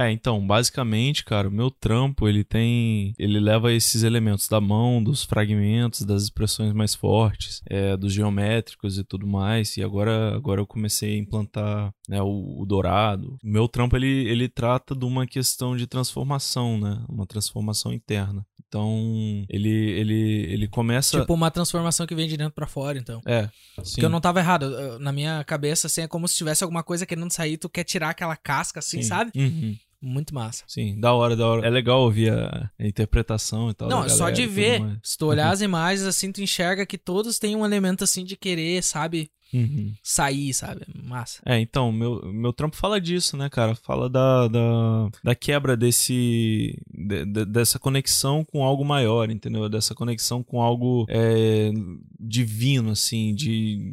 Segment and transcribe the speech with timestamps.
[0.00, 3.12] É, então, basicamente, cara, o meu trampo, ele tem.
[3.18, 8.96] Ele leva esses elementos da mão, dos fragmentos, das expressões mais fortes, é, dos geométricos
[8.96, 9.76] e tudo mais.
[9.76, 13.36] E agora, agora eu comecei a implantar né, o, o dourado.
[13.44, 17.04] O meu trampo, ele, ele trata de uma questão de transformação, né?
[17.06, 18.42] Uma transformação interna.
[18.66, 21.20] Então, ele, ele, ele começa.
[21.20, 23.20] Tipo uma transformação que vem de dentro pra fora, então.
[23.26, 23.50] É.
[23.82, 23.94] Sim.
[23.94, 24.98] Porque eu não tava errado.
[24.98, 28.10] Na minha cabeça, assim, é como se tivesse alguma coisa querendo sair, tu quer tirar
[28.10, 29.08] aquela casca, assim, Sim.
[29.08, 29.32] sabe?
[29.36, 29.76] Uhum.
[30.02, 30.64] Muito massa.
[30.66, 31.66] Sim, da hora, da hora.
[31.66, 33.88] É legal ouvir a, a interpretação e tal.
[33.88, 34.98] não, só galera de ver.
[35.02, 38.36] Se tu olhar as imagens, assim, tu enxerga que todos têm um elemento, assim, de
[38.36, 39.30] querer, sabe?
[39.52, 39.92] Uhum.
[40.00, 40.82] Sair, sabe?
[41.02, 41.42] Massa.
[41.44, 43.74] É, então, meu, meu trampo fala disso, né, cara?
[43.74, 46.78] Fala da, da, da quebra desse.
[46.88, 49.68] de- de- dessa conexão com algo maior, entendeu?
[49.68, 51.72] Dessa conexão com algo é,
[52.18, 53.92] divino, assim, de.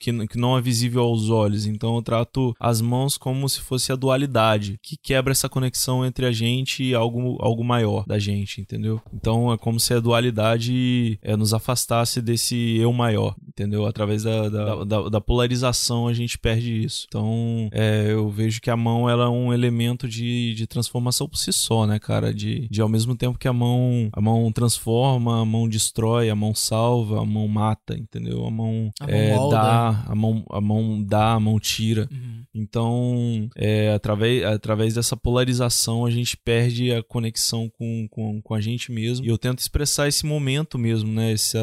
[0.00, 1.66] Que, que não é visível aos olhos.
[1.66, 6.24] Então eu trato as mãos como se fosse a dualidade, que quebra essa conexão entre
[6.24, 9.00] a gente e algo, algo maior da gente, entendeu?
[9.12, 13.86] Então é como se a dualidade é, nos afastasse desse eu maior, entendeu?
[13.86, 17.04] Através da, da, da- da polarização a gente perde isso.
[17.08, 21.36] Então é, eu vejo que a mão ela é um elemento de, de transformação por
[21.36, 22.32] si só, né, cara?
[22.32, 26.34] De, de ao mesmo tempo que a mão, a mão transforma, a mão destrói, a
[26.34, 28.46] mão salva, a mão mata, entendeu?
[28.46, 29.56] A mão, A mão é, molda.
[29.56, 32.08] dá, a mão, a mão dá, a mão tira.
[32.10, 32.40] Uhum.
[32.52, 38.60] Então, é, através, através dessa polarização, a gente perde a conexão com, com, com a
[38.60, 39.24] gente mesmo.
[39.24, 41.32] E eu tento expressar esse momento mesmo, né?
[41.32, 41.56] Esse,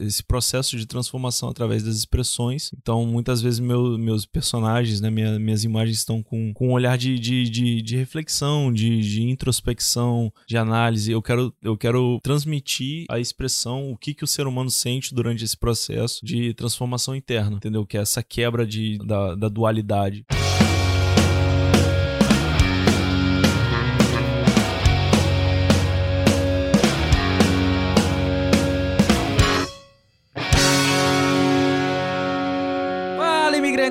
[0.00, 2.70] esse processo de transformação através das expressões.
[2.78, 5.10] Então, muitas vezes, meu, meus personagens, né?
[5.10, 9.22] Minha, minhas imagens estão com, com um olhar de, de, de, de reflexão, de, de
[9.22, 11.10] introspecção, de análise.
[11.10, 15.42] Eu quero, eu quero transmitir a expressão, o que, que o ser humano sente durante
[15.42, 17.73] esse processo de transformação interna, entendeu?
[17.86, 20.24] Que é essa quebra de, da, da dualidade.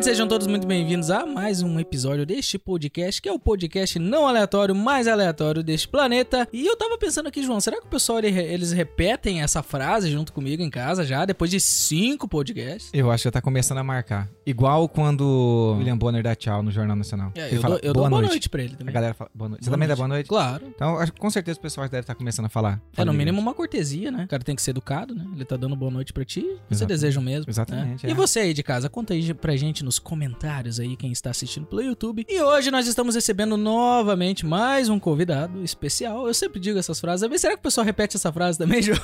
[0.01, 4.27] Sejam todos muito bem-vindos a mais um episódio deste podcast, que é o podcast não
[4.27, 6.45] aleatório, mais aleatório deste planeta.
[6.51, 10.11] E eu tava pensando aqui, João, será que o pessoal ele- eles repetem essa frase
[10.11, 12.89] junto comigo em casa já, depois de cinco podcasts?
[12.93, 14.29] Eu acho que já tá começando a marcar.
[14.45, 17.31] Igual quando o William Bonner dá tchau no Jornal Nacional.
[17.35, 18.49] É, eu fala, dou, eu dou boa noite.
[18.49, 18.93] pra ele A também.
[18.93, 19.63] galera fala boa noite.
[19.63, 19.97] Você Boa também dá noite.
[19.99, 20.27] boa noite?
[20.27, 20.65] Claro.
[20.75, 22.81] Então, acho com certeza o pessoal deve estar começando a falar.
[22.97, 24.25] É, no mínimo uma cortesia, né?
[24.25, 25.25] O cara tem que ser educado, né?
[25.33, 26.87] Ele tá dando boa noite pra ti, você Exatamente.
[26.87, 27.49] deseja o mesmo.
[27.49, 28.09] Exatamente, né?
[28.09, 28.15] E é.
[28.15, 31.81] você aí de casa, conta aí pra gente nos comentários aí, quem está assistindo pelo
[31.81, 32.25] YouTube.
[32.27, 36.27] E hoje nós estamos recebendo novamente mais um convidado especial.
[36.27, 37.27] Eu sempre digo essas frases.
[37.29, 38.97] Mas será que o pessoal repete essa frase também, João?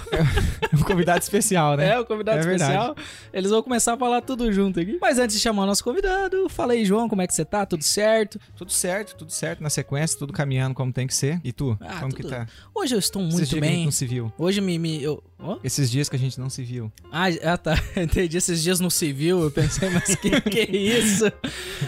[0.74, 1.90] um convidado especial, né?
[1.92, 2.72] É, o convidado É verdade.
[2.72, 2.96] especial.
[3.34, 4.98] Eles vão começar a falar tudo junto aqui.
[5.02, 7.66] Mas antes de chamar o nosso convidado, fala aí, João, como é que você tá?
[7.66, 8.40] Tudo certo?
[8.56, 11.40] Tudo certo, tudo certo na sequência, tudo caminhando como tem que ser.
[11.44, 11.78] E tu?
[11.82, 12.48] Ah, como tudo que tá?
[12.74, 13.86] Hoje eu estou Esses muito dias que a gente bem.
[13.86, 14.34] não se viu.
[14.38, 14.80] Hoje me.
[14.80, 15.22] me eu...
[15.38, 15.58] ó.
[15.64, 16.92] Esses dias que a gente não se viu.
[17.12, 17.76] Ah, ah, tá.
[17.98, 18.38] Entendi.
[18.38, 21.32] Esses dias no civil, eu pensei, mas que que é isso?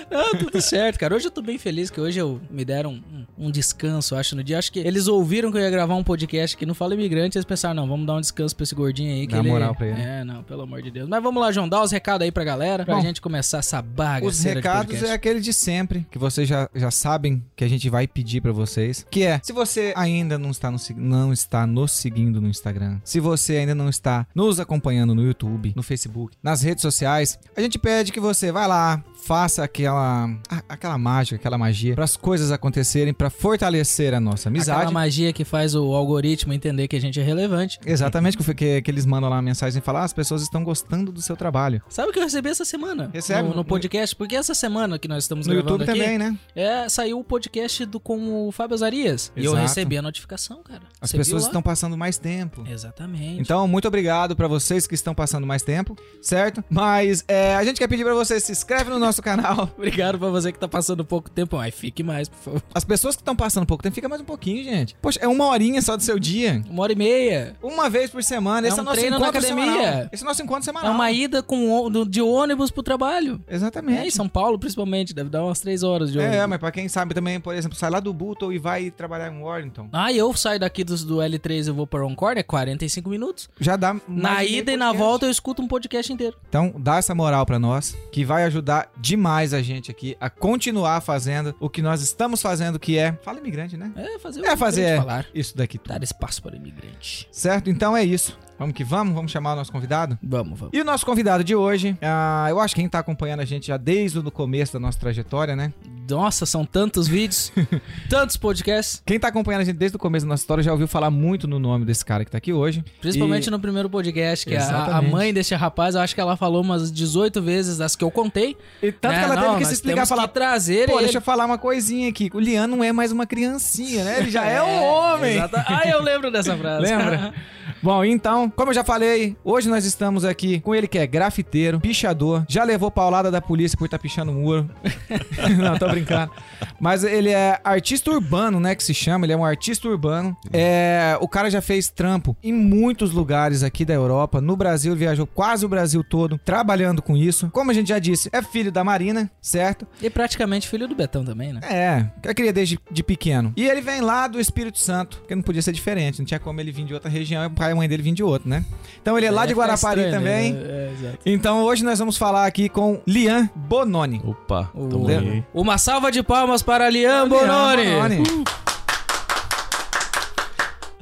[0.09, 1.15] Não, tudo certo, cara.
[1.15, 2.93] Hoje eu tô bem feliz que hoje eu me deram
[3.37, 4.57] um, um descanso, acho, no dia.
[4.57, 7.45] Acho que eles ouviram que eu ia gravar um podcast que não fala imigrante, eles
[7.45, 9.27] pensaram, não, vamos dar um descanso pra esse gordinho aí.
[9.27, 9.49] Que Dá ele...
[9.49, 10.01] moral pra ele.
[10.01, 11.07] É, não, pelo amor de Deus.
[11.07, 13.81] Mas vamos lá, João, dá os recados aí pra galera, pra Bom, gente começar essa
[13.81, 14.25] baga.
[14.25, 18.07] Os recados é aquele de sempre, que vocês já, já sabem que a gente vai
[18.07, 19.05] pedir pra vocês.
[19.09, 23.19] Que é, se você ainda não está, no, não está nos seguindo no Instagram, se
[23.19, 27.77] você ainda não está nos acompanhando no YouTube, no Facebook, nas redes sociais, a gente
[27.77, 29.03] pede que você vá lá, lá.
[29.23, 30.29] Faça aquela,
[30.67, 34.79] aquela mágica, aquela magia, para as coisas acontecerem, pra fortalecer a nossa amizade.
[34.79, 37.79] Aquela magia que faz o algoritmo entender que a gente é relevante.
[37.85, 40.63] Exatamente, que, que, que eles mandam lá uma mensagem e falam, ah, as pessoas estão
[40.63, 41.81] gostando do seu trabalho.
[41.89, 43.09] Sabe o que eu recebi essa semana?
[43.13, 43.49] Recebe?
[43.49, 44.15] No, no podcast?
[44.15, 46.37] Porque essa semana que nós estamos No YouTube aqui, também, né?
[46.55, 49.31] É, saiu o podcast do, com o Fábio Azarias.
[49.35, 49.67] E eu Exato.
[49.67, 50.81] recebi a notificação, cara.
[50.99, 52.63] As Você pessoas estão passando mais tempo.
[52.67, 53.39] Exatamente.
[53.39, 56.63] Então, muito obrigado pra vocês que estão passando mais tempo, certo?
[56.69, 59.67] Mas é, a gente quer pedir pra você se inscreve no nosso canal.
[59.75, 61.57] Obrigado pra você que tá passando pouco tempo.
[61.57, 62.63] Ai, fique mais, por favor.
[62.71, 64.95] As pessoas que estão passando pouco tempo, fica mais um pouquinho, gente.
[65.01, 66.61] Poxa, é uma horinha só do seu dia.
[66.69, 67.55] Uma hora e meia.
[67.63, 68.67] Uma vez por semana.
[68.67, 69.73] É Esse é um o nosso treino na encontro academia.
[69.73, 70.09] semanal.
[70.11, 70.93] Esse é o nosso encontro É semanal.
[70.93, 73.41] uma ida com, de ônibus pro trabalho.
[73.47, 74.11] É, em Exatamente.
[74.11, 75.13] São Paulo, principalmente.
[75.13, 76.37] Deve dar umas três horas de ônibus.
[76.37, 79.31] É, mas pra quem sabe também, por exemplo, sai lá do Button e vai trabalhar
[79.33, 79.89] em Warrington.
[79.91, 83.49] Ah, eu saio daqui do, do L3 e vou pra Encore, é 45 minutos.
[83.59, 86.35] Já dá na ida e na volta eu escuto um podcast inteiro.
[86.49, 91.01] Então, dá essa moral pra nós, que vai ajudar demais a gente aqui a continuar
[91.01, 93.13] fazendo o que nós estamos fazendo, que é...
[93.23, 93.91] Fala imigrante, né?
[93.95, 95.25] É fazer o É fazer falar.
[95.33, 95.93] isso daqui tudo.
[95.93, 97.27] Dar espaço para o imigrante.
[97.31, 97.69] Certo?
[97.69, 98.37] Então é isso.
[98.59, 100.19] Vamos que vamos, vamos chamar o nosso convidado?
[100.21, 100.77] Vamos, vamos.
[100.77, 103.67] E o nosso convidado de hoje, ah, eu acho que quem tá acompanhando a gente
[103.67, 105.73] já desde o começo da nossa trajetória, né?
[106.11, 107.51] Nossa, são tantos vídeos,
[108.09, 109.01] tantos podcasts.
[109.05, 111.47] Quem tá acompanhando a gente desde o começo da nossa história já ouviu falar muito
[111.47, 112.83] no nome desse cara que tá aqui hoje.
[113.01, 116.35] Principalmente E- no primeiro podcast, que a, a mãe desse rapaz, eu acho que ela
[116.37, 118.55] falou umas 18 vezes das que eu contei.
[118.81, 119.19] E tanto né?
[119.19, 121.03] que ela Não, teve que se explicar, falar, trazer pô, ele.
[121.05, 122.29] deixa eu falar uma coisinha aqui.
[122.33, 124.19] O Lian não é mais uma criancinha, né?
[124.19, 125.35] Ele já é, um homem.
[125.35, 126.81] exata- Ah, eu lembro dessa frase.
[126.91, 127.33] Lembra?
[127.83, 131.79] Bom, então, como eu já falei, hoje nós estamos aqui com ele que é grafiteiro,
[131.79, 134.69] pichador, já levou paulada da polícia por estar pichando muro.
[135.57, 136.31] Não, tô brincando.
[136.79, 140.37] Mas ele é artista urbano, né, que se chama, ele é um artista urbano.
[140.53, 145.25] É, o cara já fez trampo em muitos lugares aqui da Europa, no Brasil, viajou
[145.25, 147.49] quase o Brasil todo trabalhando com isso.
[147.51, 149.87] Como a gente já disse, é filho da Marina, certo?
[150.01, 151.61] E praticamente filho do Betão também, né?
[151.63, 153.53] É, eu queria desde de pequeno.
[153.57, 156.59] E ele vem lá do Espírito Santo, porque não podia ser diferente, não tinha como
[156.61, 158.63] ele vir de outra região o pai e a mãe dele vir de outro, né?
[159.01, 160.53] Então ele é lá Ia de Guarapari estranho, também.
[160.53, 160.59] né?
[160.63, 161.17] É, exato.
[161.25, 164.21] Então hoje nós vamos falar aqui com Lian Bononi.
[164.23, 165.45] Opa, tamo.
[165.53, 167.85] Uma salva de palmas para Liam Lian Bononi.
[167.85, 168.70] Bononi.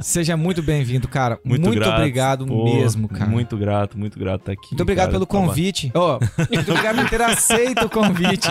[0.02, 1.40] Seja muito bem-vindo, cara.
[1.44, 1.96] Muito, Muito, grato.
[1.98, 3.26] obrigado Pô, mesmo, cara.
[3.30, 4.68] Muito grato, muito grato estar aqui.
[4.72, 5.14] Muito obrigado cara.
[5.14, 5.92] pelo Tava- convite.
[5.94, 6.20] Ó,
[6.52, 8.48] muito obrigado por ter aceito o convite.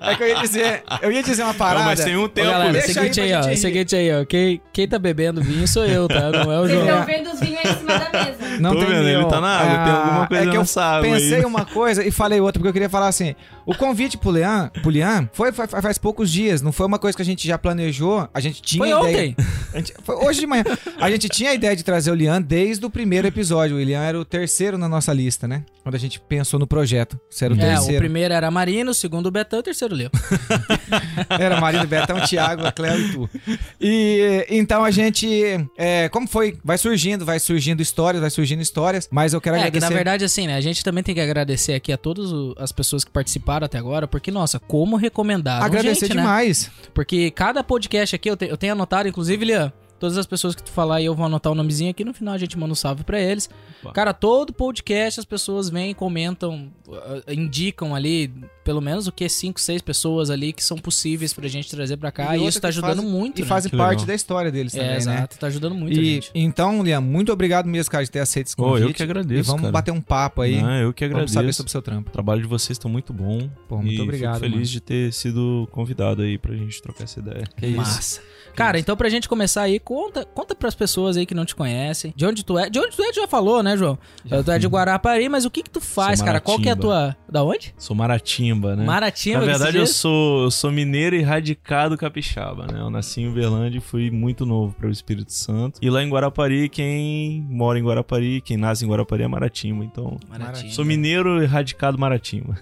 [0.00, 1.80] É que eu ia dizer, eu ia dizer uma parada.
[1.80, 2.48] Não, mas tem um Ô, tempo.
[2.50, 3.56] galera, Deixa seguinte aí aí, ó.
[3.56, 4.24] Seguinte aí, ó.
[4.24, 6.30] Quem, quem tá bebendo vinho sou eu, tá?
[6.30, 7.00] Não é o Vocês João.
[7.00, 8.38] estão vendo os vinhos aí em cima da mesa.
[8.60, 9.28] Não Tô tem vendo, ele nenhum.
[9.28, 11.44] tá na água, tem alguma coisa é que eu pensei aí.
[11.44, 13.34] uma coisa e falei outra, porque eu queria falar assim,
[13.68, 17.14] o convite pro Leão, pro Lian foi, foi- faz poucos dias, não foi uma coisa
[17.16, 19.28] que a gente já planejou, a gente tinha Foi ideia...
[19.30, 19.36] ontem.
[19.74, 20.64] Gente- foi hoje de manhã.
[20.98, 24.00] A gente tinha a ideia de trazer o Lian desde o primeiro episódio, o Lian
[24.02, 25.62] era o terceiro na nossa lista, né?
[25.82, 27.98] Quando a gente pensou no projeto, você era o É, o terceiro.
[28.00, 30.10] primeiro era Marino, o segundo o Betão e o terceiro o Leo.
[31.38, 33.30] Era Marino, Betão, Thiago, Cléo e tu.
[33.80, 35.28] E então a gente.
[35.76, 36.56] é, como foi?
[36.64, 39.08] Vai surgindo, vai surgindo histórias, vai surgindo histórias.
[39.10, 39.90] Mas eu quero É, que agradecer.
[39.90, 40.56] na verdade, assim, né?
[40.56, 43.78] A gente também tem que agradecer aqui a todas o- as pessoas que participaram até
[43.78, 46.22] agora, porque, nossa, como recomendaram agradecer gente, né?
[46.22, 46.70] demais.
[46.94, 50.62] Porque cada podcast aqui, eu, te- eu tenho anotado, inclusive, Lian, todas as pessoas que
[50.62, 52.76] tu falar aí, eu vou anotar o nomezinho aqui, no final a gente manda um
[52.76, 53.48] salve pra eles.
[53.82, 53.92] Opa.
[53.92, 58.32] Cara, todo podcast as pessoas vêm, comentam, uh, indicam ali,
[58.64, 62.10] pelo menos o que, 5, 6 pessoas ali que são possíveis pra gente trazer pra
[62.12, 63.48] cá, e, outra isso tá ajudando fazem- muito, E né?
[63.48, 64.06] fazem parte legal.
[64.06, 64.96] da história deles também, É, né?
[64.96, 66.30] exato, tá ajudando muito a E, gente.
[66.34, 68.82] então, Liam, muito obrigado mesmo, cara, de ter aceito esse Pô, convite.
[68.88, 69.72] eu que agradeço, E vamos cara.
[69.72, 70.60] bater um papo aí.
[70.60, 71.34] Não, eu que vamos agradeço.
[71.34, 72.10] saber sobre o seu trampo.
[72.10, 73.48] O trabalho de vocês está muito bom.
[73.68, 74.64] Pô, muito e obrigado, Fico feliz mano.
[74.66, 77.44] de ter sido convidado aí pra gente trocar essa ideia.
[77.56, 77.76] Que isso.
[77.76, 78.20] Massa.
[78.54, 82.12] Cara, então pra gente começar aí, conta, conta pras pessoas aí que não te conhecem.
[82.14, 82.68] De onde tu é?
[82.68, 83.98] De onde tu é, tu já falou, né, João?
[84.44, 86.42] tu é de Guarapari, mas o que que tu faz, cara?
[86.42, 87.16] Qual que é a tua...
[87.30, 87.74] Da onde?
[87.78, 88.84] Sou Maratimba, né?
[88.84, 92.80] Maratimba, Na verdade, eu sou, eu sou mineiro e radicado capixaba, né?
[92.80, 95.78] Eu nasci em Uberlândia e fui muito novo para o Espírito Santo.
[95.80, 99.84] E lá em Guarapari, quem mora em Guarapari, quem nasce em Guarapari é Maratimba.
[99.84, 100.72] Então, Maratimba.
[100.72, 102.58] sou mineiro e radicado Maratimba.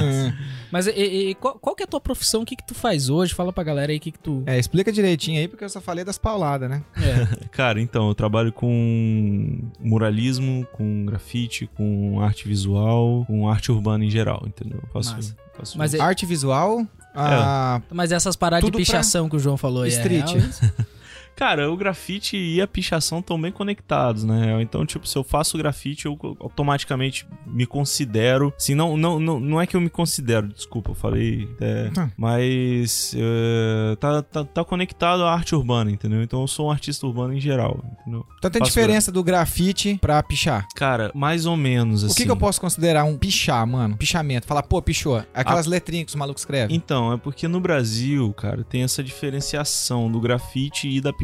[0.70, 2.42] Mas e, e qual, qual que é a tua profissão?
[2.42, 3.34] O que que tu faz hoje?
[3.34, 4.42] Fala pra galera aí o que que tu...
[4.44, 6.82] É, explica direitinho aí, porque eu só falei das pauladas, né?
[6.96, 7.46] É.
[7.52, 14.10] Cara, então, eu trabalho com muralismo, com grafite, com arte visual, com arte urbana em
[14.10, 14.80] geral, entendeu?
[14.82, 15.36] Eu Faço, Massa.
[15.56, 17.80] faço Mas, é- Arte visual, a...
[17.92, 20.26] mas essas paradas de Tudo pra pichação que o João falou aí é street.
[20.30, 20.60] real isso?
[21.36, 24.60] Cara, o grafite e a pichação estão bem conectados, né?
[24.62, 28.52] Então, tipo, se eu faço grafite, eu automaticamente me considero.
[28.56, 31.48] Assim, não, não, não, não é que eu me considero, desculpa, eu falei.
[31.60, 32.10] é, Tá.
[32.16, 36.22] mas é, tá, tá, tá conectado à arte urbana, entendeu?
[36.22, 38.24] Então eu sou um artista urbano em geral, entendeu?
[38.38, 40.66] Então tem Faço diferença do grafite pra pichar.
[40.74, 42.12] Cara, mais ou menos assim.
[42.12, 43.96] O que, que eu posso considerar um pichar, mano?
[43.96, 44.46] Pichamento.
[44.46, 45.22] Falar, pô, pichou.
[45.34, 46.74] Aquelas letrinhas que os malucos escrevem.
[46.74, 51.23] Então, é porque no Brasil, cara, tem essa diferenciação do grafite e da pichação,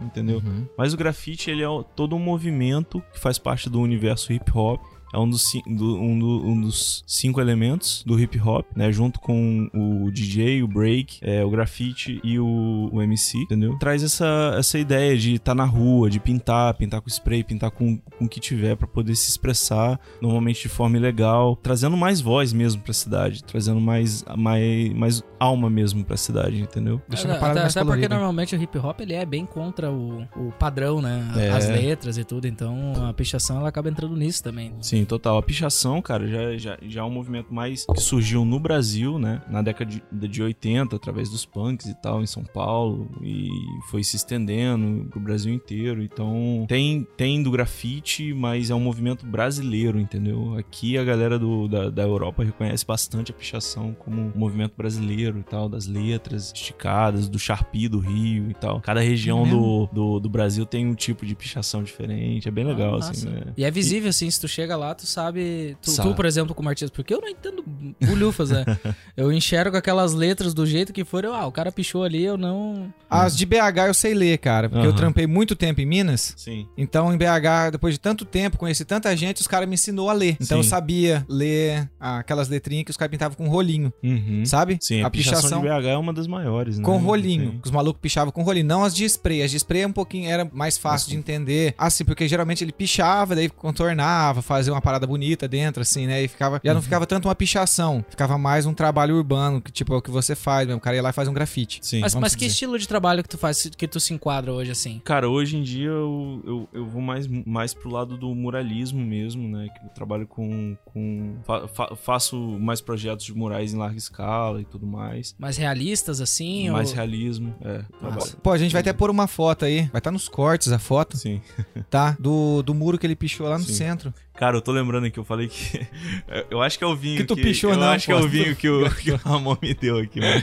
[0.00, 0.42] entendeu?
[0.44, 0.66] Uhum.
[0.76, 4.80] Mas o grafite, ele é todo um movimento que faz parte do universo hip hop.
[5.12, 8.92] É um dos, do- um, do- um dos cinco elementos do hip hop, né?
[8.92, 13.76] Junto com o DJ, o break, é, o grafite e o, o MC, entendeu?
[13.78, 17.98] Traz essa, essa ideia de estar na rua, de pintar, pintar com spray, pintar com,
[18.18, 22.52] com o que tiver pra poder se expressar, normalmente de forma ilegal, trazendo mais voz
[22.52, 27.00] mesmo pra cidade, trazendo mais, mais, mais alma mesmo pra cidade, entendeu?
[27.08, 29.90] Deixando a Até, parada mais até porque normalmente o hip hop ele é bem contra
[29.90, 31.28] o, o padrão, né?
[31.36, 31.50] É.
[31.50, 34.72] As letras e tudo, então a pichação ela acaba entrando nisso também.
[34.80, 35.38] Sim, Sim, total.
[35.38, 39.42] A pichação, cara, já, já, já é um movimento mais que surgiu no Brasil, né?
[39.48, 43.08] Na década de, de 80, através dos punks e tal, em São Paulo.
[43.22, 43.48] E
[43.90, 46.02] foi se estendendo pro Brasil inteiro.
[46.02, 50.54] Então, tem, tem do grafite, mas é um movimento brasileiro, entendeu?
[50.58, 55.38] Aqui a galera do, da, da Europa reconhece bastante a pichação como um movimento brasileiro
[55.38, 58.80] e tal, das letras esticadas, do Sharpie do Rio e tal.
[58.80, 62.48] Cada região É do, do, do Brasil tem um tipo de pichação diferente.
[62.48, 63.52] É bem legal, Ah, assim, né?
[63.56, 65.76] E é visível, assim, se tu chega lá, tu sabe.
[65.82, 66.08] Tu, Sabe.
[66.10, 67.62] tu, por exemplo, como artista, porque eu não entendo
[68.00, 68.64] bulhufas, né?
[69.16, 72.36] eu enxergo aquelas letras do jeito que for, eu, ah, o cara pichou ali, eu
[72.36, 72.92] não.
[73.08, 74.96] As de BH eu sei ler, cara, porque eu Aham.
[74.98, 76.34] trampei muito tempo em Minas.
[76.36, 76.66] Sim.
[76.76, 80.12] Então, em BH, depois de tanto tempo, conheci tanta gente, os caras me ensinou a
[80.12, 80.36] ler.
[80.40, 80.70] Então, eu Sim.
[80.70, 84.44] sabia ler ah, aquelas letrinhas que os caras pintavam com rolinho, Uhum.
[84.44, 84.78] sabe?
[84.80, 86.84] Sim, a, pichação, de BH é uma das maiores, né?
[86.84, 87.60] com rolinho.
[87.64, 88.66] Os malucos pichavam com rolinho.
[88.66, 89.42] Não as de spray.
[89.42, 91.74] As de spray é um pouquinho, era mais fácil de entender.
[91.76, 96.22] Assim, porque geralmente ele pichava, daí contornava, fazia uma parada bonita dentro, assim, né?
[96.22, 96.60] E ficava.
[96.64, 96.74] Já Uhum.
[96.76, 98.04] não ficava tanto uma pichação.
[98.08, 100.78] Ficava mais um trabalho urbano, que tipo é o que você faz, mesmo.
[100.78, 101.78] O cara ia lá e faz um grafite.
[101.82, 102.00] Sim.
[102.00, 102.52] Mas, mas que dizer.
[102.52, 105.00] estilo de trabalho que tu faz, que tu se enquadra hoje, assim?
[105.04, 109.48] Cara, hoje em dia eu, eu, eu vou mais, mais pro lado do muralismo mesmo,
[109.48, 109.68] né?
[109.78, 110.76] Que eu trabalho com.
[110.84, 115.34] com fa- fa- faço mais projetos de murais em larga escala e tudo mais.
[115.38, 116.70] Mais realistas, assim?
[116.70, 116.96] mais ou...
[116.96, 117.82] realismo, é.
[117.98, 118.36] Trabalho.
[118.42, 119.82] Pô, a gente vai até pôr uma foto aí.
[119.92, 121.40] Vai estar nos cortes a foto, Sim.
[121.88, 122.16] tá?
[122.18, 123.74] Do, do muro que ele pichou lá no Sim.
[123.74, 124.14] centro.
[124.40, 125.86] Cara, eu tô lembrando aqui, eu falei que.
[126.50, 127.42] eu acho que é o vinho Que tu que.
[127.42, 128.24] pichou, eu não, acho que é pô.
[128.24, 130.42] o vinho que o, que o Ramon me deu aqui, mano.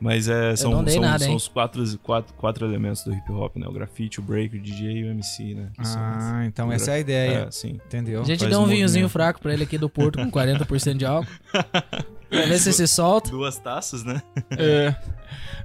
[0.00, 3.66] Mas é, são, são, nada, são os quatro, quatro, quatro elementos do hip hop, né?
[3.66, 5.68] O grafite, o break, o DJ e o MC, né?
[5.74, 7.46] Que Ah, então essa é a ideia.
[7.48, 7.80] É, sim.
[7.86, 8.20] Entendeu?
[8.20, 10.96] A gente Faz deu um um vinhozinho fraco pra ele aqui do Porto com 40%
[10.96, 11.28] de álcool.
[12.30, 13.30] pra ver se se solta.
[13.30, 14.22] Duas taças, né?
[14.52, 14.94] É.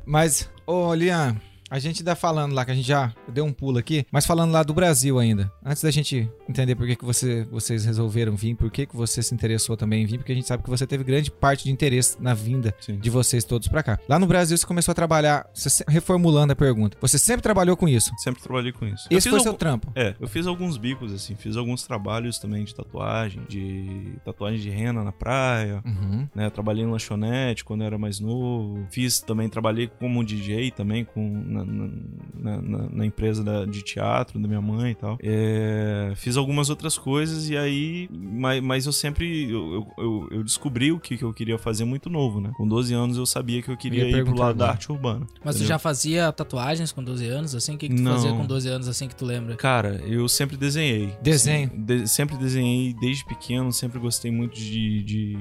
[0.06, 1.36] Mas, ô, Lian,
[1.70, 4.52] a gente tá falando lá, que a gente já deu um pulo aqui, mas falando
[4.52, 5.52] lá do Brasil ainda.
[5.64, 9.22] Antes da gente entender por que, que você, vocês resolveram vir, por que, que você
[9.22, 11.72] se interessou também em vir, porque a gente sabe que você teve grande parte de
[11.72, 12.98] interesse na vinda Sim.
[12.98, 14.00] de vocês todos pra cá.
[14.08, 17.76] Lá no Brasil você começou a trabalhar, você se- reformulando a pergunta, você sempre trabalhou
[17.78, 18.12] com isso?
[18.18, 19.08] Sempre trabalhei com isso.
[19.10, 19.92] Eu Esse fiz foi algum- seu trampo?
[19.96, 24.70] É, eu fiz alguns bicos, assim, fiz alguns trabalhos também de tatuagem, de tatuagem de
[24.70, 26.28] rena na praia, Uhum.
[26.34, 26.50] né?
[26.50, 28.86] Trabalhei em lanchonete quando eu era mais novo.
[28.90, 31.22] Fiz também, trabalhei como DJ também com,
[31.64, 35.18] na, na- na- empresa da- de teatro da minha mãe e tal.
[35.22, 40.44] É, fiz algumas outras coisas e aí, mas, mas eu sempre, eu, eu- eu, eu
[40.44, 42.52] descobri o que, que eu queria fazer muito novo, né?
[42.58, 44.72] Com 12 anos eu sabia que eu queria ia ir pro lado da agora.
[44.72, 45.26] arte urbana.
[45.44, 45.68] Mas tu entendeu?
[45.68, 47.76] já fazia tatuagens com 12 anos, assim?
[47.76, 48.14] O que, que tu Não.
[48.14, 49.56] fazia com 12 anos, assim, que tu lembra?
[49.56, 51.14] Cara, eu sempre desenhei.
[51.22, 51.70] Desenho.
[51.76, 55.38] De- sempre desenhei desde pequeno, sempre gostei muito de, de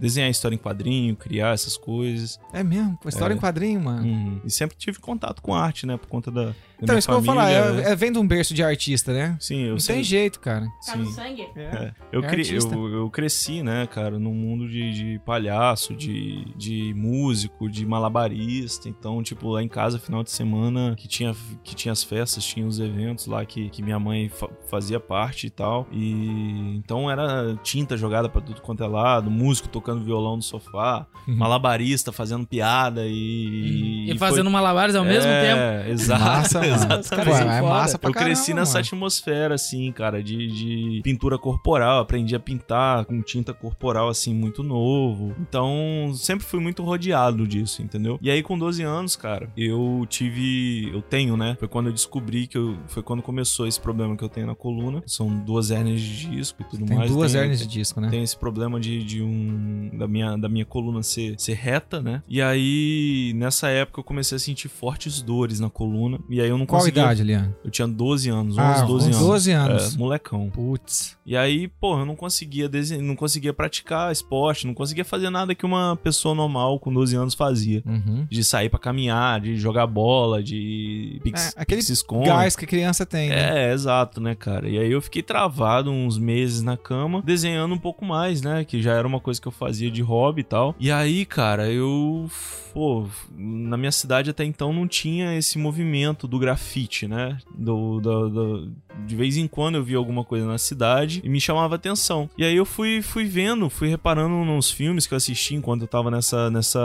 [0.00, 2.38] desenhar história em quadrinho, criar essas coisas.
[2.52, 3.36] É mesmo, história É.
[3.36, 4.06] em quadrinho, mano.
[4.06, 4.40] Uhum.
[4.44, 5.96] E sempre tive contato com arte, né?
[5.96, 7.58] Por conta da Então, isso que eu vou família.
[7.62, 7.82] falar, né?
[7.84, 9.36] é, é, vem de um berço de artista, né?
[9.40, 9.94] Sim, eu Não sempre...
[10.02, 10.66] tem jeito, cara.
[10.86, 11.12] Tá no Sim.
[11.12, 11.48] sangue?
[11.56, 11.92] É.
[12.12, 16.92] Eu, É cre- eu, eu cresci, né, cara, num mundo de, de palhaço, de, de
[16.94, 18.88] músico, de malabarista.
[18.88, 22.66] Então, tipo, lá em casa, final de semana, que tinha, que tinha as festas, tinha
[22.66, 25.86] os eventos lá que, que minha mãe fa- fazia parte e tal.
[25.92, 31.06] E então era tinta jogada pra tudo quanto é lado, músico tocando violão no sofá,
[31.26, 31.36] Uhum.
[31.36, 34.04] malabarista fazendo piada e.
[34.10, 35.58] E, foi- fazendo malabares ao mesmo tempo.
[35.60, 36.22] É, exato.
[36.24, 36.63] Massa,
[37.10, 38.84] caras Pô, é massa pra Eu cresci caramba, nessa mano.
[38.86, 42.00] atmosfera, assim, cara, de, de pintura corporal.
[42.00, 45.34] Aprendi a pintar com tinta corporal, assim, muito novo.
[45.40, 48.18] Então, sempre fui muito rodeado disso, entendeu?
[48.22, 50.90] E aí, com 12 anos, cara, eu tive.
[50.92, 51.56] Eu tenho, né?
[51.58, 52.76] Foi quando eu descobri que eu.
[52.86, 55.02] Foi quando começou esse problema que eu tenho na coluna.
[55.06, 57.10] São duas hérnias de disco e tudo Tem mais.
[57.10, 58.08] duas Tem- hérnias de disco, né?
[58.10, 62.22] tem esse problema de, de um da minha, da minha coluna ser, ser reta, né?
[62.28, 66.18] E aí, nessa época, eu comecei a sentir fortes dores na coluna.
[66.28, 67.02] E aí eu não Qual conseguia.
[67.02, 67.54] idade, Lian?
[67.64, 69.18] Eu tinha 12 anos, 11, Ah, 12 anos.
[69.18, 69.94] 12 anos.
[69.94, 70.50] É, molecão.
[70.50, 71.16] Putz.
[71.26, 73.00] E aí, pô, eu não conseguia desen...
[73.02, 77.34] não conseguia praticar esporte, não conseguia fazer nada que uma pessoa normal com 12 anos
[77.34, 77.82] fazia.
[77.86, 78.26] Uhum.
[78.30, 82.26] De sair pra caminhar, de jogar bola, de pix, É, aquele se esconde.
[82.28, 83.68] Gás que a criança tem, né?
[83.68, 84.68] É, exato, né, cara?
[84.68, 88.64] E aí eu fiquei travado uns meses na cama, desenhando um pouco mais, né?
[88.64, 90.74] Que já era uma coisa que eu fazia de hobby e tal.
[90.78, 92.28] E aí, cara, eu.
[92.72, 93.06] Pô,
[93.36, 97.38] na minha cidade até então não tinha esse movimento do grafite, né?
[97.56, 98.72] Do, do, do-
[99.06, 102.30] de vez em quando eu via alguma coisa na cidade e me chamava atenção.
[102.38, 105.88] E aí eu fui, fui vendo, fui reparando nos filmes que eu assisti enquanto eu
[105.88, 106.78] tava nessa, nessa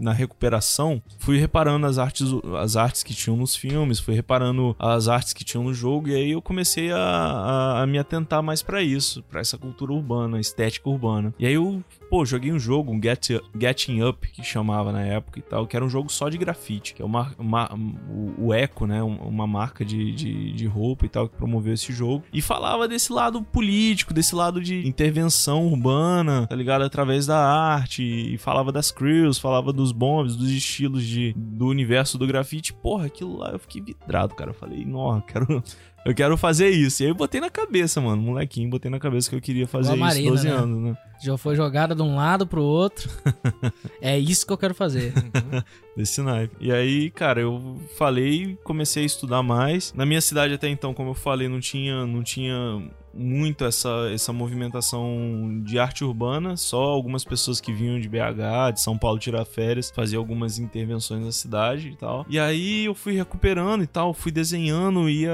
[0.00, 2.26] na recuperação, fui reparando as artes,
[2.60, 6.14] as artes que tinham nos filmes, fui reparando as artes que tinham no jogo e
[6.14, 10.40] aí eu comecei a, a, a me atentar mais pra isso, pra essa cultura urbana,
[10.40, 11.34] estética urbana.
[11.38, 15.38] E aí eu, pô, joguei um jogo, um Get, Getting Up, que chamava na época
[15.38, 17.74] e tal, que era um jogo só de grafite, que é uma, uma-
[18.08, 21.74] o, o Echo, né, um- uma marca de, de, de roupa e tal, que promoveu
[21.74, 22.24] esse jogo.
[22.32, 26.82] E falava desse lado político, desse lado de intervenção urbana, tá ligado?
[26.82, 28.02] Através da arte.
[28.02, 32.72] E falava das crews, falava dos bombs, dos estilos de, do universo do grafite.
[32.72, 34.50] Porra, aquilo lá eu fiquei vidrado, cara.
[34.50, 35.62] Eu falei, não, quero.
[36.08, 37.02] Eu quero fazer isso.
[37.02, 39.92] E aí eu botei na cabeça, mano, molequinho, botei na cabeça que eu queria fazer
[39.92, 40.54] Igual isso, Marina, 12 né?
[40.54, 40.96] anos, né?
[41.22, 43.10] Já foi jogada de um lado pro outro.
[44.00, 45.12] é isso que eu quero fazer.
[45.94, 46.56] Desse naipe.
[46.60, 49.92] E aí, cara, eu falei, comecei a estudar mais.
[49.92, 54.32] Na minha cidade até então, como eu falei, não tinha, não tinha muito essa, essa
[54.32, 59.44] movimentação de arte urbana, só algumas pessoas que vinham de BH, de São Paulo tirar
[59.44, 62.24] férias, faziam algumas intervenções na cidade e tal.
[62.28, 65.32] E aí eu fui recuperando e tal, fui desenhando, ia,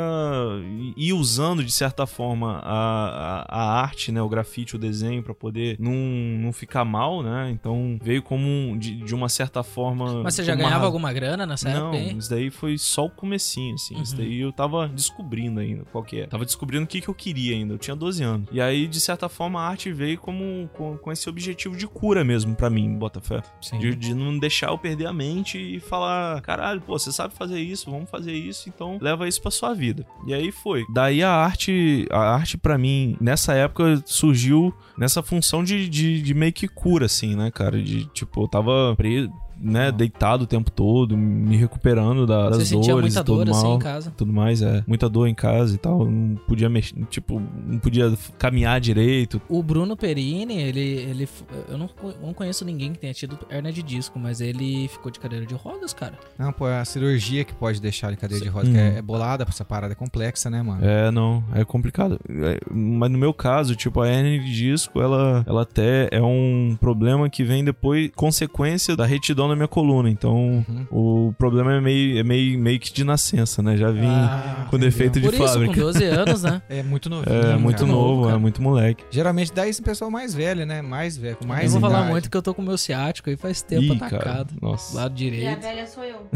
[0.97, 5.35] ia usando de certa forma a, a, a arte, né, o grafite, o desenho, pra
[5.35, 7.51] poder não, não ficar mal, né?
[7.51, 10.23] Então veio como um- de, de uma certa forma.
[10.23, 12.19] Mas você já uma ganhava alguma grana nessa não, época aí?
[12.19, 14.01] isso daí foi só o comecinho, assim.
[14.01, 14.19] Isso Uhum.
[14.19, 16.27] daí eu tava descobrindo ainda qual que é.
[16.27, 17.74] Tava descobrindo o que, que eu queria ainda.
[17.75, 18.49] Eu tinha 12 anos.
[18.53, 22.25] E aí, de certa forma, a arte veio como com, com esse objetivo de cura
[22.25, 23.43] mesmo pra mim, Botafé.
[23.61, 23.79] Sim.
[23.79, 27.61] De, de não deixar eu perder a mente e falar, caralho, pô, você sabe fazer
[27.61, 30.07] isso, vamos fazer isso, então leva isso pra sua vida.
[30.27, 30.85] E aí foi.
[30.93, 36.35] Daí a arte, a arte para mim, nessa época, surgiu nessa função de, de, de
[36.35, 37.83] meio que cura, assim, né, cara?
[37.83, 39.33] De, tipo, eu tava preso,
[39.65, 43.45] né, deitado o tempo todo, me recuperando da, das Você sentia dores muita e tudo
[43.45, 44.13] dor assim mal em casa?
[44.17, 44.85] tudo mais, é.
[44.87, 46.05] Muita dor em casa e tal.
[46.05, 49.41] Não podia mexer, tipo, não podia caminhar direito.
[49.49, 51.29] O Bruno Perini, ele, ele.
[51.69, 55.11] Eu não, eu não conheço ninguém que tenha tido hernia de disco, mas ele ficou
[55.11, 56.15] de cadeira de rodas, cara.
[56.39, 58.73] Não, pô, é a cirurgia que pode deixar ele cadeira de roda, Hum.
[58.73, 60.85] que é, é bolada, essa parada é complexa, né, mano?
[60.85, 62.19] É, não, é complicado.
[62.29, 66.77] É, mas no meu caso, tipo, a hernia de disco, ela, ela até é um
[66.81, 70.11] problema que vem depois, consequência da retidão da minha coluna.
[70.11, 70.87] Então, Uhum.
[71.29, 73.77] o problema é meio, é meio, meio que de nascença, né?
[73.77, 75.75] Já vim Ah, com defeito de Por isso, fábrica.
[75.75, 76.63] com 12 anos, né?
[76.69, 77.35] É muito novinho.
[77.37, 77.59] É, cara.
[77.59, 78.35] muito novo, novo, cara.
[78.37, 79.05] é muito moleque.
[79.11, 80.83] Geralmente dá isso em pessoa mais velha, né?
[80.83, 82.11] Mais velho, com mais eu vou falar idade.
[82.13, 84.55] muito que eu tô com o meu ciático aí faz tempo Ih, cara, atacado.
[84.61, 84.97] nossa.
[84.97, 85.61] Lado E a direito.
[85.61, 86.27] velha sou eu.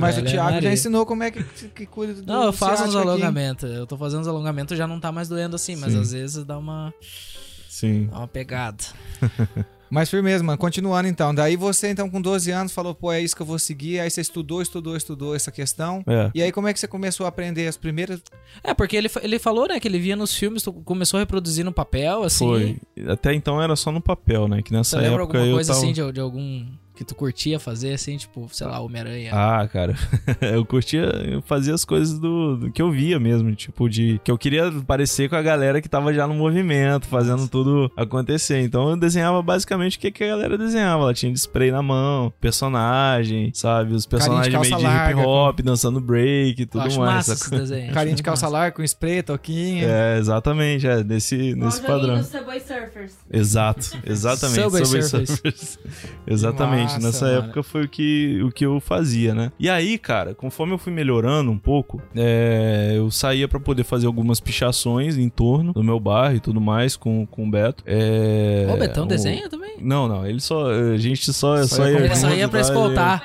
[0.00, 0.72] Mas o é Thiago já Maria.
[0.72, 1.42] ensinou como é que,
[1.74, 3.70] que cuida do Não, eu faço uns alongamentos.
[3.70, 6.00] Eu tô fazendo uns alongamentos já não tá mais doendo assim, mas Sim.
[6.00, 6.92] às vezes dá uma,
[7.68, 8.08] Sim.
[8.10, 8.82] dá uma pegada.
[9.92, 10.56] Mas firmeza, mano.
[10.56, 11.34] Continuando então.
[11.34, 14.00] Daí você, então, com 12 anos, falou, pô, é isso que eu vou seguir.
[14.00, 16.02] Aí você estudou, estudou, estudou essa questão.
[16.06, 16.30] É.
[16.34, 18.22] E aí, como é que você começou a aprender as primeiras.
[18.64, 21.62] É, porque ele, ele falou, né, que ele via nos filmes, tu começou a reproduzir
[21.62, 22.46] no papel, assim.
[22.46, 22.80] Foi.
[23.06, 24.62] Até então era só no papel, né?
[24.62, 25.84] Que Você nessa lembra época alguma eu coisa tava...
[25.84, 29.30] assim de, de algum que tu curtia fazer, assim, tipo, sei lá, Homem-Aranha?
[29.32, 29.94] Ah, cara,
[30.40, 34.30] eu curtia eu fazia as coisas do, do que eu via mesmo, tipo, de que
[34.30, 38.60] eu queria parecer com a galera que tava já no movimento, fazendo tudo acontecer.
[38.60, 41.04] Então eu desenhava basicamente o que, que a galera desenhava.
[41.04, 43.94] Ela tinha de spray na mão, personagem, sabe?
[43.94, 47.28] Os personagens meio de hip hop, dançando break e tudo acho mais.
[47.28, 47.92] massa desenhos.
[47.94, 49.86] Carinha de calça larga, com spray, toquinha.
[49.86, 52.18] É, exatamente, é, nesse, nesse padrão.
[52.18, 53.12] dos Subway Surfers.
[53.30, 54.62] Exato, exatamente.
[54.62, 55.30] Subway Subway Surfers.
[55.30, 55.78] Surfers.
[56.26, 57.38] exatamente, nessa mano.
[57.38, 59.52] época foi o que, o que eu fazia, né?
[59.58, 64.06] E aí, cara, conforme eu fui melhorando um pouco, é, eu saía pra poder fazer
[64.06, 67.82] algumas pichações em torno do meu bairro e tudo mais com, com o Beto.
[67.86, 69.76] É, o Betão o- desenha também?
[69.80, 70.70] Não, não, ele só.
[70.70, 73.22] A gente só, Só só, ia Ele só ia pra escoltar.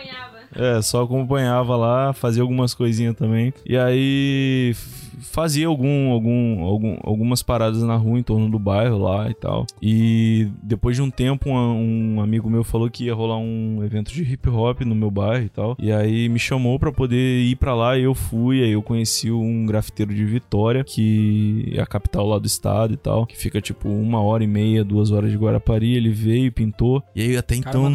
[0.56, 3.54] É, só acompanhava lá, fazia algumas coisinhas também.
[3.66, 4.76] E aí
[5.20, 9.66] fazia algum, algum, algum, algumas paradas na rua em torno do bairro lá e tal.
[9.82, 14.12] E depois de um tempo, um, um amigo meu falou que ia rolar um evento
[14.12, 15.76] de hip hop no meu bairro e tal.
[15.80, 18.64] E aí me chamou pra poder ir pra lá e eu fui.
[18.64, 22.98] Aí eu conheci um grafiteiro de Vitória, que é a capital lá do estado e
[22.98, 23.26] tal.
[23.26, 25.96] Que fica tipo uma hora e meia, duas horas de Guarapari.
[25.96, 27.04] Ele veio, pintou.
[27.16, 27.86] E aí até então.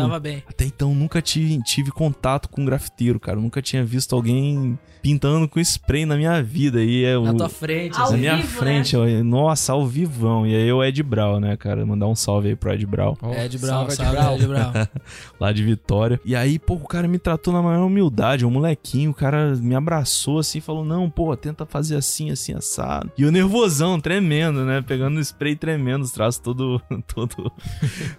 [0.49, 3.39] Até então nunca tive, tive contato com grafiteiro, cara.
[3.39, 6.83] Eu nunca tinha visto alguém pintando com spray na minha vida.
[6.83, 7.37] E é Na o.
[7.37, 7.95] tua frente.
[7.95, 8.17] Ao na assim.
[8.19, 10.47] minha vivo, frente, ó, nossa, ao vivão.
[10.47, 11.85] E aí o Ed Brau, né, cara?
[11.85, 14.35] Mandar um salve aí pro Ed Brau, Ó, Ed Brown, salve, Ed salve, Brown.
[14.35, 14.87] Ed Brown.
[15.41, 16.21] lá de Vitória.
[16.25, 19.11] E aí, pô, o cara me tratou na maior humildade, um molequinho.
[19.11, 23.11] O cara me abraçou assim, falou: Não, pô, tenta fazer assim, assim, assado.
[23.17, 24.83] E o nervosão, tremendo, né?
[24.87, 26.81] Pegando spray tremendo, os traços todo,
[27.13, 27.53] todo,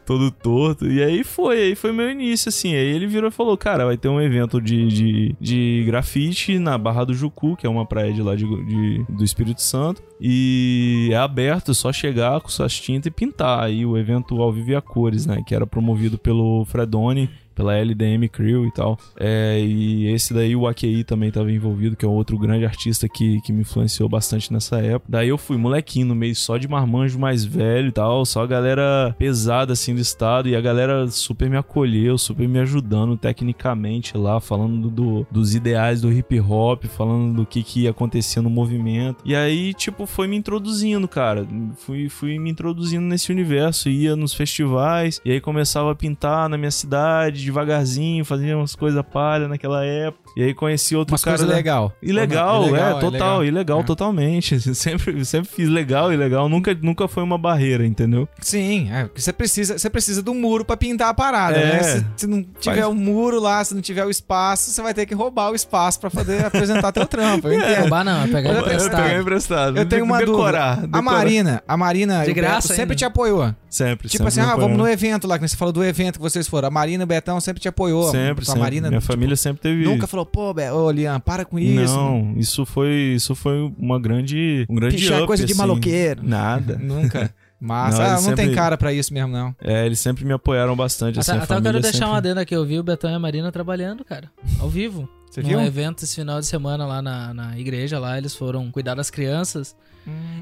[0.05, 0.85] todo torto.
[0.87, 2.73] E aí foi, aí foi meu início, assim.
[2.73, 6.77] Aí ele virou e falou: Cara, vai ter um evento de, de, de grafite na
[6.77, 10.01] Barra do Jucu, que é uma praia de lá de, de- do Espírito Santo.
[10.19, 13.63] E é aberto, é só chegar com suas tintas e pintar.
[13.63, 15.43] Aí o evento ao vivo e a cores, né?
[15.45, 18.97] Que era promovido pelo Fredoni pela LDM Crew e tal.
[19.19, 23.41] É, e esse daí, o AQI também tava envolvido, que é outro grande artista que,
[23.41, 25.05] que me influenciou bastante nessa época.
[25.09, 28.47] Daí eu fui molequinho no meio só de marmanjo mais velho e tal, só a
[28.47, 34.17] galera pesada assim do estado e a galera super me acolheu, super me ajudando tecnicamente
[34.17, 39.21] lá, falando do, dos ideais do hip hop, falando do que que acontecia no movimento.
[39.25, 41.47] E aí, tipo, foi me introduzindo, cara.
[41.77, 46.57] Fui, fui me introduzindo nesse universo, ia nos festivais e aí começava a pintar na
[46.57, 50.23] minha cidade devagarzinho, fazia umas coisas palha naquela época.
[50.35, 51.93] E aí conheci outro Umas cara coisas da- legal.
[52.01, 53.45] Ilegal, Ilegal, é, total, legal.
[53.45, 53.83] ilegal, É.
[53.83, 54.59] totalmente.
[54.75, 58.27] Sempre, sempre fiz legal e legal, nunca, nunca foi uma barreira, entendeu?
[58.41, 61.73] Sim, é, porque você precisa, você precisa do muro pra pintar a parada, É.
[61.73, 61.83] né?
[61.83, 64.93] Se, se não tiver Faz- o muro lá, se não tiver o espaço, você vai
[64.93, 67.47] ter que roubar o espaço pra poder apresentar teu trampo.
[67.47, 67.81] Eu entendo.
[67.81, 69.03] Roubar não, é pegar Eu- eu emprestado.
[69.03, 69.77] pegar emprestado.
[69.77, 70.87] Eu tenho uma decorar, dúvida.
[70.87, 70.99] decorar.
[70.99, 72.95] A Marina, a Marina De e Beto graça sempre ainda.
[72.95, 73.53] te apoiou.
[73.69, 76.21] Sempre, Tipo sempre assim, ah, vamos no evento lá, que você falou do evento que
[76.21, 76.67] vocês foram.
[76.67, 78.09] A Marina e o Betão sempre te apoiou.
[78.11, 78.61] Sempre, a sempre.
[78.61, 79.83] Marina Minha tipo, família sempre teve...
[79.83, 81.95] nunca falou, pô, Be- ô, Lian, para com isso.
[81.95, 85.59] Não, isso foi, isso foi uma grande, um grande Pichar é up, coisa de assim.
[85.61, 86.21] maloqueiro.
[86.23, 86.77] Nada.
[86.81, 87.33] Nunca.
[87.59, 89.55] Mas Não, ah, não eles tem sempre- cara pra isso mesmo, não.
[89.61, 92.09] É, eles sempre me apoiaram bastante, assim, Até, a até eu quero deixar sempre...
[92.09, 92.55] uma adenda aqui.
[92.55, 94.29] Eu vi o Betão e a Marina trabalhando, cara.
[94.59, 95.07] Ao vivo.
[95.31, 95.61] Você Num viu?
[95.61, 99.75] evento esse final de semana lá na, na igreja, lá eles foram cuidar das crianças.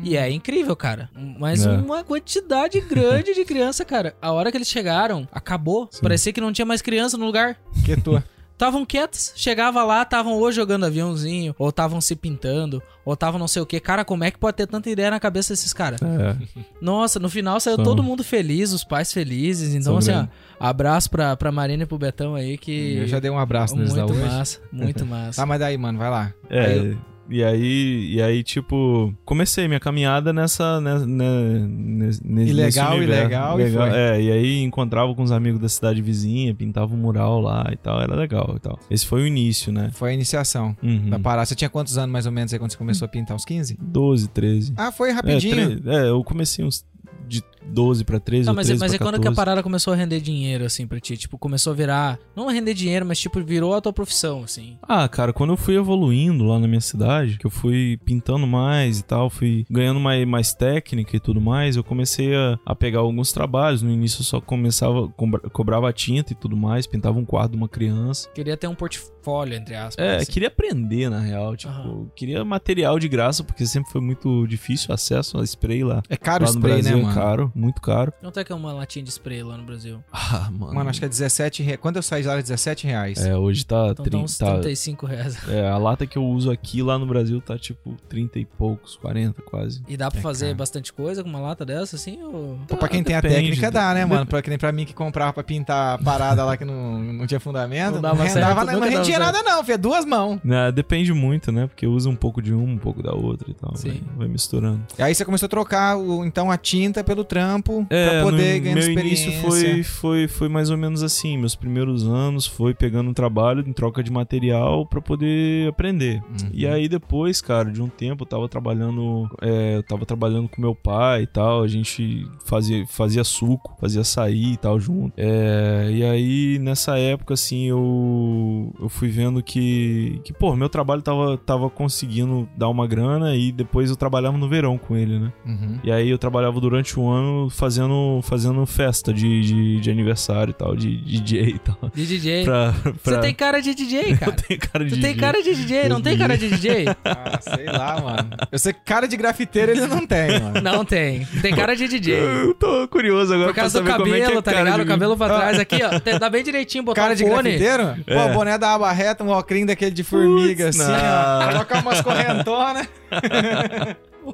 [0.04, 1.10] E é incrível, cara.
[1.40, 1.70] Mas É.
[1.70, 4.16] uma quantidade grande de criança, cara.
[4.22, 5.88] A hora que eles chegaram, acabou.
[5.92, 6.02] Sim.
[6.02, 7.58] Parecia que não tinha mais criança no lugar.
[7.86, 8.24] Que tua.
[8.62, 13.48] Estavam quietos, chegava lá, estavam ou jogando aviãozinho, ou estavam se pintando, ou estavam não
[13.48, 13.80] sei o que.
[13.80, 16.00] Cara, como é que pode ter tanta ideia na cabeça desses caras?
[16.00, 16.36] É,
[16.80, 19.74] Nossa, no final saiu São- todo mundo feliz, os pais felizes.
[19.74, 22.98] Então, São assim, ó, abraço pra, pra Marina e pro Betão aí que.
[22.98, 24.22] Eu já dei um abraço neles Muito hoje.
[24.22, 25.42] massa, muito massa.
[25.42, 26.32] Tá, mas daí, mano, vai lá.
[26.48, 26.66] é.
[26.66, 26.98] Aí
[27.32, 33.22] E aí, e aí, tipo, comecei minha caminhada nessa, né, né, nesse, nesse Ilegal, universo.
[33.22, 33.98] ilegal, e Legal, foi.
[33.98, 37.78] É, e aí encontrava com os amigos da cidade vizinha, pintava um mural lá e
[37.78, 38.78] tal, era legal e tal.
[38.90, 39.90] Esse foi o início, né?
[39.94, 41.10] Foi a iniciação Uhum.
[41.10, 41.46] da parada.
[41.46, 43.36] Você tinha quantos anos mais ou menos aí quando você começou a pintar?
[43.36, 43.78] Uns 15?
[43.82, 44.74] 12, 13.
[44.76, 45.80] Ah, foi É, rapidinho.
[45.80, 46.84] tre- é, eu comecei uns
[47.32, 49.36] de 12 pra 13 Tá, ou mas, 13 mas pra é quando que a 14.
[49.36, 51.16] parada começou a render dinheiro, assim, pra ti?
[51.16, 52.20] Tipo, começou a virar.
[52.36, 54.78] Não a render dinheiro, mas tipo, virou a tua profissão, assim.
[54.82, 59.00] Ah, cara, quando eu fui evoluindo lá na minha cidade, que eu fui pintando mais
[59.00, 63.00] e tal, fui ganhando mais, mais técnica e tudo mais, eu comecei a, a pegar
[63.00, 63.82] alguns trabalhos.
[63.82, 67.58] No início eu só começava, cobra- cobrava tinta e tudo mais, pintava um quadro de
[67.58, 68.28] uma criança.
[68.34, 70.04] Queria ter um portfólio, entre aspas.
[70.04, 70.32] É, assim.
[70.32, 71.56] queria aprender, na real.
[71.56, 72.08] Tipo, Aham.
[72.16, 76.02] queria material de graça, porque sempre foi muito difícil o acesso a spray lá.
[76.10, 77.16] É caro o lá no spray, Brasil né, é mano?
[77.22, 78.12] Caro, muito caro.
[78.20, 80.04] Quanto é que é uma latinha de spray lá no Brasil?
[80.34, 80.74] Ah, mano.
[80.74, 81.80] Mano, acho que é 17 reais.
[81.82, 83.18] Quando eu saí de lá era 17 reais.
[83.26, 85.38] É, hoje tá, Então tá 30, uns tá 35 reais.
[85.50, 88.96] É, a lata que eu uso aqui lá no Brasil tá tipo 30 e poucos,
[88.96, 89.82] 40 quase.
[89.90, 90.58] E dá pra É, fazer cara.
[90.58, 92.24] bastante coisa com uma lata dessa, assim?
[92.24, 92.58] Ou...
[92.68, 93.42] Pô, pra quem Ah, tem a depende.
[93.42, 94.26] técnica dá, né, mano?
[94.26, 97.28] Pra, que nem pra mim que comprava pra pintar a parada lá que não, não
[97.28, 97.96] tinha fundamento.
[97.96, 99.20] Não dava certo, não, nunca não dava rendia certo.
[99.20, 99.78] nada não, filho.
[99.78, 100.40] Duas mãos.
[100.46, 101.68] Né, depende muito, né?
[101.68, 103.76] Porque usa um pouco de um, um pouco da outra e tal.
[103.76, 104.02] Sim.
[104.12, 104.82] Vai, vai misturando.
[104.98, 108.56] E aí você começou a trocar, o, então, a tinta pelo trampo É, pra poder
[108.58, 109.26] no ganhar meu experiência.
[109.30, 111.38] início foi, foi, foi mais ou menos assim.
[111.38, 116.22] Meus primeiros anos foi pegando um trabalho em troca de material pra poder aprender.
[116.30, 116.50] Uhum.
[116.54, 120.62] E aí depois, cara, de um tempo eu tava trabalhando, é, eu tava trabalhando com
[120.62, 125.14] meu pai e tal, a gente fazia, fazia suco, fazia açaí e tal junto.
[125.18, 131.02] É, e aí nessa época, assim, eu, eu fui vendo que, que, pô, meu trabalho
[131.02, 135.34] tava, tava conseguindo dar uma grana e depois eu trabalhava no verão com ele, né?
[135.46, 135.80] Uhum.
[135.84, 140.54] E aí eu trabalhava durante o ano fazendo, fazendo festa de, de, de aniversário e
[140.54, 141.78] tal, de DJ e tal.
[141.94, 142.44] De DJ.
[142.52, 143.20] Pra, Você pra...
[143.20, 144.32] tem cara de DJ, cara.
[144.32, 145.16] Eu tenho cara de Tu tem DJ.
[145.22, 146.86] cara de DJ, não tem cara de DJ?
[147.06, 148.30] Ah, sei lá, mano.
[148.52, 150.62] Eu sei que cara de grafiteiro ele não tem, mano.
[150.62, 151.26] Não tem.
[151.42, 152.16] Tem cara de DJ.
[152.20, 154.78] Eu tô curioso agora Por causa pra do é cabelo, é tá cara ligado?
[154.78, 156.00] de- O cabelo pra trás aqui, ó.
[156.00, 157.34] Tem- Dá bem direitinho, botar Cara o de fone.
[157.58, 157.96] grafiteiro?
[158.08, 158.16] É.
[158.28, 161.48] Pô, boné da aba reta, um óculos daquele de formiga, Putz, assim, não.
[161.48, 161.52] ó.
[161.52, 162.88] Colocar umas correntonas.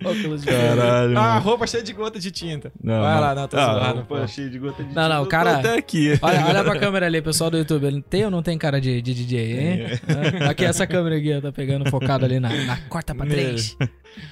[0.04, 1.40] Óculos de Caralho, Ah, mano.
[1.42, 2.72] roupa cheia de gota de tinta.
[2.84, 3.22] Não, Vai não.
[3.22, 4.28] lá, não, tô ah, zoando, roupa pô.
[4.28, 6.18] cheia de gota de Não, não, tinta, o eu cara- até aqui.
[6.22, 7.86] Olha, olha pra câmera ali, pessoal do YouTube.
[7.86, 9.86] Ele tem ou não tem cara de, de DJ, hein?
[10.42, 13.76] Ah, Aqui, essa câmera aqui, ó, tá pegando focado ali na, na corta pra três.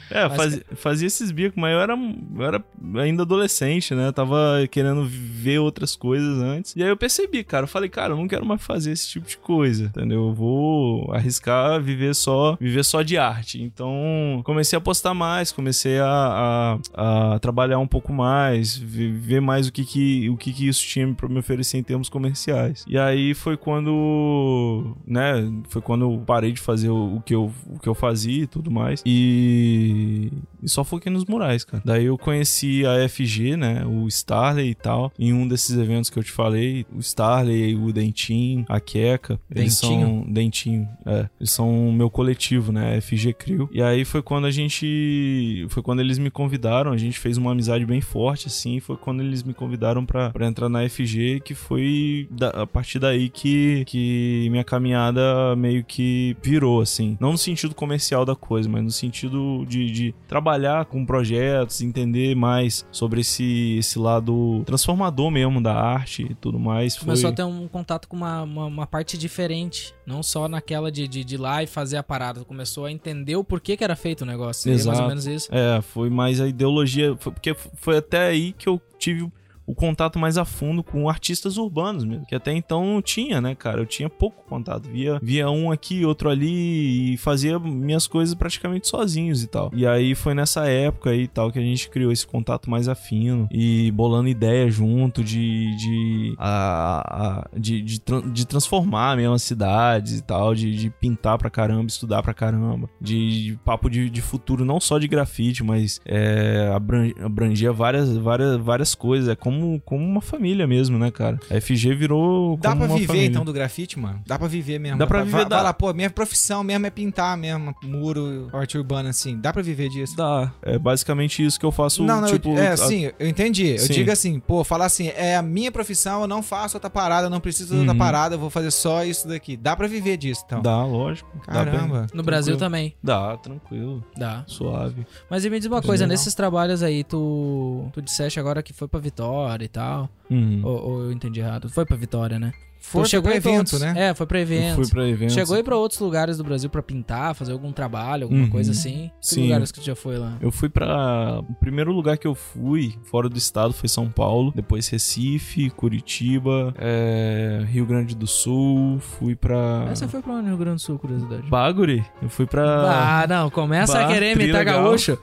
[0.09, 2.63] É, Mas- fazia, fazia esses bicos, mas eu era, eu era
[3.01, 4.11] ainda adolescente, né?
[4.11, 6.75] Tava querendo ver outras coisas antes.
[6.75, 7.63] E aí eu percebi, cara.
[7.63, 10.27] Eu falei, cara, eu não quero mais fazer esse tipo de coisa, entendeu?
[10.27, 13.61] Eu vou arriscar viver só, viver só de arte.
[13.61, 19.41] Então, comecei a postar mais, comecei a, a, a trabalhar um pouco mais, ve- ver
[19.41, 22.85] mais o que que, o que que isso tinha pra me oferecer em termos comerciais.
[22.87, 25.51] E aí foi quando, né?
[25.69, 28.47] Foi quando eu parei de fazer o, o que, eu, o que eu fazia e
[28.47, 29.01] tudo mais.
[29.05, 30.31] E E,
[30.63, 31.83] e só foquei nos murais, cara.
[31.85, 33.85] Daí eu conheci a FG, né?
[33.85, 35.11] O Starley e tal.
[35.19, 39.39] Em um desses eventos que eu te falei, o Starley, o Dentinho, a Queca.
[39.53, 40.25] Eles são.
[40.27, 41.27] Dentinho, é.
[41.39, 42.99] Eles são o meu coletivo, né?
[43.01, 43.69] FG Crew.
[43.71, 45.65] E aí foi quando a gente.
[45.69, 46.91] Foi quando eles me convidaram.
[46.91, 48.79] A gente fez uma amizade bem forte, assim.
[48.79, 52.99] Foi quando eles me convidaram pra, pra entrar na FG, que foi da- a partir
[52.99, 57.17] daí que, que minha caminhada meio que virou, assim.
[57.19, 62.35] Não no sentido comercial da coisa, mas no sentido de, de trabalhar com projetos, entender
[62.35, 66.95] mais sobre esse, esse lado transformador mesmo da arte e tudo mais.
[66.95, 67.05] Foi...
[67.05, 69.93] Começou a ter um contato com uma, uma, uma parte diferente.
[70.05, 72.43] Não só naquela de, de, de ir lá e fazer a parada.
[72.45, 74.63] Começou a entender o porquê que era feito o negócio.
[74.63, 75.09] Seria mais ou Exato.
[75.09, 75.49] menos isso.
[75.51, 77.15] É, foi mais a ideologia.
[77.19, 79.31] Foi, porque foi até aí que eu tive
[79.67, 82.25] o contato mais a fundo com artistas urbanos mesmo.
[82.25, 83.79] Que até então não tinha, né, cara?
[83.81, 84.87] Eu tinha pouco contato.
[84.89, 89.71] Via, via um aqui, outro ali e fazia minhas coisas praticamente sozinhos e tal.
[89.73, 92.87] E aí foi nessa época aí e tal que a gente criou esse contato mais
[92.87, 95.75] afino e bolando ideia junto de.
[95.77, 97.99] de, a, a- de, de,
[98.33, 102.89] de transformar mesmo as cidades e tal, de, de pintar pra caramba, estudar pra caramba,
[103.01, 108.15] de, de papo de, de futuro, não só de grafite, mas é, abran- abrangia várias,
[108.17, 109.29] várias, várias coisas.
[109.29, 109.54] É como,
[109.85, 111.39] como uma família mesmo, né, cara?
[111.49, 112.57] A FG virou.
[112.57, 113.27] Dá como pra uma viver família.
[113.27, 114.21] então do grafite, mano?
[114.25, 114.97] Dá pra viver mesmo.
[114.97, 115.55] Dá pra viver, Vai, dá.
[115.57, 119.37] vai lá, pô, minha profissão mesmo é pintar mesmo, muro, arte urbana, assim.
[119.39, 120.15] Dá pra viver disso?
[120.15, 120.51] Dá.
[120.61, 122.03] É basicamente isso que eu faço.
[122.03, 123.69] não, não, tipo, eu, é, a- sim, eu entendi.
[123.71, 123.93] Eu Sim.
[123.93, 127.29] digo assim, pô, falar assim, é a minha profissão, eu não faço outra parada, eu
[127.29, 127.97] não preciso de outra Uhum.
[127.97, 129.55] parada, eu vou fazer só isso daqui.
[129.57, 130.61] Dá pra viver disso, então.
[130.61, 131.29] Dá, lógico.
[131.47, 131.53] Dá.
[131.53, 132.07] Caramba.
[132.13, 132.95] No Brasil também.
[133.03, 134.03] Dá, tranquilo.
[134.17, 134.43] Dá.
[134.47, 135.05] Suave.
[135.29, 138.87] Mas e me diz uma coisa, nesses trabalhos aí, tu, tu disseste agora que foi
[138.87, 139.25] pra Vitória
[139.63, 140.09] e tal.
[140.29, 140.61] Uhum.
[140.63, 141.69] Ou, ou eu entendi errado?
[141.69, 142.51] Foi pra Vitória, né?
[142.79, 143.93] Foi Tu chegou pra evento, outros- né?
[143.97, 144.75] É, foi pra evento.
[144.75, 145.33] fui pra eventos.
[145.33, 148.49] Chegou aí pra outros lugares do Brasil pra pintar, fazer algum trabalho, alguma Uhum.
[148.51, 149.09] coisa assim?
[149.19, 149.41] Que Sim.
[149.43, 150.37] lugares que tu já foi lá?
[150.39, 151.39] Eu fui pra.
[151.39, 156.75] O primeiro lugar que eu fui fora do estado foi São Paulo, depois Recife, Curitiba,
[156.77, 159.87] é, Rio Grande do Sul, fui pra.
[159.89, 161.49] Essa foi pra onde Rio Grande do Sul, curiosidade?
[161.49, 162.05] Baguri.
[162.21, 163.23] Eu fui pra.
[163.23, 165.17] Ah, não, começa a Bah, querer tri imitar gaúcho.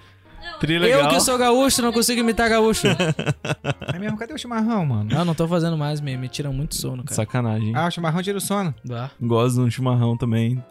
[0.60, 1.02] Tri legal.
[1.02, 2.86] Eu que sou gaúcho não consigo imitar gaúcho.
[3.94, 5.08] É mesmo, cadê o chimarrão, mano?
[5.12, 7.14] não, não tô fazendo mais, me, me tira muito sono, cara.
[7.16, 7.72] Sacanagem.
[7.74, 8.74] Ah, o chimarrão tira o sono.
[8.84, 9.10] Dá.
[9.20, 10.62] Gosto de um chimarrão também.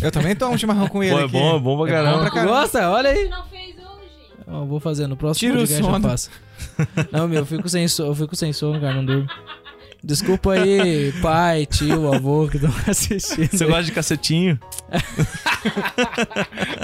[0.00, 1.32] Eu também tomo um chimarrão com ele Pô, é aqui.
[1.32, 2.20] bom, é bom pra caramba.
[2.20, 2.52] pra caramba.
[2.52, 2.90] Gosta?
[2.90, 3.28] Olha aí.
[3.28, 4.46] Não fez hoje.
[4.46, 6.08] Eu vou fazer no próximo Tira o podcast eu sono.
[6.08, 6.30] faço.
[7.12, 9.26] Não, meu, eu fico sem sono, eu fico sem sono, cara, não durmo.
[10.04, 13.48] Desculpa aí, pai, tio, avô que estão assistindo.
[13.50, 14.58] Você gosta de cacetinho?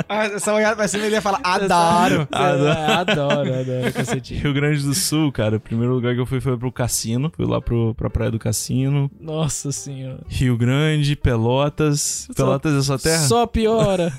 [0.08, 2.26] Ah, essa olhada pra cima ele ia falar, adoro.
[2.32, 4.40] Adoro, adoro, adoro cacetinho.
[4.40, 5.56] Rio Grande do Sul, cara.
[5.58, 7.30] O primeiro lugar que eu fui foi pro cassino.
[7.36, 9.10] Fui lá pro, pra Praia do Cassino.
[9.20, 10.20] Nossa senhora.
[10.28, 12.26] Rio Grande, Pelotas.
[12.34, 13.22] Pelotas é sua terra?
[13.26, 14.12] Só piora.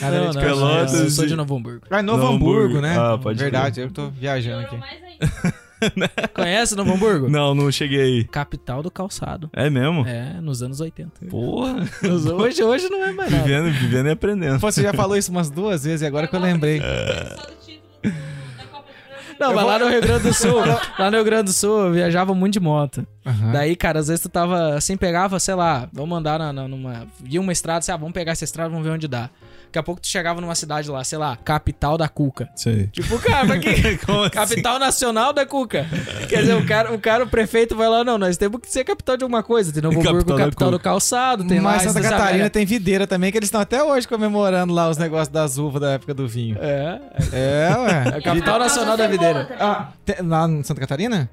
[0.00, 1.86] Nada Não, não, Pelotas não, eu sou de Novo Hamburgo.
[1.88, 2.80] Ah, Novo Novo Hamburgo, Hamburgo.
[2.80, 2.98] né?
[2.98, 5.65] Ah, pode Verdade, eu tô viajando Piorou aqui.
[6.34, 7.28] Conhece Novo Hamburgo?
[7.28, 8.24] Não, não cheguei aí.
[8.24, 9.50] Capital do calçado.
[9.52, 10.06] É mesmo?
[10.06, 11.26] É, nos anos 80.
[11.30, 11.76] Porra.
[12.38, 13.42] Hoje, hoje não é mais nada.
[13.44, 14.60] Vivendo, vivendo e aprendendo.
[14.60, 16.80] Pô, Você já falou isso umas duas vezes e agora que eu lembrei.
[16.80, 18.14] Só do título
[18.56, 19.36] da Copa do Brasil.
[19.40, 20.60] Não, mas lá no Rio Grande do Sul,
[20.98, 23.06] lá no Rio Grande do Sul, eu viajava muito de moto.
[23.26, 23.52] Aham.
[23.52, 27.06] Daí, cara, às vezes tu tava assim, pegava, sei lá, vamos andar na, na- numa.
[27.20, 29.28] Via uma estrada, sei lá, vamos pegar essa estrada, vamos ver onde dá.
[29.66, 32.48] Daqui a pouco tu chegava numa cidade lá, sei lá, capital da Cuca.
[32.54, 32.86] Sei.
[32.86, 33.98] Tipo, cara, pra que.
[34.06, 34.30] Como assim?
[34.30, 35.84] Capital nacional da Cuca.
[36.28, 38.84] Quer dizer, o cara, o cara, o prefeito vai lá, não, nós temos que ser
[38.84, 39.72] capital de alguma coisa.
[39.72, 41.72] Tem Novo Hamburgo, Capital capital do calçado, tem lá.
[41.72, 42.20] Mas Santa Isabela.
[42.22, 45.80] Catarina tem videira também, que eles estão até hoje comemorando lá os negócios das uvas
[45.82, 46.56] da época do vinho.
[46.60, 47.00] É,
[47.32, 48.08] É, é ué.
[48.18, 49.48] a capital nacional da videira.
[49.58, 51.28] Ah, tem- lá em Santa Catarina?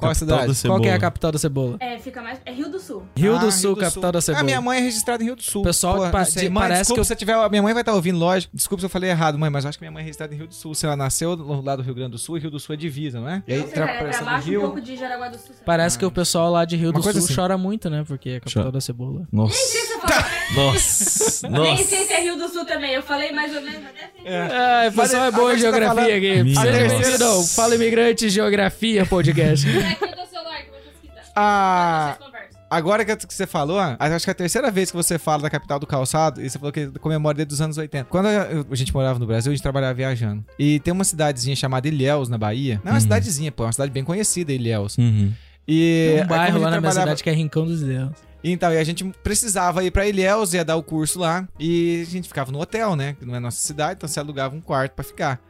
[0.00, 0.48] Qual a Capital cidade?
[0.48, 0.78] da cebola.
[0.78, 1.76] Qual que é a capital da cebola?
[1.80, 2.38] É, fica mais.
[2.44, 3.02] É Rio do Sul.
[3.16, 4.40] Rio Ah, do Sul, capital da cebola.
[4.40, 5.62] A minha mãe é registrada em Rio do Sul.
[5.62, 6.48] Pessoal, Pô, pa- sei.
[6.48, 7.50] mãe, parece desculpa que eu- se eu tiver.
[7.50, 8.50] Minha mãe vai estar ouvindo, lógico.
[8.56, 10.38] Desculpa se eu falei errado, mãe, mas eu acho que minha mãe é registrada em
[10.38, 10.74] Rio do Sul.
[10.74, 13.20] Se ela nasceu lá do Rio Grande do Sul, e Rio do Sul é divisa,
[13.20, 13.42] não é?
[13.46, 14.60] E aí, Não sei, cara, é pra o baixo um Rio.
[14.62, 15.54] pouco de Jaraguá do Sul.
[15.64, 17.34] Parece que o pessoal lá de Rio Uma do Sul assim.
[17.34, 18.04] chora muito, né?
[18.06, 18.72] Porque é a capital Chora.
[18.72, 19.22] da cebola.
[19.30, 19.54] Nossa.
[19.54, 20.30] Nem sei se eu falei.
[20.56, 21.48] Nossa.
[21.48, 22.92] Nem sei se é Rio do Sul também.
[22.94, 23.80] Eu falei mais ou menos.
[24.24, 26.16] É, o pessoal é bom em tá geografia falando-
[27.40, 27.54] aqui.
[27.54, 29.66] Fala Imigrante Geografia Podcast.
[29.90, 31.22] É aqui eu dou o celular que eu vou pesquisar.
[31.36, 32.16] Ah.
[32.70, 35.50] Agora que você falou, ah, acho que é a terceira vez que você fala da
[35.50, 38.04] capital do calçado, e você falou que comemora desde os anos 80.
[38.08, 40.44] Quando a gente morava no Brasil, a gente trabalhava viajando.
[40.56, 42.80] E tem uma cidadezinha chamada Ilhéus, na Bahia.
[42.84, 43.00] Não é uma Uhum.
[43.00, 44.96] cidadezinha, pô, é uma cidade bem conhecida, Ilhéus.
[44.98, 45.32] Uhum.
[45.66, 47.80] E Tem um a bairro gente lá na minha trabalhava- cidade que é Rincão dos
[47.82, 48.10] Deus.
[48.42, 52.10] Então, e a gente precisava ir pra Ilhéus, ia dar o curso lá, e a
[52.10, 53.14] gente ficava no hotel, né?
[53.18, 55.40] Que não é nossa cidade, então você alugava um quarto pra ficar.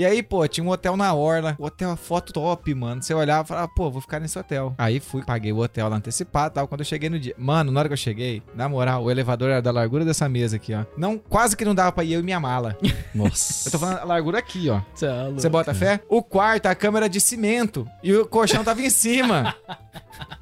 [0.00, 1.54] E aí, pô, tinha um hotel na Orla.
[1.58, 3.02] O hotel, a foto top, mano.
[3.02, 4.74] Você olhava e falava, pô, vou ficar nesse hotel.
[4.78, 6.66] Aí fui, paguei o hotel lá antecipado e tal.
[6.66, 7.34] Quando eu cheguei no dia.
[7.36, 10.56] Mano, na hora que eu cheguei, na moral, o elevador era da largura dessa mesa
[10.56, 10.86] aqui, ó.
[10.96, 12.78] Não, quase que não dava pra ir eu e minha mala.
[13.14, 13.68] Nossa.
[13.68, 14.80] Eu tô falando a largura aqui, ó.
[15.02, 15.40] É louco.
[15.42, 16.00] Você bota fé?
[16.08, 17.86] O quarto, a câmera de cimento.
[18.02, 19.54] E o colchão tava em cima.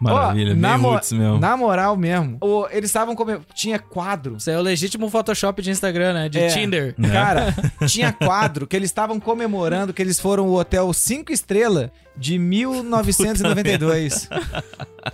[0.00, 1.38] Maravilha, bem na mo- mesmo.
[1.38, 2.38] Na moral mesmo.
[2.40, 3.42] O- eles estavam comendo.
[3.54, 4.36] Tinha quadro.
[4.36, 6.28] Isso é o legítimo Photoshop de Instagram, né?
[6.28, 6.48] De É.
[6.48, 6.94] Tinder.
[7.12, 7.54] Cara,
[7.88, 14.28] tinha quadro que eles estavam comemorando que eles foram o hotel 5 estrelas de 1992.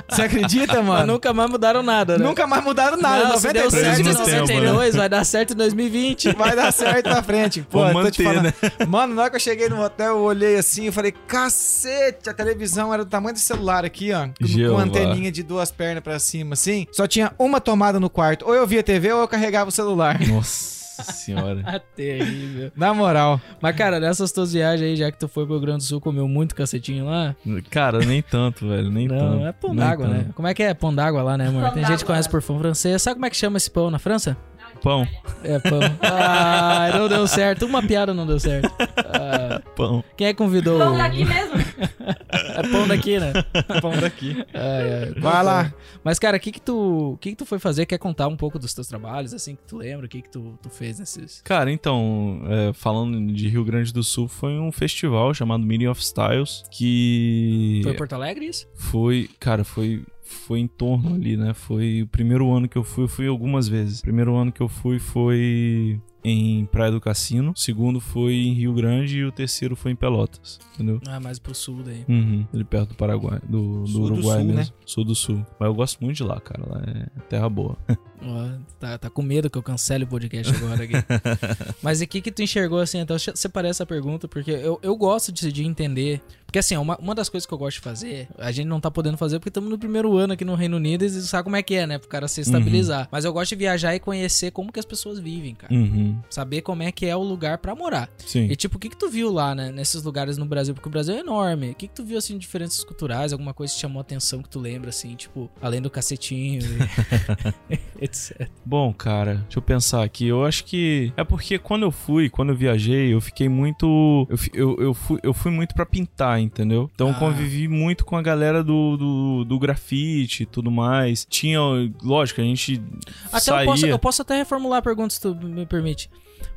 [0.08, 1.12] Você acredita, Mas mano?
[1.14, 2.24] nunca mais mudaram nada, né?
[2.24, 3.28] Nunca mais mudaram nada.
[3.28, 6.32] Não, se deu 93 certo em Mesmo tempo, 92, vai dar certo em 2020.
[6.34, 7.62] Vai dar certo na frente.
[7.62, 8.42] Pô, te manter, falando.
[8.44, 8.52] né?
[8.88, 12.34] Mano, na hora que eu cheguei no hotel, eu olhei assim e falei, cacete, a
[12.34, 14.28] televisão era do tamanho desse celular aqui, ó.
[14.28, 14.74] Com, Jeová.
[14.76, 16.86] com anteninha de duas pernas pra cima, assim.
[16.92, 18.46] Só tinha uma tomada no quarto.
[18.46, 20.18] Ou eu via TV ou eu carregava o celular.
[20.26, 21.62] Nossa senhora.
[21.72, 22.70] Ah, terrível.
[22.76, 23.40] Na moral.
[23.60, 26.00] Mas, cara, nessas tuas viagens aí, já que tu foi pro Rio Grande do Sul,
[26.00, 27.34] comeu muito cacetinho lá?
[27.70, 28.90] Cara, nem tanto, velho.
[28.90, 29.22] Nem tanto.
[29.22, 30.26] Não, é pão d'água, né?
[30.34, 31.62] Como é que é pão d'água lá, né, amor?
[31.62, 33.00] Pão Tem gente que conhece por pão francês.
[33.00, 34.36] Sabe como é que chama esse pão na França?
[34.82, 35.06] Pão,
[35.44, 35.78] É pão.
[36.02, 37.64] Ah, não deu certo.
[37.66, 38.68] Uma piada não deu certo.
[38.98, 40.02] Ah, pão.
[40.16, 40.76] quem é que convidou?
[40.78, 41.54] Vamos daqui mesmo?
[42.54, 43.32] É pão daqui, né?
[43.80, 44.36] Pão daqui.
[44.54, 45.20] Ai, ai.
[45.20, 45.74] Vai lá.
[46.04, 47.86] Mas, cara, o que que tu, que que tu foi fazer?
[47.86, 50.06] Quer contar um pouco dos teus trabalhos, assim, que tu lembra?
[50.06, 51.40] O que que tu, tu fez nesses...
[51.42, 56.00] Cara, então, é, falando de Rio Grande do Sul, foi um festival chamado Meeting of
[56.02, 58.66] Styles, que Foi em Porto Alegre isso?
[58.74, 61.52] foi, cara, foi foi em torno ali, né?
[61.52, 63.98] Foi o primeiro ano que eu fui, eu fui algumas vezes.
[63.98, 68.52] O primeiro ano que eu fui foi em Praia do Cassino, o segundo foi em
[68.54, 71.00] Rio Grande e o terceiro foi em Pelotas, entendeu?
[71.06, 72.04] Ah, mais pro sul daí.
[72.08, 74.60] Uhum, ali perto do Paraguai, do, do Sul do Uruguai sul, mesmo.
[74.60, 74.66] né?
[74.86, 75.46] Sul do Sul.
[75.58, 76.62] Mas eu gosto muito de lá, cara.
[76.68, 77.76] Lá é terra boa.
[78.24, 80.92] Ó, tá, tá com medo que eu cancele o podcast agora aqui.
[81.82, 82.98] Mas e o que que tu enxergou assim?
[82.98, 86.20] Então, eu separei essa pergunta porque eu, eu gosto de, de entender.
[86.46, 88.90] Porque assim, uma, uma das coisas que eu gosto de fazer, a gente não tá
[88.90, 91.62] podendo fazer porque estamos no primeiro ano aqui no Reino Unido e sabe como é
[91.62, 91.98] que é, né?
[91.98, 93.08] Pro cara se estabilizar.
[93.10, 95.72] Mas eu gosto de viajar e conhecer como que as pessoas vivem, cara.
[95.74, 98.08] Uhum, Saber como é que é o lugar pra morar.
[98.18, 98.44] sim.
[98.50, 100.74] E tipo, o que que tu viu lá, né, nesses lugares no Brasil?
[100.74, 101.70] Porque o Brasil é enorme.
[101.70, 103.32] O que que tu viu, assim, de diferenças culturais?
[103.32, 107.78] Alguma coisa que chamou a atenção que tu lembra, assim, tipo, além do cacetinho e...
[108.00, 108.48] etc.
[108.64, 110.26] Bom, cara, deixa eu pensar aqui.
[110.26, 114.26] Eu acho que é porque quando eu fui, quando eu viajei, eu fiquei muito.
[114.28, 116.90] Eu, eu, eu, fui, eu fui muito pra pintar, entendeu?
[116.94, 117.14] Então Ah.
[117.14, 121.26] convivi muito com a galera do, do, do grafite e tudo mais.
[121.28, 121.58] Tinha,
[122.02, 122.82] lógico, a gente
[123.28, 123.60] Até saía.
[123.62, 126.01] eu posso, eu posso até reformular a pergunta, se tu me permite.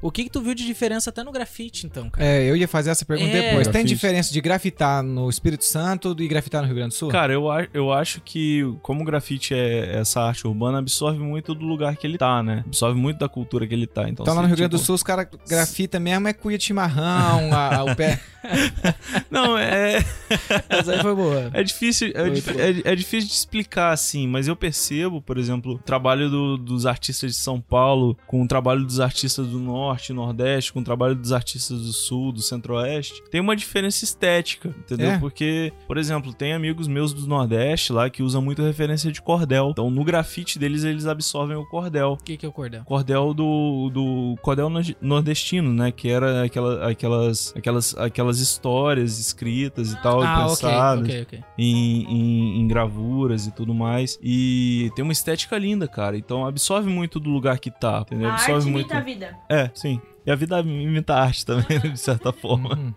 [0.01, 2.25] O que que tu viu de diferença até no grafite, então, cara?
[2.25, 3.49] É, eu ia fazer essa pergunta É.
[3.49, 3.67] depois.
[3.67, 3.93] Tem Grafite.
[3.93, 7.09] diferença de grafitar no Espírito Santo e grafitar no Rio Grande do Sul?
[7.09, 11.53] Cara, eu, a- eu acho que como o grafite é essa arte urbana, absorve muito
[11.55, 12.63] do lugar que ele tá, né?
[12.65, 14.03] Absorve muito da cultura que ele tá.
[14.09, 16.33] Então, Então lá se, no Rio Grande do tipo- Sul os caras grafita mesmo é
[16.33, 18.19] cuia de chimarrão, a- a- o pé.
[19.29, 19.97] Não, é.
[20.69, 21.49] Essa aí foi boa.
[21.53, 25.73] É difícil, é, dif- é- é difícil de explicar assim, mas eu percebo, por exemplo,
[25.73, 29.74] o trabalho do- dos artistas de São Paulo com o trabalho dos artistas do Norte,
[30.13, 33.21] Nordeste, com o trabalho dos artistas do Sul, do Centro-Oeste.
[33.29, 35.11] Tem uma diferença estética, entendeu?
[35.11, 35.17] É.
[35.19, 39.69] Porque, por exemplo, tem amigos meus do Nordeste lá que usam muito referência de cordel.
[39.71, 42.83] Então, no grafite deles, eles absorvem o cordel O que que é o cordel?
[42.85, 45.91] cordel do, do cordel no- nordestino, né?
[45.91, 51.43] Que era aquela, aquelas, aquelas, aquelas histórias escritas e tal, Ah, pensadas ok, ok.
[51.57, 54.17] em, em, em gravuras e tudo mais.
[54.21, 56.17] E tem uma estética linda, cara.
[56.17, 58.29] Então absorve muito do lugar que tá, entendeu?
[58.29, 59.03] A arte Absorve muito.
[59.03, 59.35] vida.
[59.65, 60.01] É, sim.
[60.25, 62.75] E a vida imita a arte também, de certa forma.
[62.75, 62.93] Uhum.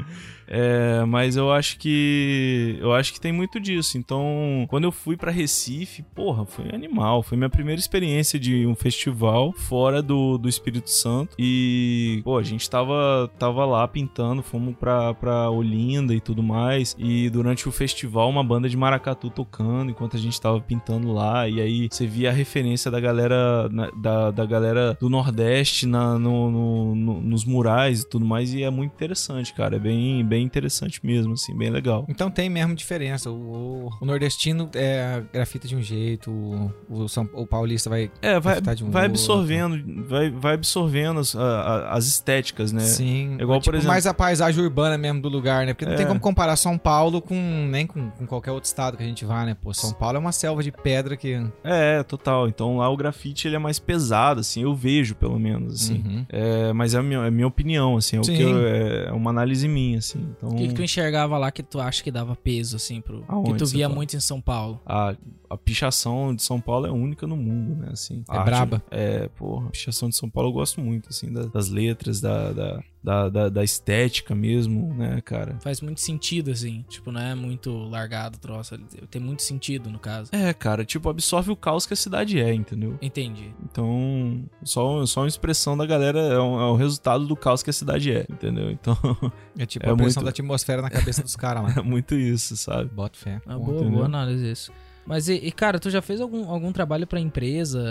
[0.50, 3.98] É, mas eu acho que eu acho que tem muito disso.
[3.98, 7.22] Então, quando eu fui pra Recife, porra, foi animal.
[7.22, 11.34] Foi minha primeira experiência de um festival fora do, do Espírito Santo.
[11.38, 16.96] E, pô, a gente tava, tava lá pintando, fomos pra, pra Olinda e tudo mais.
[16.98, 21.48] E durante o festival, uma banda de maracatu tocando enquanto a gente tava pintando lá.
[21.48, 26.18] E aí você via a referência da galera na- da, da galera do Nordeste na,
[26.18, 28.54] no, no- no- nos murais e tudo mais.
[28.54, 29.76] E é muito interessante, cara.
[29.76, 32.04] É bem, bem interessante mesmo, assim, bem legal.
[32.08, 33.30] Então tem mesmo diferença.
[33.30, 38.10] O, o nordestino é grafita de um jeito, o, o, São- o paulista vai.
[38.22, 39.00] É, vai, um vai outro.
[39.04, 42.80] absorvendo, vai, vai absorvendo as, a- as estéticas, né?
[42.80, 43.36] Sim.
[43.38, 45.72] É igual, tipo, por exemplo- mais a paisagem urbana mesmo do lugar, né?
[45.74, 45.96] Porque não É.
[45.96, 47.34] tem como comparar São Paulo com
[47.70, 49.56] nem com, com qualquer outro estado que a gente vá, né?
[49.60, 51.40] Pô, São Paulo é uma selva de pedra que.
[51.64, 52.48] É, total.
[52.48, 56.02] Então lá o grafite ele é mais pesado, assim, eu vejo pelo menos, assim.
[56.06, 56.26] Uhum.
[56.28, 59.06] É, mas é a minha, é a minha opinião, assim, é, o que eu- é,
[59.08, 60.27] é uma análise minha, assim.
[60.36, 63.24] Então, O que que tu enxergava lá que tu acha que dava peso, assim, pro...
[63.28, 63.94] Aonde que tu via fala?
[63.96, 64.80] muito em São Paulo?
[64.86, 65.14] a,
[65.50, 67.88] a pichação de São Paulo é única no mundo, né?
[67.92, 68.82] Assim, É braba.
[68.90, 72.52] É, porra, a pichação de São Paulo eu gosto muito, assim, da- das letras, da,
[72.52, 75.56] da, da, da, da estética mesmo, né, cara?
[75.60, 76.84] Faz muito sentido, assim.
[76.88, 78.76] Tipo, não é muito largado o troço.
[79.10, 80.30] Tem muito sentido, no caso.
[80.34, 82.98] É, cara, tipo, absorve o caos que a cidade é, entendeu?
[83.00, 83.54] Entendi.
[83.64, 87.70] Então, só, só uma expressão da galera é, um- é o resultado do caos que
[87.70, 88.70] a cidade é, entendeu?
[88.70, 88.96] Então,
[89.58, 91.80] É tipo É a pressão muito- da atmosfera na cabeça dos caras lá.
[91.80, 92.90] é muito isso, sabe?
[92.92, 93.40] Bota fé.
[93.46, 94.72] Ah, boa, boa análise isso.
[95.08, 97.82] Mas, e, e, cara, tu já fez algum, algum trabalho pra empresa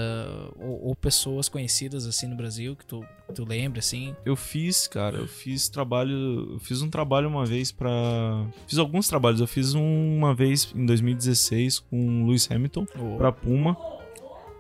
[0.60, 3.04] ou, ou pessoas conhecidas, assim, no Brasil, que tu,
[3.34, 4.16] tu lembra, assim?
[4.24, 6.52] Eu fiz, cara, eu fiz trabalho.
[6.54, 7.90] Eu fiz um trabalho uma vez pra.
[8.68, 9.42] Fiz alguns trabalhos.
[9.42, 12.86] Eu fiz um- uma vez em 2016 com o Lewis Hamilton
[13.18, 13.76] pra Puma.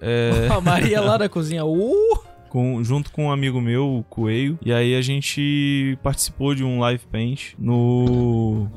[0.01, 1.63] É, A Maria lá da cozinha.
[1.63, 2.19] Uh!
[2.49, 4.57] com- junto com um amigo meu, o Coelho.
[4.65, 8.67] E aí a gente participou de um live paint no.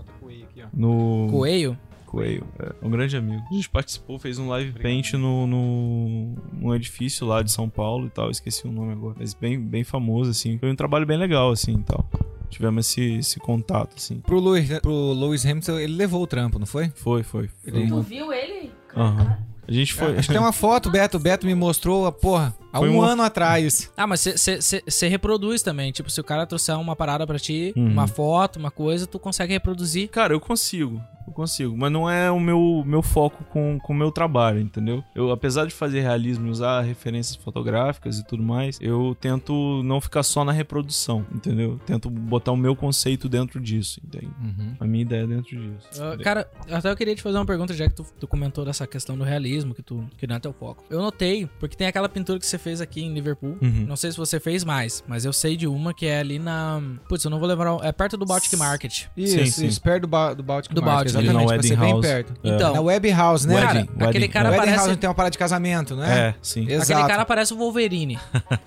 [0.74, 1.28] No.
[1.30, 1.78] Coelho?
[2.10, 3.42] Coelho, é um grande amigo.
[3.48, 8.06] A gente participou, fez um live paint no, no, num edifício lá de São Paulo
[8.06, 10.58] e tal, esqueci o nome agora, mas bem, bem famoso, assim.
[10.58, 12.04] Foi um trabalho bem legal, assim, e tal.
[12.48, 14.18] Tivemos esse, esse contato, assim.
[14.20, 16.90] Pro Lewis, pro Lewis Hamilton, ele levou o trampo, não foi?
[16.96, 17.48] Foi, foi.
[17.48, 18.72] foi Ele- Tu viu ele?
[18.96, 19.38] Aham.
[19.68, 20.16] A gente foi...
[20.16, 21.16] Acho que tem uma foto, Beto.
[21.16, 23.90] O Beto me mostrou, a porra, há Foi um uma- ano atrás.
[23.96, 25.92] Ah, mas você reproduz também.
[25.92, 27.86] Tipo, se o cara trouxer uma parada pra ti, Uhum.
[27.92, 30.08] uma foto, uma coisa, tu consegue reproduzir.
[30.08, 31.00] Cara, eu consigo.
[31.26, 31.76] Eu consigo.
[31.76, 35.04] Mas não é o meu, meu foco com o meu trabalho, entendeu?
[35.14, 40.00] Eu, apesar de fazer realismo e usar referências fotográficas e tudo mais, eu tento não
[40.00, 41.78] ficar só na reprodução, entendeu?
[41.86, 44.32] Tento botar o meu conceito dentro disso, entende?
[44.42, 44.74] Uhum.
[44.80, 46.02] A minha ideia dentro disso.
[46.02, 48.84] Ah, cara, até eu queria te fazer uma pergunta, já que tu, tu comentou dessa
[48.86, 50.82] questão do realismo, que, tu, que não é teu foco.
[50.90, 53.56] Eu notei, porque tem aquela pintura que você fez aqui em Liverpool.
[53.60, 53.84] Uhum.
[53.88, 56.80] Não sei se você fez mais, mas eu sei de uma que é ali na.
[57.08, 57.76] Putz, eu não vou lembrar.
[57.82, 59.06] É perto do Baltic Market.
[59.16, 59.80] Isso, Sim, isso, sim.
[59.80, 62.06] perto do, ba do Baltic Do Market, Baltic, exatamente, pra ser Wedding bem House.
[62.06, 62.32] perto.
[62.44, 62.48] É.
[62.48, 63.54] Então, Na Web House, né?
[63.54, 64.28] Cara, Wedding, aquele wedding.
[64.28, 64.86] cara Wedding parece.
[64.86, 66.18] House tem uma parada de casamento, né?
[66.28, 66.66] É, sim.
[66.70, 66.92] Exato.
[66.92, 68.18] Aquele cara parece o Wolverine.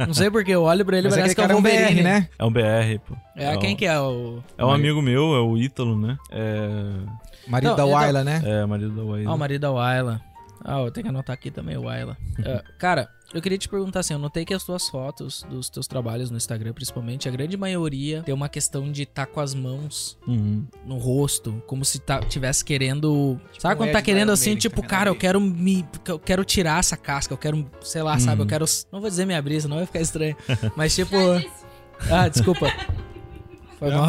[0.05, 1.61] Não sei porque eu olho pra ele e parece que é o cara é um
[1.61, 2.01] Wolverine.
[2.01, 2.29] BR, né?
[2.37, 3.15] É um BR, pô.
[3.35, 4.41] É, quem que é o.
[4.57, 6.17] É um amigo meu, é o Ítalo, né?
[6.31, 6.77] É,
[7.47, 8.41] Marido Não, da eu tô- Wyla, né?
[8.45, 9.25] é marido da Waze.
[9.27, 10.21] Ah, o marido da Wyla.
[10.63, 12.15] Ah, eu tenho que anotar aqui também o Wyla.
[12.43, 15.87] É, cara, eu queria te perguntar assim, eu notei que as tuas fotos dos teus
[15.87, 20.17] trabalhos no Instagram, principalmente, a grande maioria tem uma questão de estar com as mãos
[20.27, 20.65] Uhum.
[20.85, 23.39] no rosto, como se tá, tivesse querendo.
[23.57, 25.85] sabe um quando tá Ed do querendo assim, tipo, tá cara, eu quero me.
[26.07, 28.47] Eu quero tirar essa casca, eu quero, sei lá, sabe, eu Uhum.
[28.47, 28.65] quero.
[28.91, 30.35] Não vou dizer minha brisa, não vai ficar estranho.
[30.77, 31.15] Mas tipo.
[32.11, 32.67] Ah, desculpa.
[33.79, 34.07] Foi mal.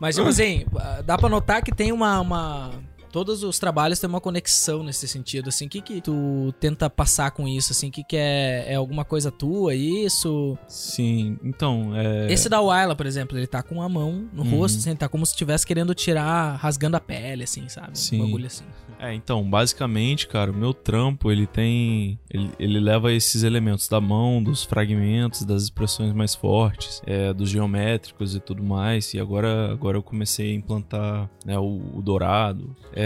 [0.00, 0.64] Mas, tipo assim,
[1.04, 2.70] dá pra notar que tem uma, uma-
[3.12, 5.66] Todos os trabalhos têm uma conexão nesse sentido, assim.
[5.66, 7.88] O que que tu tenta passar com isso, assim?
[7.88, 8.64] O que que é...
[8.68, 10.56] É alguma coisa tua, isso?
[10.66, 12.32] Sim, então, é...
[12.32, 14.58] Esse da Wyla, por exemplo, ele tá com a mão no Uhum.
[14.58, 14.96] rosto, assim.
[14.96, 17.98] Tá como se estivesse querendo tirar, rasgando a pele, assim, sabe?
[17.98, 18.20] Sim.
[18.20, 18.64] Um bagulho assim.
[18.98, 22.18] É, então, basicamente, cara, o meu trampo, ele tem...
[22.30, 27.50] Ele, ele leva esses elementos da mão, dos fragmentos, das expressões mais fortes, é, dos
[27.50, 29.12] geométricos e tudo mais.
[29.12, 32.74] E agora, agora eu comecei a implantar né, o, o dourado.
[32.94, 33.01] É,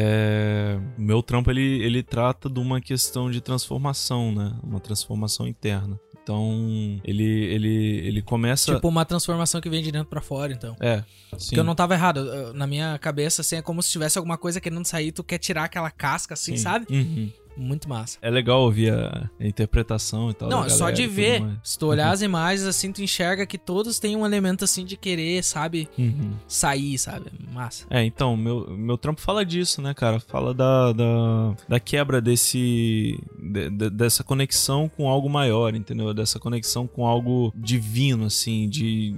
[0.97, 4.55] o meu trampo, ele, ele trata de uma questão de transformação, né?
[4.63, 5.99] Uma transformação interna.
[6.23, 8.75] Então, ele, ele, ele começa...
[8.75, 10.77] Tipo, uma transformação que vem de dentro pra fora, então.
[10.81, 11.05] É,
[11.39, 11.51] sim.
[11.51, 12.53] Porque eu não tava errado.
[12.53, 15.65] Na minha cabeça, assim, é como se tivesse alguma coisa querendo sair, tu quer tirar
[15.65, 16.63] aquela casca, assim, Sim.
[16.63, 16.87] sabe?
[16.91, 17.31] Uhum.
[17.57, 18.19] Muito massa.
[18.21, 20.49] É legal ouvir a, interpretação e tal.
[20.49, 21.43] Não, da é só galera de ver.
[21.63, 24.97] Se tu olhar as imagens, assim, tu enxerga que todos têm um elemento, assim, de
[24.97, 25.89] querer, sabe?
[25.99, 26.33] Uhum.
[26.47, 27.31] Sair, sabe?
[27.53, 27.87] Massa.
[27.89, 30.21] É, então, meu, meu trampo fala disso, né, cara?
[30.21, 33.19] Fala da, da, da quebra desse.
[33.39, 36.13] de- de- dessa conexão com algo maior, entendeu?
[36.13, 39.15] Dessa conexão com algo divino, assim, de.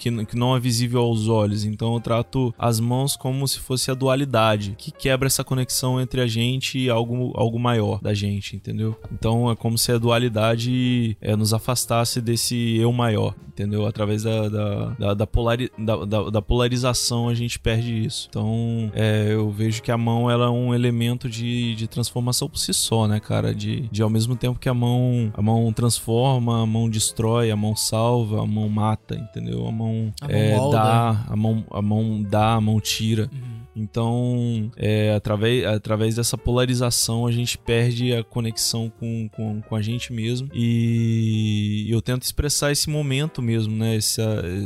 [0.00, 1.64] Que, que não é visível aos olhos.
[1.64, 6.22] Então eu trato as mãos como se fosse a dualidade, que quebra essa conexão entre
[6.22, 8.96] a gente e algo, algo maior da gente, entendeu?
[9.12, 13.84] Então é como se a dualidade é, nos afastasse desse eu maior, entendeu?
[13.86, 18.26] Através da, da, da, da polari- da- da- da polarização a gente perde isso.
[18.30, 22.58] Então é, eu vejo que a mão ela é um elemento de, de transformação por
[22.58, 23.54] si só, né, cara?
[23.54, 27.56] De, de ao mesmo tempo que a mão, a mão transforma, a mão destrói, a
[27.56, 29.66] mão salva, a mão mata, entendeu?
[29.66, 29.89] A mão,
[30.20, 33.28] A mão é, dá, a mão, a mão dá, a mão tira.
[33.32, 33.49] Uhum.
[33.74, 39.82] Então, é, através, através dessa polarização, a gente perde a conexão com, com, com a
[39.82, 40.48] gente mesmo.
[40.54, 43.96] E eu tento expressar esse momento mesmo, né?
[43.96, 44.20] Esse,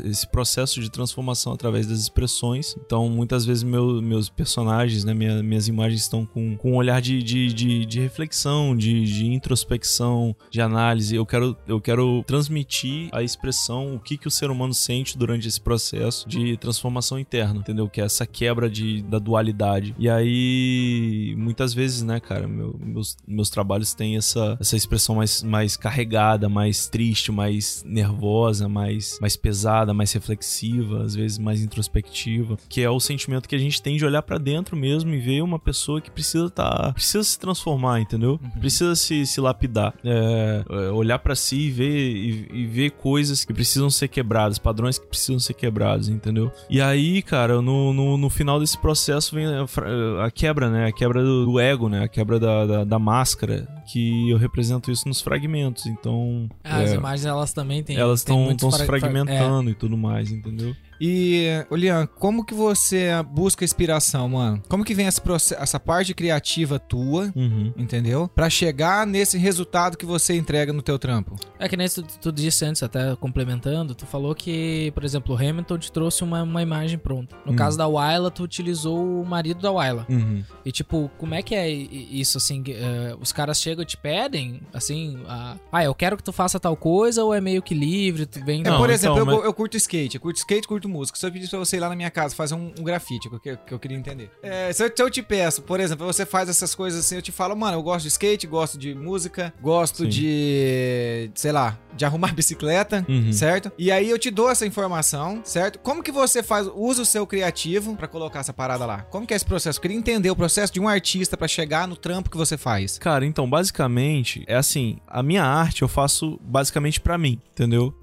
[0.05, 2.77] esse processo de transformação através das expressões.
[2.85, 5.15] Então, muitas vezes, meu, meus personagens, né?
[5.15, 9.27] Minha, minhas imagens estão com, com um olhar de, de, de, de reflexão, de, de
[9.27, 11.15] introspecção, de análise.
[11.15, 15.47] Eu quero, eu quero transmitir a expressão, o que, que o ser humano sente durante
[15.47, 17.89] esse processo de transformação interna, entendeu?
[17.89, 19.95] Que é essa quebra de da dualidade.
[19.99, 25.43] E aí, muitas vezes, né, cara, meu- meus, meus trabalhos têm essa, essa expressão mais,
[25.43, 32.57] mais carregada, mais triste, mais nervosa, mais, mais pesada, mais reflexiva, às vezes mais introspectiva,
[32.69, 35.43] que é o sentimento que a gente tem de olhar pra dentro mesmo e ver
[35.43, 38.39] uma pessoa que precisa tá, precisa se transformar, entendeu?
[38.59, 39.95] Precisa se, se lapidar.
[40.05, 44.59] É, é, olhar pra si e ver, e, e ver coisas que precisam ser quebradas,
[44.59, 46.53] padrões que precisam ser quebrados, entendeu?
[46.69, 49.89] E aí, cara, no, no, no final desse processo vem a, fra-
[50.27, 50.87] a quebra, né?
[50.87, 52.05] A quebra do, ego, né?
[52.05, 55.87] A quebra da, da, da máscara, que eu represento isso nos fragmentos.
[55.87, 57.97] Então, As é, imagens, elas também têm.
[57.97, 60.77] elas estão se fra- fra- fragmentando e tudo mais, entendeu?
[61.01, 64.63] E, Olian, como que você busca inspiração, mano?
[64.69, 67.73] Como que vem esse proce- essa parte criativa tua, Uhum.
[67.77, 68.29] entendeu?
[68.35, 71.37] Pra chegar nesse resultado que você entrega no teu trampo.
[71.59, 75.39] É que nem tu, tu disse antes, até complementando, tu falou que, por exemplo, o
[75.39, 77.37] Hamilton te trouxe uma, uma imagem pronta.
[77.45, 77.57] No Hum.
[77.57, 80.07] caso da Wyla, tu utilizou o marido da Wyla.
[80.09, 80.43] Uhum.
[80.65, 82.63] E tipo, como é que é isso, assim?
[82.69, 86.59] eh, os caras chegam e te pedem, assim, a- ah, eu quero que tu faça
[86.61, 88.61] tal coisa, ou é meio que livre, tu vem...
[88.61, 91.19] É, Não, por exemplo, então, eu, mas- eu curto skate, eu curto skate, curto música.
[91.19, 93.51] Se eu pedisse pra você ir lá na minha casa fazer um, um grafite, que
[93.51, 94.31] eu, que eu queria entender.
[94.43, 97.23] É, se, eu, se eu te peço, por exemplo, você faz essas coisas assim, eu
[97.23, 100.09] te falo, mano, eu gosto de skate, gosto de música, gosto Sim.
[100.09, 103.33] de, sei lá, de arrumar bicicleta, Uhum.
[103.33, 103.71] certo?
[103.79, 105.79] E aí eu te dou essa informação, certo?
[105.79, 109.03] Como que você faz, usa o seu criativo pra colocar essa parada lá?
[109.03, 109.79] Como que é esse processo?
[109.79, 112.99] Eu queria entender o processo de um artista pra chegar no trampo que você faz.
[112.99, 117.95] Cara, então, basicamente, é assim, a minha arte eu faço basicamente pra mim, entendeu?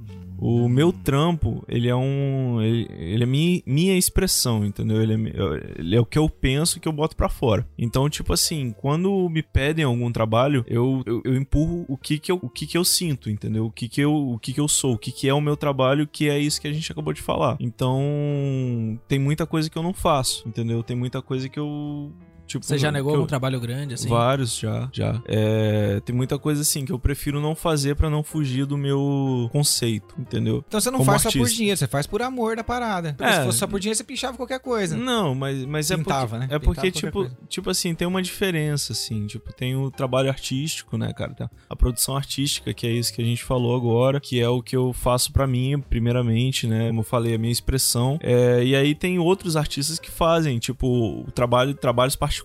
[0.42, 2.60] O meu trampo, ele é um.
[2.64, 5.00] Ele, ele é minha, minha expressão, entendeu?
[5.00, 7.68] Ele é, ele é o que eu penso que eu boto pra fora.
[7.78, 12.32] Então, tipo assim, quando me pedem algum trabalho, eu, eu, eu empurro o que que
[12.32, 13.68] eu, o que que eu sinto, entendeu?
[13.68, 15.56] O que que eu, o que que eu sou, o que que é o meu
[15.56, 17.56] trabalho, que é isso que a gente acabou de falar.
[17.60, 20.82] Então, tem muita coisa que eu não faço, entendeu?
[20.82, 22.12] Tem muita coisa que eu.
[22.52, 24.10] Tipo, Você já negou que eu- algum trabalho grande, assim?
[24.10, 25.22] Vários já, já.
[25.26, 29.50] É, tem muita coisa assim que eu prefiro não fazer pra não fugir do meu
[29.52, 30.64] conceito, entendeu?
[30.68, 31.58] Então você não Como faz só por artista.
[31.58, 33.14] dinheiro, você faz por amor da parada.
[33.18, 33.40] Porque É.
[33.40, 34.96] se fosse só por dinheiro, você pichava qualquer coisa.
[34.98, 36.44] Não, mas, mas é Pintava, porque, né?
[36.46, 37.38] é Pintava porque tipo, coisa.
[37.48, 39.26] tipo assim, tem uma diferença, assim.
[39.28, 41.34] Tipo, tem o trabalho artístico, né, cara?
[41.34, 41.50] Tá?
[41.70, 44.76] A produção artística, que é isso que a gente falou agora, que é o que
[44.76, 46.88] eu faço pra mim, primeiramente, né?
[46.88, 48.20] Como eu falei, a minha expressão.
[48.22, 50.88] É, e aí tem outros artistas que fazem, tipo,
[51.28, 52.41] o trabalho, trabalhos particulares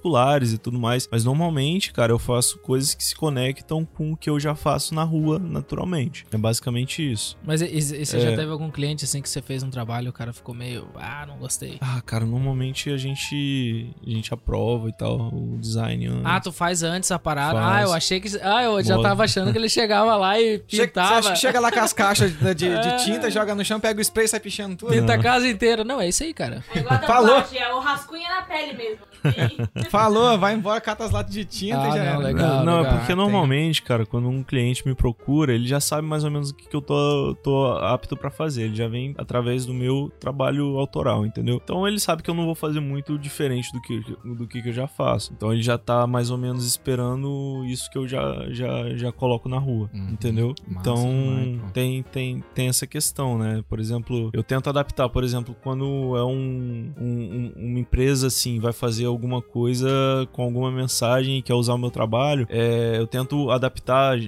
[0.53, 1.09] e tudo mais.
[1.11, 4.95] Mas normalmente, cara, eu faço coisas que se conectam com o que eu já faço
[4.95, 6.25] na rua, naturalmente.
[6.33, 7.37] É basicamente isso.
[7.45, 8.21] Mas e, e você É.
[8.31, 10.89] já teve algum cliente, assim, que você fez um trabalho e o cara ficou meio,
[10.97, 11.79] ah, não gostei.
[11.81, 16.23] Ah, cara, normalmente a gente a gente aprova e tal, o design antes.
[16.25, 17.59] Ah, tu faz antes a parada.
[17.59, 17.77] Faz.
[17.77, 18.29] Ah, eu achei que.
[18.43, 21.09] Ah, eu já tava achando que ele chegava lá e Chega, pintava.
[21.09, 22.67] você acha que chega lá com as caixas de, de- de
[22.97, 22.97] É.
[22.97, 24.93] tinta, joga no chão, pega o spray e sai pichando tudo?
[24.93, 25.85] Pinta a casa inteira.
[25.85, 26.65] Não, é isso aí, cara.
[26.75, 27.45] É igual a Falou.
[27.55, 28.99] é o rascunho na pele mesmo.
[29.91, 32.19] Falou, vai embora, cata as latas de tinta Ah, e já não, era.
[32.19, 32.65] legal.
[32.65, 32.99] não, é legal.
[32.99, 36.51] porque Ah, normalmente, cara, quando um cliente me procura, ele já sabe mais ou menos
[36.51, 38.65] o que, que eu tô, tô apto pra fazer.
[38.65, 41.61] Ele já vem através do meu trabalho autoral, entendeu?
[41.63, 44.69] Então ele sabe que eu não vou fazer muito diferente do que, do que, que
[44.69, 45.33] eu já faço.
[45.37, 49.49] Então ele já tá mais ou menos esperando isso que eu já, já, já coloco
[49.49, 50.11] na rua, Uhum.
[50.13, 50.55] entendeu?
[50.67, 53.63] Massa então tem, tem, tem essa questão, né?
[53.69, 58.59] Por exemplo, eu tento adaptar, por exemplo, quando é um, um- um- uma empresa assim,
[58.59, 59.89] vai fazer alguma coisa
[60.33, 64.19] com alguma mensagem e quer usar o meu trabalho, é, eu tento adaptar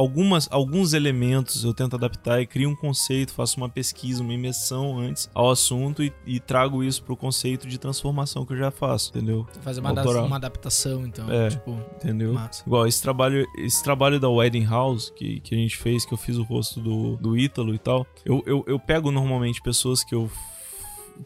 [0.00, 4.98] algumas, alguns elementos, eu tento adaptar e crio um conceito, faço uma pesquisa, uma imersão
[4.98, 9.10] antes ao assunto e, e trago isso pro conceito de transformação que eu já faço,
[9.10, 9.46] entendeu?
[9.60, 10.26] Fazer uma, Autoral.
[10.26, 11.30] uma adaptação, então.
[11.30, 11.50] É.
[11.50, 12.32] Tipo, Entendeu?
[12.32, 12.62] massa.
[12.66, 16.18] Igual esse trabalho, esse trabalho da Wedding House que, que a gente fez, que eu
[16.18, 18.06] fiz o rosto do, do Ítalo e tal.
[18.24, 20.30] Eu, eu, eu pego normalmente pessoas que eu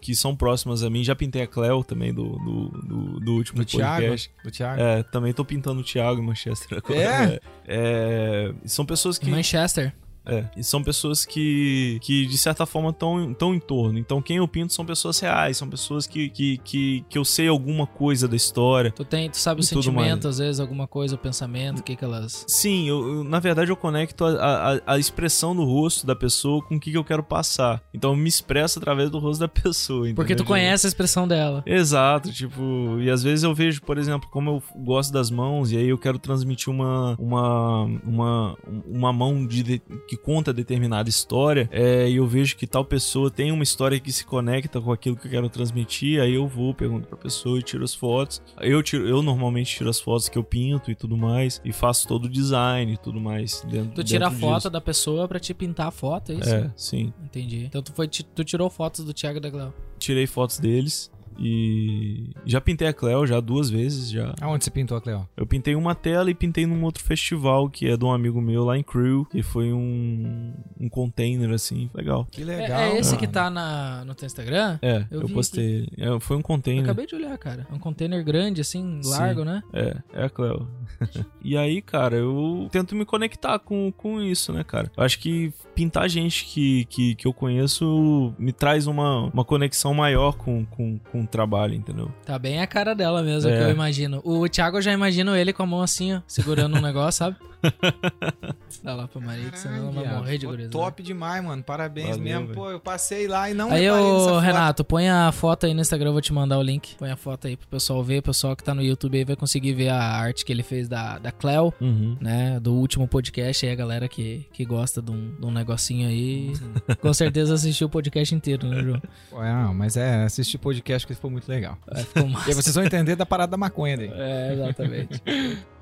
[0.00, 1.04] que são próximas a mim.
[1.04, 4.00] Já pintei a Cleo também do, do, do, do último Do Thiago?
[4.02, 4.30] podcast.
[4.42, 4.80] Do Thiago?
[4.80, 7.00] É, também tô pintando o Thiago em Manchester agora.
[7.00, 7.40] É?
[7.66, 9.30] É, são pessoas que.
[9.30, 9.94] Manchester.
[10.26, 13.98] É, e são pessoas que, que de certa forma estão tão em torno.
[13.98, 17.48] Então, quem eu pinto são pessoas reais, são pessoas que, que, que, que eu sei
[17.48, 18.90] alguma coisa da história.
[18.90, 22.04] Tu, tem, tu sabe o sentimento, às vezes, alguma coisa, o pensamento, o que que
[22.04, 22.44] elas...
[22.48, 26.62] Sim, eu, eu- na verdade eu conecto a, a, a expressão do rosto da pessoa
[26.62, 27.82] com o que, que eu quero passar.
[27.92, 30.06] Então eu me expresso através do rosto da pessoa.
[30.14, 30.36] Porque entendeu?
[30.44, 31.62] tu conhece a expressão dela.
[31.66, 35.76] Exato, tipo, e às vezes eu vejo, por exemplo, como eu gosto das mãos, e
[35.76, 38.56] aí eu quero transmitir uma uma uma,
[38.86, 39.82] uma mão de, de-
[40.16, 44.12] que conta determinada história, é, e eu vejo que tal pessoa tem uma história que
[44.12, 47.62] se conecta com aquilo que eu quero transmitir, aí eu vou, pergunto pra pessoa e
[47.62, 48.40] tiro as fotos.
[48.60, 52.06] Eu tiro, eu normalmente tiro as fotos que eu pinto e tudo mais, e faço
[52.06, 54.70] todo o design e tudo mais dentro Tu tira a dentro foto disso.
[54.70, 56.54] da pessoa pra te pintar a foto, é isso?
[56.54, 57.12] É, sim.
[57.24, 57.64] Entendi.
[57.64, 59.72] Então tu, foi, tu tirou fotos do Thiago da Glau.
[59.98, 64.34] tirei fotos deles E já pintei a Cleo já duas vezes já.
[64.40, 65.28] Aonde você pintou a Cleo?
[65.36, 68.64] Eu pintei uma tela e pintei num outro festival que é de um amigo meu
[68.64, 72.26] lá em Crew, que foi um, um container assim, legal.
[72.30, 72.80] Que É, legal.
[72.80, 73.20] é esse mano.
[73.20, 74.78] que tá na, no teu Instagram?
[74.82, 75.88] É, Eu eu, postei.
[75.98, 76.82] É, foi um Eu container.
[76.84, 77.66] acabei de olhar, cara.
[77.70, 79.62] É um container grande, assim, largo, né?
[79.72, 80.68] É, é a Cleo.
[81.42, 84.90] e aí, cara, eu tento me conectar com, com isso, né, cara?
[84.96, 89.92] Eu acho que pintar gente que, que, que eu conheço me traz uma, uma conexão
[89.92, 92.10] maior com, com, com trabalho, entendeu?
[92.24, 93.56] Tá bem a cara dela mesmo, É.
[93.58, 94.20] que eu imagino.
[94.24, 97.36] O Thiago eu já imagino ele com a mão assim, ó, segurando um negócio, sabe?
[98.82, 100.72] Dá lá pra Maria, que senão ela vai morrer de ficou gurizada.
[100.72, 101.62] Top demais, mano.
[101.62, 102.42] Parabéns Valeu, mesmo.
[102.46, 102.54] velho.
[102.54, 103.94] Pô, eu passei lá e não Aí, ô
[104.26, 104.38] foto.
[104.40, 106.94] Renato, põe a foto aí no Instagram, eu vou te mandar o link.
[106.96, 108.18] Põe a foto aí pro pessoal ver.
[108.18, 110.88] O pessoal que tá no YouTube aí vai conseguir ver a arte que ele fez
[110.88, 112.16] da, da Cleo, Uhum.
[112.20, 112.58] né?
[112.60, 113.64] Do último podcast.
[113.64, 116.52] Aí a galera que, que gosta de um, de um negocinho aí,
[117.00, 119.02] com certeza assistiu o podcast inteiro, né, João?
[119.30, 121.78] Pô, é, não, mas é, assistir podcast que foi muito legal.
[121.90, 122.52] Aí ficou E aí massa.
[122.52, 124.10] vocês vão entender da parada da maconha daí.
[124.12, 125.22] É, exatamente.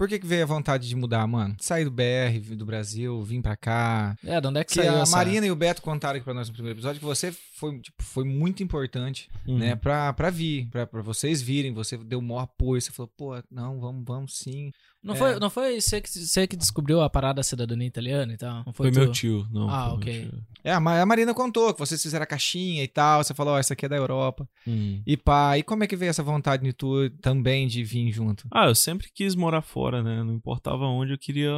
[0.00, 1.54] Por que, que veio a vontade de mudar, mano?
[1.60, 4.16] Sair do BR, do Brasil, vim pra cá.
[4.24, 5.14] É, de onde é que Que saiu a essa...
[5.14, 8.02] Marina e o Beto contaram aqui pra nós no primeiro episódio que você foi, tipo,
[8.02, 9.58] foi muito importante, Uhum.
[9.58, 11.74] né, pra, pra vir, pra, pra vocês virem.
[11.74, 14.72] Você deu o maior apoio, você falou, pô, não, vamos, vamos sim.
[15.02, 15.16] Não É.
[15.16, 18.62] foi, não foi você, que, você que descobriu a parada da cidadania italiana e tal?
[18.66, 18.98] Não Foi, tu?
[19.00, 19.68] meu tio, não.
[19.70, 20.20] Ah, foi meu ok.
[20.28, 20.42] tio.
[20.62, 23.24] É, a Ma- a Marina contou que vocês fizeram a caixinha e tal.
[23.24, 24.46] Você falou, ó, essa aqui é da Europa.
[24.68, 25.00] Hum.
[25.06, 28.46] E pá, e como é que veio essa vontade de tu também de vir junto?
[28.52, 30.22] Ah, eu sempre quis morar fora, né?
[30.22, 31.50] Não importava onde, eu queria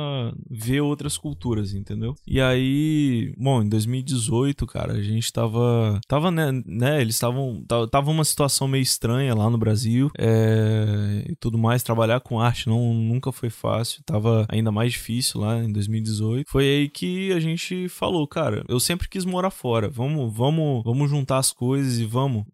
[0.49, 2.15] ver outras culturas, entendeu?
[2.25, 6.01] E aí, bom, em 2018, cara, a gente tava.
[6.07, 6.53] Tava, né?
[6.65, 7.65] né eles estavam.
[7.67, 11.83] Tava, tava uma situação meio estranha lá no Brasil é, e tudo mais.
[11.83, 14.03] Trabalhar com arte não, nunca foi fácil.
[14.05, 16.51] Tava ainda mais difícil lá em 2018.
[16.51, 19.89] Foi aí que a gente falou, cara, eu sempre quis morar fora.
[19.89, 22.45] Vamos, vamos, vamos juntar as coisas e vamos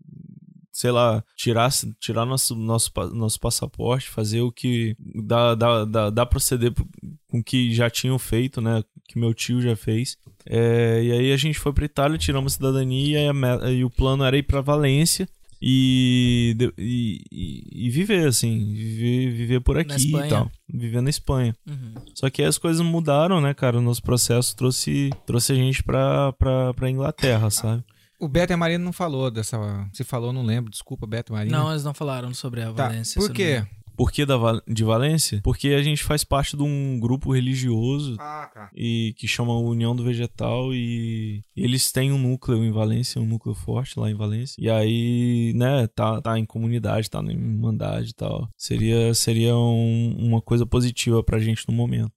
[0.70, 1.68] sei lá, tirar,
[1.98, 6.86] tirar nosso, nosso, nosso passaporte, fazer o que dá, dá, dá, dá proceder pro-
[7.28, 8.84] com o que já tinham feito, né?
[9.08, 10.16] Que meu tio já fez.
[10.46, 13.90] É, e aí a gente foi pra Itália, tiramos a cidadania e, a e o
[13.90, 15.28] plano era ir pra Valência.
[15.60, 17.20] E, e,
[17.86, 20.50] e- viver, assim, viver, viver por aqui e tal.
[20.72, 21.54] Viver na Espanha.
[21.68, 21.94] Uhum.
[22.14, 23.78] Só que aí as coisas mudaram, né, cara?
[23.78, 27.82] O nosso processo trouxe, trouxe a gente pra, pra, pra Inglaterra, sabe?
[28.20, 29.58] O Beto e a Marina não falou dessa.
[29.92, 30.70] Se falou, não lembro.
[30.70, 31.56] Desculpa, Beto e Marina.
[31.58, 33.20] Não, eles não falaram sobre a Tá, Valência.
[33.20, 33.64] por se quê?
[33.98, 34.36] Por que da,
[34.66, 35.40] de Valência?
[35.42, 38.70] Porque a gente faz parte de um grupo religioso Ah, tá.
[38.74, 43.56] e que chama União do Vegetal e eles têm um núcleo em Valência, um núcleo
[43.56, 44.54] forte lá em Valência.
[44.58, 48.48] E aí, né, tá, tá em comunidade, tá em irmandade e tal.
[48.56, 52.12] Seria, seria um- uma coisa positiva pra gente no momento.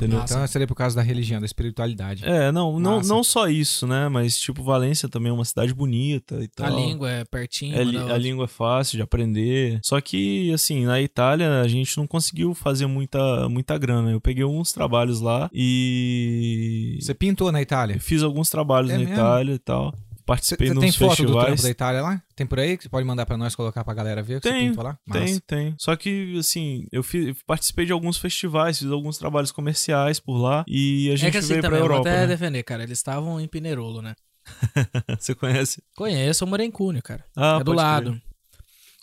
[0.00, 0.22] Entendeu?
[0.24, 2.24] Então seria por causa da religião, da espiritualidade.
[2.24, 3.08] É, não, não, Massa.
[3.08, 4.08] não só isso, né?
[4.08, 6.66] Mas, tipo, Valência também é uma cidade bonita e tal.
[6.66, 7.74] A língua é pertinho.
[7.76, 8.16] É, a outra.
[8.16, 9.78] língua é fácil de aprender.
[9.82, 14.10] Só que, assim, na Itália a gente não conseguiu fazer muita, muita grana.
[14.10, 16.98] Eu peguei alguns trabalhos lá e.
[17.00, 17.98] Você pintou na Itália?
[18.00, 19.14] Fiz alguns trabalhos É na mesmo?
[19.14, 19.94] Itália e tal.
[20.30, 21.62] Você Participei você de tem foto do trampo festivais.
[21.62, 22.22] da Itália lá?
[22.36, 24.48] Tem por aí que você pode mandar pra nós colocar pra galera ver o que
[24.48, 24.98] você Tem, pintou lá?
[25.12, 25.42] Tem, Massa.
[25.46, 25.74] tem.
[25.78, 30.64] Só que, assim, eu fiz, participei de alguns festivais, fiz alguns trabalhos comerciais por lá
[30.68, 32.08] e a gente É que assim veio também, pra eu vou Europa.
[32.10, 32.26] até né?
[32.28, 32.82] defender, cara.
[32.82, 34.14] Eles estavam em Pinerolo, né?
[35.18, 35.82] Você conhece?
[35.96, 37.24] Conheço, eu morei em Cunha, cara.
[37.36, 38.10] Ah, é do lado.
[38.12, 38.22] crer.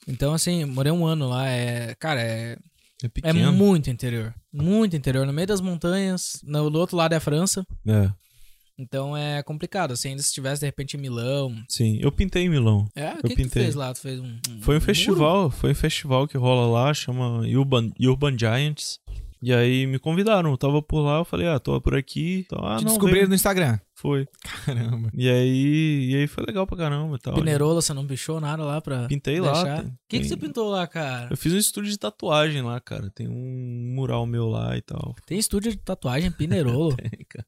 [0.08, 1.48] Então, assim, morei um ano lá.
[1.50, 2.58] É, cara, é,
[3.04, 3.52] É é pequeno.
[3.52, 4.34] muito interior.
[4.54, 5.26] Muito interior.
[5.26, 6.40] No meio das montanhas.
[6.44, 7.66] No, do outro lado é a França.
[7.86, 8.10] É,
[8.78, 9.92] Então é complicado.
[9.94, 11.56] Assim, ainda se estivesse de repente em Milão.
[11.68, 11.98] sim.
[12.02, 12.88] Eu pintei em Milão.
[12.96, 13.64] É, o Eu que, que tu pintei.
[13.64, 13.94] fez lá?
[13.94, 14.26] Tu fez um.
[14.26, 14.82] um- Foi um muro?
[14.82, 19.00] festival, foi um festival que rola lá, chama Urban, Urban Giants.
[19.40, 22.44] E aí me convidaram, eu tava por lá, eu falei, ah, tô por aqui.
[22.48, 23.30] Então, ah, Te não, descobriram vem.
[23.30, 23.80] no Instagram.
[23.94, 24.28] Foi.
[24.66, 25.12] Caramba.
[25.14, 27.36] E aí, e aí foi legal pra caramba e tal.
[27.36, 29.06] Pinerola, você não pichou nada lá pra.
[29.08, 29.54] Pintei lá.
[29.54, 29.80] deixar?
[29.80, 31.28] O tem- que, que você pintou lá, cara?
[31.30, 33.12] Eu fiz um estúdio de tatuagem lá, cara.
[33.12, 35.16] Tem um mural meu lá e tal.
[35.28, 36.96] Tem estúdio de tatuagem em Pinerolo.
[36.98, 37.46] Tem, cara.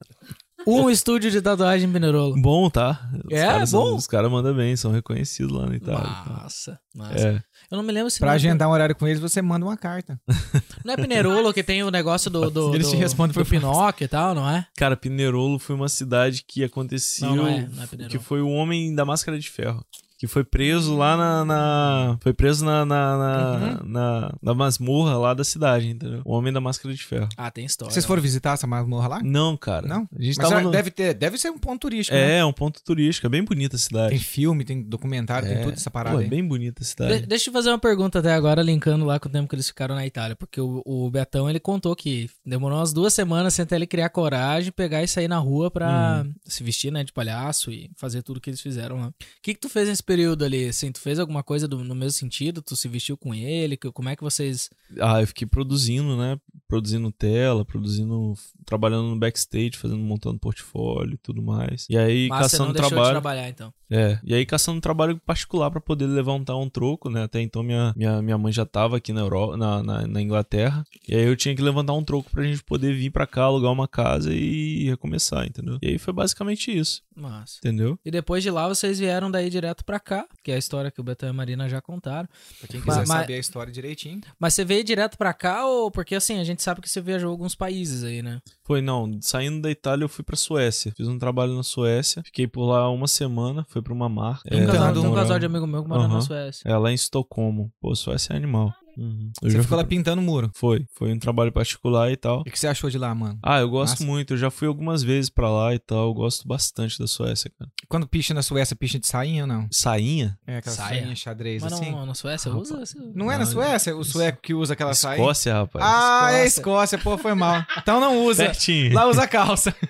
[0.76, 2.36] Um estúdio de tatuagem em Pinerolo.
[2.42, 3.10] Bom, tá?
[3.26, 3.96] Os É, caras são- bom?
[3.96, 6.00] os caras mandam bem, são reconhecidos lá na Itália.
[6.02, 6.34] e tal.
[6.44, 6.80] Massa.
[7.16, 7.42] É.
[7.72, 9.66] Eu não me lembro se Pra não é- agendar um horário com eles, você manda
[9.66, 10.20] uma carta.
[10.86, 14.06] Não é Pinerolo que tem o negócio do, do, Eles do, te respondem por Pinóquio
[14.06, 14.66] e tal, não é?
[14.78, 17.28] Cara, Pinerolo foi uma cidade que acontecia.
[17.28, 18.10] Não, não é, não é Pinerolo.
[18.12, 19.86] que foi o Homem da Máscara de Ferro.
[20.20, 21.46] Que foi preso lá na.
[21.46, 26.22] na- foi preso na na, na, na- na masmorra lá da cidade, entendeu?
[26.26, 27.30] O Homem da Máscara de Ferro.
[27.38, 27.92] Ah, tem história.
[27.94, 29.20] Vocês foram visitar essa masmorra lá?
[29.24, 29.88] Não, cara.
[29.88, 30.08] Não?
[30.14, 30.72] A gente Mas já no...
[30.72, 32.40] deve, ter, deve ser um ponto turístico, né?
[32.40, 34.10] É, um ponto turístico, é bem bonita a cidade.
[34.10, 35.62] Tem filme, tem documentário, tem É.
[35.64, 36.30] tudo essa Pô, parada é aí.
[36.30, 37.26] bem bonita a De- cidade.
[37.26, 39.96] deixa eu fazer uma pergunta até agora, linkando lá com o tempo que eles ficaram
[39.96, 40.36] na Itália.
[40.36, 44.10] Porque o, o Betão, ele contou que demorou umas duas semanas sem até ele criar
[44.10, 46.34] coragem, pegar e sair na rua pra Uhum.
[46.46, 49.08] se vestir, né, de palhaço e fazer tudo que eles fizeram lá.
[49.08, 50.68] O que que tu fez nesse período ali?
[50.68, 52.62] Assim, tu fez alguma coisa do- no mesmo sentido?
[52.64, 53.78] Tu se vestiu com ele?
[53.78, 54.70] Que- Como é que vocês...
[55.00, 56.40] Ah, eu fiquei produzindo, né?
[56.68, 58.34] Produzindo tela, produzindo.
[58.66, 61.86] trabalhando no backstage, fazendo, montando portfólio e tudo mais.
[61.90, 63.14] E aí, Mas você não caçando deixou de trabalho.
[63.14, 63.74] trabalhar, então.
[63.92, 67.24] É, e aí caçando trabalho particular pra poder levantar um troco, né?
[67.24, 70.84] Até então minha, minha, minha mãe já tava aqui na, Euro, na, na, na Inglaterra.
[71.08, 73.72] E aí eu tinha que levantar um troco pra gente poder vir pra cá, alugar
[73.72, 75.80] uma casa e recomeçar, entendeu?
[75.82, 77.58] E aí foi basicamente isso, Massa.
[77.58, 77.98] entendeu?
[78.06, 81.00] E depois de lá, vocês vieram daí direto pra cá, que é a história que
[81.02, 82.28] o Betão e a Marina já contaram.
[82.60, 84.22] Pra quem quiser mas- saber a história direitinho.
[84.40, 85.92] Mas você veio direto pra cá ou...
[85.92, 88.40] Porque assim, a gente sabe que você viajou alguns países aí, né?
[88.64, 90.94] Foi, não, saindo da Itália eu fui pra Suécia.
[90.96, 94.50] Fiz um trabalho na Suécia, fiquei por lá uma semana, foi pra uma marca.
[94.50, 96.22] Tem um, casal, tem um casal de amigo meu que mora na Aham.
[96.22, 96.70] Suécia.
[96.70, 97.72] É, lá em Estocolmo.
[97.82, 98.74] Pô, Suécia é animal.
[99.00, 99.32] Uhum.
[99.42, 100.52] Eu Você ficou lá pintando muro.
[100.54, 102.42] Foi, foi um trabalho particular e tal.
[102.42, 103.40] O que que você achou de lá, mano?
[103.42, 104.04] Ah, eu gosto Massa.
[104.06, 104.34] muito.
[104.34, 106.08] Eu já fui algumas vezes pra lá e tal.
[106.10, 107.72] Eu gosto bastante da Suécia, cara.
[107.88, 109.68] Quando picha na Suécia, picha de sainha ou não?
[109.72, 110.38] Sainha?
[110.46, 111.00] É aquela Saia.
[111.02, 111.92] sainha xadrez Mas assim?
[111.92, 112.72] não, na Suécia Rapaz.
[112.72, 112.84] usa...
[112.84, 113.96] esse- Não é na Não, Suécia?
[113.96, 115.18] O sueco que usa aquela saia?
[115.18, 115.86] Escócia, rapaz.
[115.86, 116.60] Ah, é Escócia.
[116.60, 117.64] Escócia, pô, foi mal.
[117.82, 118.44] Então não usa.
[118.46, 118.94] Pertinho.
[118.94, 119.74] Lá usa calça.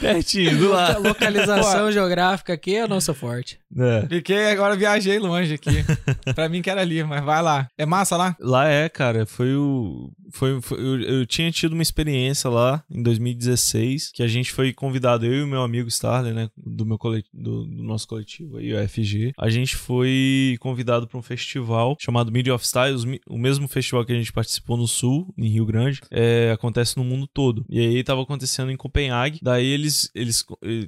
[0.00, 1.02] Pertinho, do A lado.
[1.02, 3.58] localização geográfica aqui é o nosso forte.
[3.78, 4.06] É.
[4.06, 5.84] Fiquei, agora viajei longe aqui.
[6.34, 7.68] pra mim que era ali, mas vai lá.
[7.76, 8.36] É massa lá?
[8.38, 10.10] Lá é, cara, foi o.
[10.32, 14.72] Foi, foi- eu, eu tinha tido uma experiência lá em 2016 que a gente foi
[14.72, 16.48] convidado, eu e o meu amigo Starler, né?
[16.56, 19.32] Do, meu colet, do, do nosso coletivo aí, o FG.
[19.38, 24.12] A gente foi convidado para um festival chamado Media of Styles, o mesmo festival que
[24.12, 27.64] a gente participou no Sul, em Rio Grande, é, acontece no mundo todo.
[27.68, 29.38] E aí tava acontecendo em Copenhague.
[29.42, 30.44] Daí eles, eles.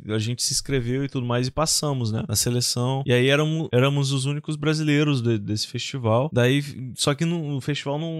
[0.08, 2.24] A gente se inscreveu e tudo mais e passamos, né?
[2.28, 3.02] Na seleção.
[3.06, 6.30] E aí éramos, éramos os únicos brasileiros de- desse festival.
[6.32, 6.62] Daí,
[6.96, 8.14] só que no, o festival não,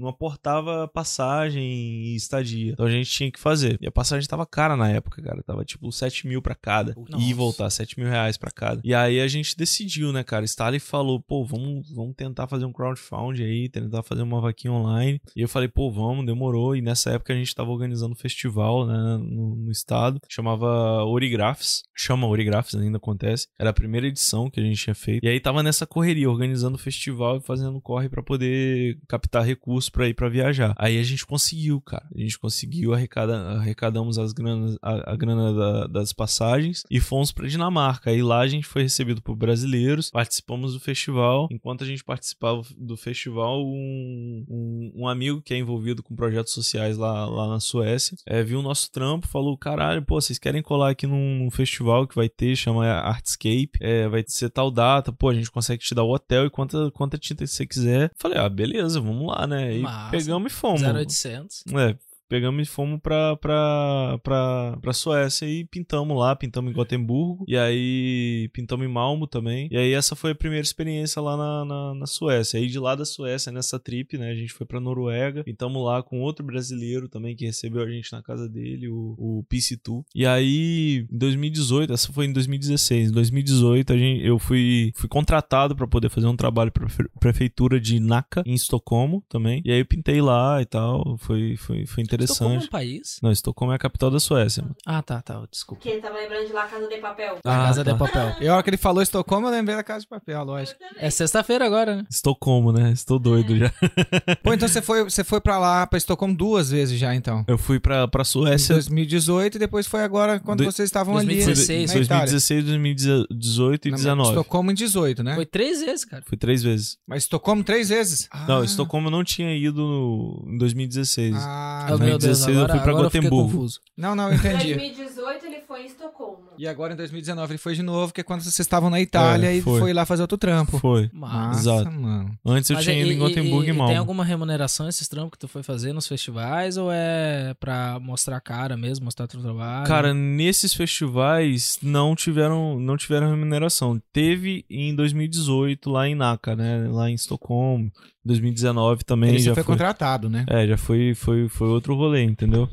[0.00, 2.72] não aportava passagem e estadia.
[2.72, 3.78] Então a gente tinha que fazer.
[3.80, 5.42] E a passagem tava cara na época, cara.
[5.42, 6.94] Tava tipo 7 mil pra cada.
[6.96, 7.22] Nossa.
[7.22, 8.80] E voltar, 7 mil reais pra cada.
[8.84, 10.44] E aí a gente decidiu, né, cara?
[10.44, 15.20] Stalin falou, pô, vamos, vamos tentar fazer um crowdfunding aí, tentar fazer uma vaquinha online.
[15.36, 16.74] E eu falei, pô, vamos, demorou.
[16.74, 21.82] E nessa época a gente tava organizando um festival, né, no, no estado, chamava Origraphs.
[21.94, 23.48] Chama Origraphs, ainda acontece.
[23.58, 25.24] Era a primeira edição que a gente tinha feito.
[25.24, 29.89] E aí tava nessa correria, organizando o festival e fazendo corre pra poder captar recursos
[29.90, 30.74] pra ir pra viajar.
[30.78, 32.06] Aí a gente conseguiu, cara.
[32.14, 37.32] A gente conseguiu, arrecada, arrecadamos as granas, a, a grana da- das passagens e fomos
[37.32, 38.10] pra Dinamarca.
[38.10, 41.48] Aí lá a gente foi recebido por brasileiros, participamos do festival.
[41.50, 46.52] Enquanto a gente participava do festival, um, um, um amigo que é envolvido com projetos
[46.52, 50.62] sociais lá, lá na Suécia é, viu o nosso trampo, falou: caralho, pô, vocês querem
[50.62, 55.12] colar aqui num, num festival que vai ter, chama Artscape, é, vai ser tal data,
[55.12, 58.10] pô, a gente consegue te dar o hotel e quanta, quanta tinta você quiser.
[58.18, 59.74] Falei, ah, beleza, vamos lá, né?
[59.80, 60.10] Aí Massa.
[60.10, 60.82] pegamos e fomos.
[60.82, 61.64] 0800.
[61.74, 61.96] É,
[62.30, 67.56] pegamos e fomos pra, pra, pra, pra Suécia e pintamos lá, pintamos em Gotemburgo, e
[67.56, 69.68] aí pintamos em Malmo também.
[69.70, 72.58] E aí essa foi a primeira experiência lá na, na, na Suécia.
[72.60, 76.02] Aí de lá da Suécia, nessa trip, né, a gente foi pra Noruega, pintamos lá
[76.02, 80.04] com outro brasileiro também que recebeu a gente na casa dele, o, o PC2.
[80.14, 85.08] E aí, em 2018, essa foi em 2016, em 2018 a gente, eu fui, fui
[85.08, 89.60] contratado pra poder fazer um trabalho pra pre- prefeitura de Naka, em Estocolmo também.
[89.64, 92.70] E aí eu pintei lá e tal, foi, foi, foi Estocolmo é um interessante.
[92.70, 93.18] país?
[93.22, 94.62] Não, Estocolmo é a capital da Suécia.
[94.62, 94.74] mano.
[94.86, 95.42] Ah, tá, tá.
[95.50, 95.80] Desculpa.
[95.80, 97.38] Porque ele tava lembrando de lá Casa de Papel.
[97.38, 97.92] A Casa tá.
[97.92, 98.34] de Papel.
[98.40, 100.78] E a hora que ele falou Estocolmo, eu lembrei da Casa de Papel, lógico.
[100.96, 102.04] É sexta-feira agora, né?
[102.10, 102.90] Estocolmo, né?
[102.92, 103.70] Estou doido já.
[104.42, 107.44] Pô, então você foi, você foi pra lá, pra Estocolmo duas vezes já, então.
[107.48, 111.14] Eu fui pra, pra Em Suécia 2018 e depois foi agora quando Do- vocês estavam
[111.14, 112.24] 2016, ali na Itália.
[112.26, 114.28] 2016, 2018 e Na- 19.
[114.30, 115.34] Estocolmo em 18, né?
[115.34, 116.22] Foi três vezes, cara.
[116.26, 116.96] Fui três vezes.
[117.06, 118.28] Mas Estocolmo três vezes?
[118.48, 118.64] Não, Ah.
[118.64, 121.36] Estocolmo eu não tinha ido no- em 2016.
[121.36, 123.52] Ah, Deus, 2016 eu agora, fui eu fiquei Gotemburgo.
[123.52, 123.80] confuso.
[123.96, 124.74] não, não, eu Em entendi.
[124.74, 126.49] 2018 ele foi em Estocolmo.
[126.60, 129.46] E agora em 2019 ele foi de novo, que é quando vocês estavam na Itália
[129.46, 129.80] É, e foi.
[129.80, 130.78] foi lá fazer outro trampo.
[130.78, 131.08] Foi.
[131.10, 131.58] Massa.
[131.58, 131.90] Exato.
[131.90, 132.38] mano.
[132.44, 133.88] Antes eu Mas tinha e- ido em e- Gotemburgo e, e, Malmo.
[133.88, 138.36] tem alguma remuneração esses trampos que tu foi fazer nos festivais ou é pra mostrar
[138.36, 139.86] a cara mesmo, mostrar teu trabalho?
[139.86, 143.98] Cara, nesses festivais não tiveram, não tiveram remuneração.
[144.12, 146.86] Teve em 2018 lá em Naka, né?
[146.90, 147.90] Lá em Estocolmo.
[148.22, 149.72] 2019 também Ele já foi, foi.
[149.72, 150.44] contratado, né?
[150.46, 152.68] É, já foi, foi, foi outro rolê, entendeu?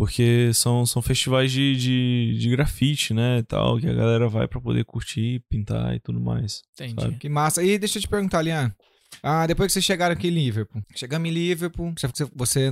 [0.00, 4.48] Porque são, são festivais de, de, de grafite, né, e tal, que a galera vai
[4.48, 6.62] pra poder curtir, pintar e tudo mais.
[6.72, 7.02] Entendi.
[7.02, 7.16] Sabe?
[7.16, 7.62] Que massa.
[7.62, 8.74] E deixa eu te perguntar, Lian.
[9.22, 10.82] Ah, depois que vocês chegaram aqui em Liverpool.
[10.96, 11.92] Chegamos em Liverpool.
[11.98, 12.70] Você, você,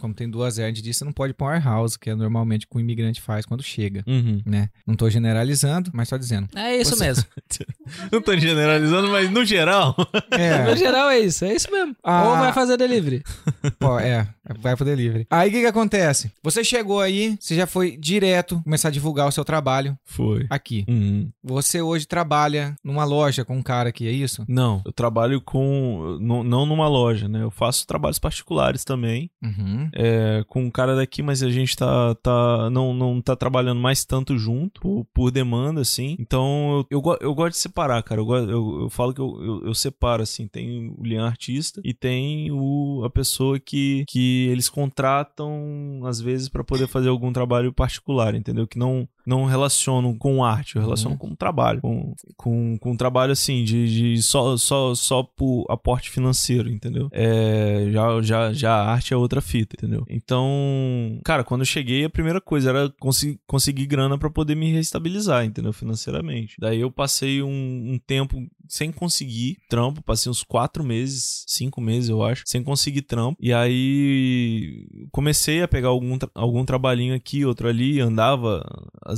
[0.00, 2.68] como tem duas herdes disso, você não pode pôr um warehouse, que é normalmente o
[2.68, 4.40] que o imigrante faz quando chega, Uhum.
[4.44, 4.68] né?
[4.86, 6.48] Não tô generalizando, mas só dizendo.
[6.56, 7.24] É isso Você- mesmo.
[8.12, 9.94] Não tô generalizando, mas no geral.
[10.30, 11.94] No É, geral é isso, é isso mesmo.
[12.02, 12.22] Ah.
[12.28, 13.22] Ou vai fazer delivery.
[13.78, 14.26] pô, é,
[14.60, 15.26] vai pro delivery.
[15.30, 16.30] Aí o que que acontece?
[16.42, 20.46] Você chegou aí, você já foi direto começar a divulgar o seu trabalho Foi.
[20.48, 20.84] aqui.
[20.88, 21.30] Uhum.
[21.42, 24.44] Você hoje trabalha numa loja com um cara aqui, é isso?
[24.48, 26.18] Não, eu trabalho com.
[26.20, 27.42] Não, não numa loja, né?
[27.42, 29.30] Eu faço trabalhos particulares também.
[29.42, 29.89] Uhum.
[29.94, 34.04] É, com um cara daqui, mas a gente tá, tá não, não tá trabalhando mais
[34.04, 36.16] tanto junto, por, por demanda, assim.
[36.18, 38.20] Então, eu, eu, eu gosto de separar, cara.
[38.20, 40.46] Eu, eu, eu falo que eu, eu, separo, assim.
[40.46, 46.48] Tem o Lian artista e tem o, a pessoa que, que eles contratam, às vezes,
[46.48, 48.66] pra poder fazer algum trabalho particular, entendeu?
[48.66, 51.80] Que não, não relacionam com arte, eu relaciono com o trabalho.
[51.80, 57.08] Com, com, com trabalho, assim, de, de só, só, só por aporte financeiro, entendeu?
[57.12, 60.04] É, já, já, já a arte é outra fita, entendeu?
[60.08, 64.70] Então, cara, quando eu cheguei, a primeira coisa era consi- conseguir grana pra poder me
[64.72, 65.72] reestabilizar, entendeu?
[65.72, 66.56] Financeiramente.
[66.58, 67.48] Daí eu passei um,
[67.94, 68.36] um tempo
[68.68, 73.36] sem conseguir trampo, passei uns quatro meses, cinco meses, eu acho, sem conseguir trampo.
[73.40, 78.64] E aí comecei a pegar algum, tra- algum trabalhinho aqui, outro ali, andava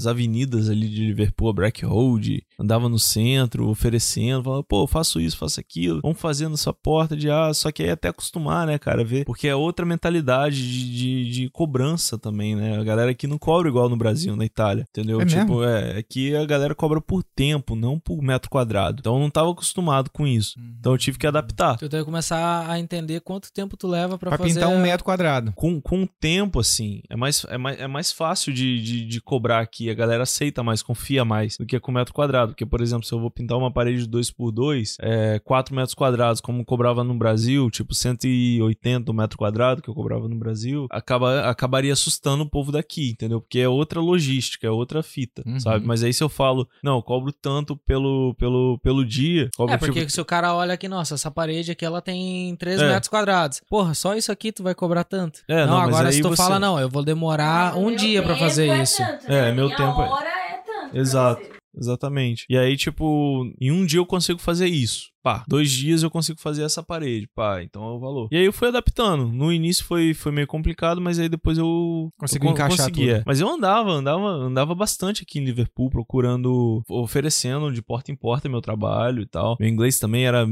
[0.02, 5.20] as avenidas ali de Liverpool, a Black Road, andava no centro oferecendo, falava, pô, faço
[5.20, 8.78] isso, faço aquilo, vamos fazendo essa porta de aço, só que aí até acostumar, né,
[8.78, 13.26] cara, ver, porque é outra mentalidade de, de, de cobrança também, né, a galera aqui
[13.26, 15.20] não cobra igual no Brasil, na Itália, entendeu?
[15.20, 15.64] É tipo, mesmo?
[15.64, 19.50] é, aqui a galera cobra por tempo, não por metro quadrado, então eu não tava
[19.50, 21.76] acostumado com isso, então eu tive que adaptar.
[21.78, 24.54] Tu tem que começar a entender quanto tempo tu leva pra, Pra fazer...
[24.54, 25.52] pintar um metro quadrado.
[25.54, 29.20] Com, com o tempo, assim, é mais, é mais, é mais fácil de, de, de
[29.20, 29.81] cobrar aqui.
[29.90, 32.52] A galera aceita mais, confia mais do que com metro quadrado.
[32.52, 36.40] Porque, por exemplo, se eu vou pintar uma parede de 2x2, é, 4 metros quadrados,
[36.40, 41.48] como cobrava no Brasil, tipo 180 o metro quadrado que eu cobrava no Brasil, acaba,
[41.48, 43.40] acabaria assustando o povo daqui, entendeu?
[43.40, 45.58] Porque é outra logística, é outra fita, Uhum.
[45.60, 45.86] sabe?
[45.86, 49.78] Mas aí se eu falo, não, eu cobro tanto pelo, pelo, pelo dia, cobro É,
[49.78, 52.88] porque tipo, se o cara olha aqui, nossa, essa parede aqui ela tem 3 É.
[52.88, 53.60] metros quadrados.
[53.68, 55.40] Porra, só isso aqui tu vai cobrar tanto.
[55.48, 57.86] É, não, não, mas agora aí se tu você- fala, não, eu vou demorar o
[57.88, 58.98] um dia pra tempo fazer é isso.
[58.98, 59.52] tanto, É, né?
[59.52, 60.90] meu tempo é- hora é tanto.
[60.90, 61.42] pra Exato.
[61.42, 61.52] você.
[61.74, 62.44] Exatamente.
[62.50, 65.10] E aí, tipo, em um dia eu consigo fazer isso.
[65.22, 67.26] Pá, dois dias eu consigo fazer essa parede.
[67.34, 68.28] Pá, então é o valor.
[68.30, 69.28] E aí eu fui adaptando.
[69.32, 72.10] No início foi, foi meio complicado, mas aí depois eu.
[72.18, 73.16] Conseguiu eu encaixar consegui, tudo.
[73.16, 73.22] é.
[73.24, 78.50] Mas eu andava, andava, andava bastante aqui em Liverpool, procurando, oferecendo de porta em porta
[78.50, 79.56] meu trabalho e tal.
[79.58, 80.46] Meu inglês também era.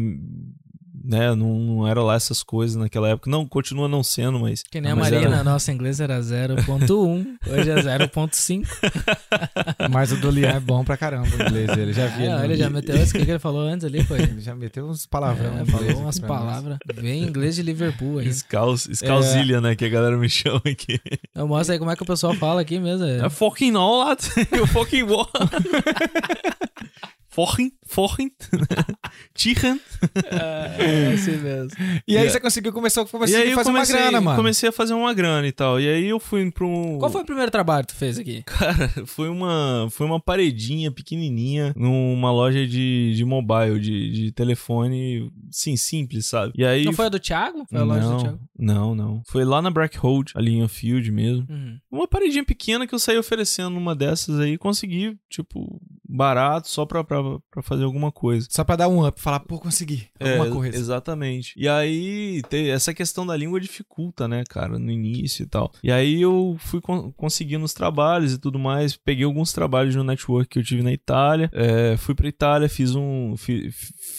[1.03, 3.30] Né, não, não era lá essas coisas naquela época.
[3.30, 4.62] Não, continua não sendo, mas.
[4.62, 8.66] Que nem a Marina, era- nossa inglês era 0.1, hoje é 0.5.
[9.90, 11.92] Mas o do Lian é bom pra caramba o inglês dele.
[11.92, 12.44] Já vi É, ele.
[12.44, 14.20] ele já meteu o que ele falou antes ali, foi?
[14.20, 15.59] Ele já meteu uns palavrão.
[15.59, 16.78] É, falou umas palavras.
[16.94, 18.28] Vem inglês de Liverpool aí.
[18.28, 19.74] Escaus, escausilha, né?
[19.74, 21.01] Que a galera me chama aqui.
[21.34, 23.05] Eu mostro aí como é que o pessoal fala aqui mesmo.
[23.07, 23.26] É.
[23.26, 24.20] É fucking não, lad.
[24.53, 25.26] Eu fucking vou.
[27.31, 28.33] Fucking, fucking.
[29.35, 29.81] Tichen.
[30.31, 31.70] É, assim mesmo.
[32.07, 32.31] E aí Yeah.
[32.31, 34.37] você conseguiu começou a E aí eu fazer comecei, uma grana, mano.
[34.37, 35.81] comecei a fazer uma grana e tal.
[35.81, 36.99] E aí eu fui pra um...
[36.99, 38.43] Qual foi o primeiro trabalho que tu fez aqui?
[38.43, 45.31] Cara, foi uma, foi uma paredinha pequenininha numa loja de, de mobile, de, de telefone,
[45.51, 46.53] sim, simples, sabe?
[46.57, 46.85] E aí...
[46.85, 47.64] Não foi a do Thiago?
[47.70, 48.41] Foi a loja do não, Thiago?
[48.59, 49.22] não, não.
[49.26, 51.47] Foi lá na Black Road, ali em Anfield mesmo.
[51.49, 51.78] Uhum.
[51.91, 57.05] Uma paredinha pequena que eu saí oferecendo numa dessas aí, consegui, tipo, barato, só pra,
[57.05, 57.20] pra,
[57.51, 58.47] pra fazer alguma coisa.
[58.51, 60.07] Só pra dar um up, falar, pô, consegui.
[60.18, 60.77] Alguma É, coisa.
[60.77, 61.53] Exatamente.
[61.57, 62.43] E aí,
[62.73, 65.73] essa questão da língua dificulta, né, cara, no início e tal.
[65.83, 68.97] E aí eu fui con- conseguindo os trabalhos e tudo mais.
[68.97, 71.51] Peguei alguns trabalhos no network que eu tive na Itália.
[71.53, 73.35] é, fui pra Itália, fiz um.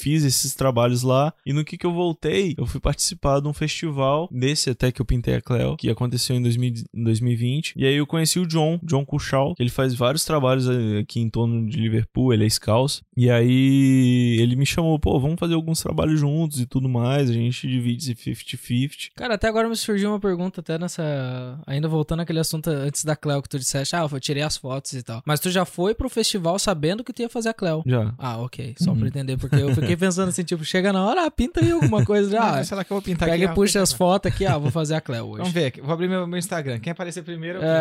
[0.02, 1.34] Fiz esses trabalhos lá.
[1.46, 5.02] E no que que eu voltei, eu fui participar de um festival, desse até que
[5.02, 7.74] eu pintei a Cleo, que aconteceu em 2000 em 2020.
[7.76, 10.68] E aí eu conheci o John, John Cushal, que ele faz vários trabalhos
[11.00, 13.02] aqui em torno de Liverpool, ele é scout.
[13.16, 17.34] E aí ele me chamou, pô, vamos fazer alguns trabalhos juntos e tudo mais, a
[17.34, 19.12] gente divide esse 50-50.
[19.16, 21.60] Cara, até agora me surgiu uma pergunta, até nessa.
[21.66, 24.94] Ainda voltando àquele assunto antes da Cleo que tu disseste, ah, eu tirei as fotos
[24.94, 25.22] e tal.
[25.26, 27.84] Mas tu já foi pro festival sabendo que tu ia fazer a Cleo.
[27.86, 28.14] Já.
[28.18, 28.76] Ah, ok.
[28.78, 31.72] Só pra entender, porque eu fiquei pensando assim, tipo, chega na hora, ah, pinta aí
[31.72, 32.38] alguma coisa.
[32.42, 33.52] Ah, Ah, lá que eu vou pintar pega aqui.
[33.54, 35.38] e puxa as fotos aqui, ah, vou fazer a Cleo hoje.
[35.40, 36.80] Vamos ver, vou abrir meu, meu Instagram.
[36.80, 37.74] Quem aparecer primeiro, eu pinto.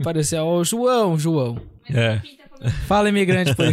[0.00, 1.58] É, parecia o João, João.
[1.90, 2.18] É.
[2.18, 3.72] Pinta com meu- Fala, imigrante, porque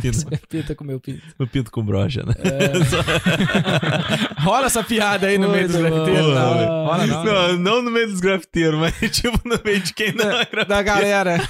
[0.00, 1.20] Pinto, pinta com meu pinto.
[1.38, 2.34] no pinto com brocha, né?
[4.38, 6.34] Rola essa piada aí no meio dos Muito grafiteiros.
[6.34, 7.24] Não, rola não.
[7.24, 10.68] Não, não no meio dos grafiteiros, mas tipo no meio de quem não é grafiteiro.
[10.68, 11.40] Da galera.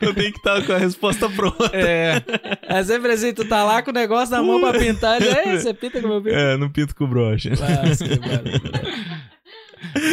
[0.00, 1.70] Eu tenho que estar com a resposta pronta.
[1.72, 2.20] É.
[2.68, 5.56] É sempre assim, tu tá lá com o negócio na mão pra pintar, e é,
[5.56, 6.34] você pinta com meu pinto.
[6.34, 7.50] É, no pinto com brocha.
[7.50, 9.33] Nossa, que.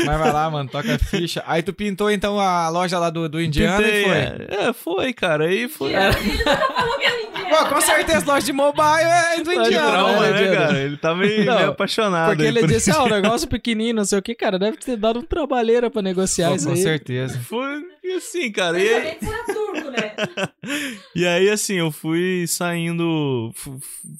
[0.05, 1.43] Mas vai lá, mano, toca a ficha.
[1.45, 4.17] Aí tu pintou então a loja lá do, do Indiana Pintei, e foi.
[4.17, 5.45] É, é, foi, cara.
[5.45, 5.93] Aí foi.
[5.93, 7.49] Ele nunca falou que era indiano.
[7.49, 9.91] Pô, com certeza, loja de mobile é do de Indiana.
[9.91, 10.80] trauma, né, né, cara?
[10.80, 12.30] Ele tá meio, Não, meio apaixonado.
[12.30, 14.95] Porque ele por disse, ah, um negócio pequenininho, não sei o que, cara, deve ter
[14.97, 16.82] dado um trabalheira pra negociar Pô, isso com aí.
[16.82, 17.39] certeza.
[17.41, 18.79] Foi assim, cara.
[18.81, 19.17] E aí,
[19.53, 20.13] turco, né?
[21.15, 23.51] e aí, assim, eu fui saindo.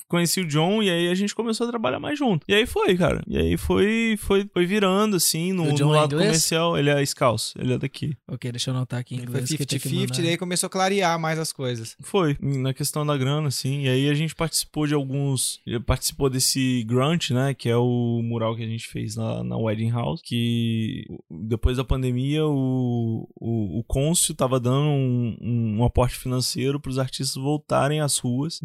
[0.08, 2.46] conheci o John e aí a gente começou a trabalhar mais junto.
[2.48, 3.24] E aí foi, cara.
[3.28, 6.30] E aí foi, foi, foi virando, assim, no, no é lado inglês?
[6.30, 6.78] comercial.
[6.78, 8.16] Ele é scalso, ele é daqui.
[8.28, 9.50] Ok, deixa eu anotar aqui em Foi inglês.
[9.50, 10.22] que 50-50, mandar.
[10.24, 11.96] daí começou a clarear mais as coisas.
[12.02, 13.84] Foi, na questão da grana, assim.
[13.84, 15.62] E aí a gente participou de alguns.
[15.86, 17.54] Participou desse Grunt, né?
[17.54, 20.22] Que é o mural que a gente fez na, na Wedding House.
[20.24, 25.38] Que depois da pandemia, o, o, o Côncio tava dando um,
[25.80, 28.60] um, aporte financeiro para os artistas voltarem às ruas.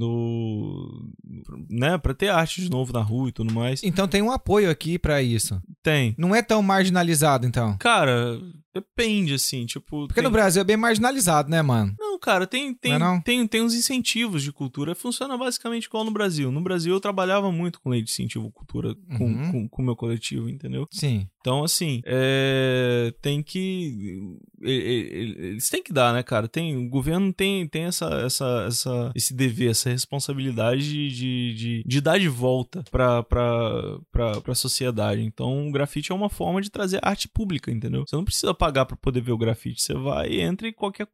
[1.70, 1.96] Né?
[1.98, 3.82] Pra ter arte de novo na rua e tudo mais.
[3.82, 5.60] Então tem um apoio aqui pra isso.
[5.82, 6.14] Tem.
[6.18, 7.76] Não é tão marginalizado, então.
[7.78, 8.40] Cara,
[8.80, 9.66] depende, assim.
[9.66, 10.06] Tipo.
[10.06, 11.94] Porque tem- no Brasil é bem marginalizado, né, mano?
[11.98, 13.20] Não, cara, tem, tem, Não é não?
[13.20, 14.94] tem, tem uns incentivos de cultura.
[14.94, 16.50] Funciona basicamente igual no Brasil.
[16.50, 19.52] No Brasil eu trabalhava muito com lei de incentivo cultura com o Uhum.
[19.52, 20.86] com, com meu coletivo, entendeu?
[20.90, 21.28] Sim.
[21.40, 24.36] Então, assim, é, tem que.
[24.60, 26.48] Eles têm que dar, né, cara?
[26.48, 31.82] Tem, o governo tem, tem essa, essa, essa, esse dever, essa responsabilidade de, de, de,
[31.86, 35.22] de dar de volta pra, pra, pra, pra sociedade.
[35.22, 38.04] Então, o grafite é uma forma de trazer arte pública, entendeu?
[38.06, 39.82] Você não precisa pagar pra poder ver o grafite.
[39.82, 41.06] Você vai, entra em qualquer.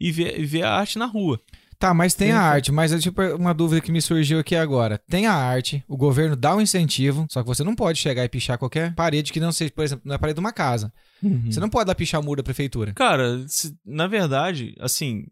[0.00, 1.40] e vê, e vê a arte na rua.
[1.78, 4.96] Tá, mas tem a arte, mas é tipo uma dúvida que me surgiu aqui agora.
[5.08, 8.28] Tem a arte, o governo dá um incentivo, só que você não pode chegar e
[8.28, 10.92] pichar qualquer parede que não seja, por exemplo, na parede de uma casa.
[11.50, 12.92] Você não pode dar pichar o muro da prefeitura.
[12.94, 15.26] Cara, se- na verdade, assim,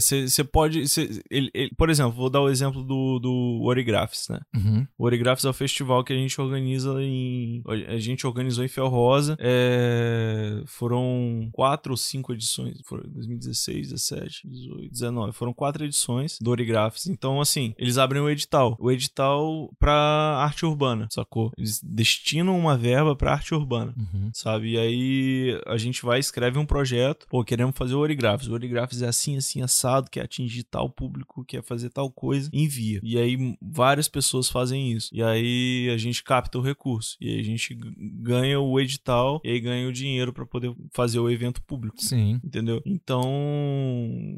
[0.00, 0.86] você pode.
[0.88, 4.40] cê- ele- ele- por exemplo, vou dar o exemplo do, do Origraphs, né?
[4.54, 4.86] Uhum.
[4.98, 7.62] O Origraphs é o festival que a gente organiza em.
[7.88, 9.36] A gente organizou em Fel Rosa.
[9.40, 12.78] É, foram quatro ou cinco edições.
[12.84, 15.32] Foram 2016, 17, 18, 19.
[15.32, 17.06] Foram quatro edições do Origraphs.
[17.06, 18.76] Então, assim, eles abrem o edital.
[18.78, 21.50] O edital pra arte urbana, sacou?
[21.56, 24.30] Eles destinam uma verba pra arte urbana Uhum.
[24.32, 24.72] sabe?
[24.72, 28.48] E aí a gente vai, escreve um projeto, pô, queremos fazer o Origraphs.
[28.48, 33.00] O Origraphs é assim, assim, assado, quer atingir tal público, quer fazer tal coisa, envia.
[33.02, 35.10] E aí várias pessoas fazem isso.
[35.12, 37.16] E aí a gente capta o recurso.
[37.20, 41.18] E aí a gente ganha o edital e aí ganha o dinheiro pra poder fazer
[41.18, 42.00] o evento público.
[42.00, 42.40] Sim.
[42.44, 42.82] Entendeu?
[42.84, 43.22] Então,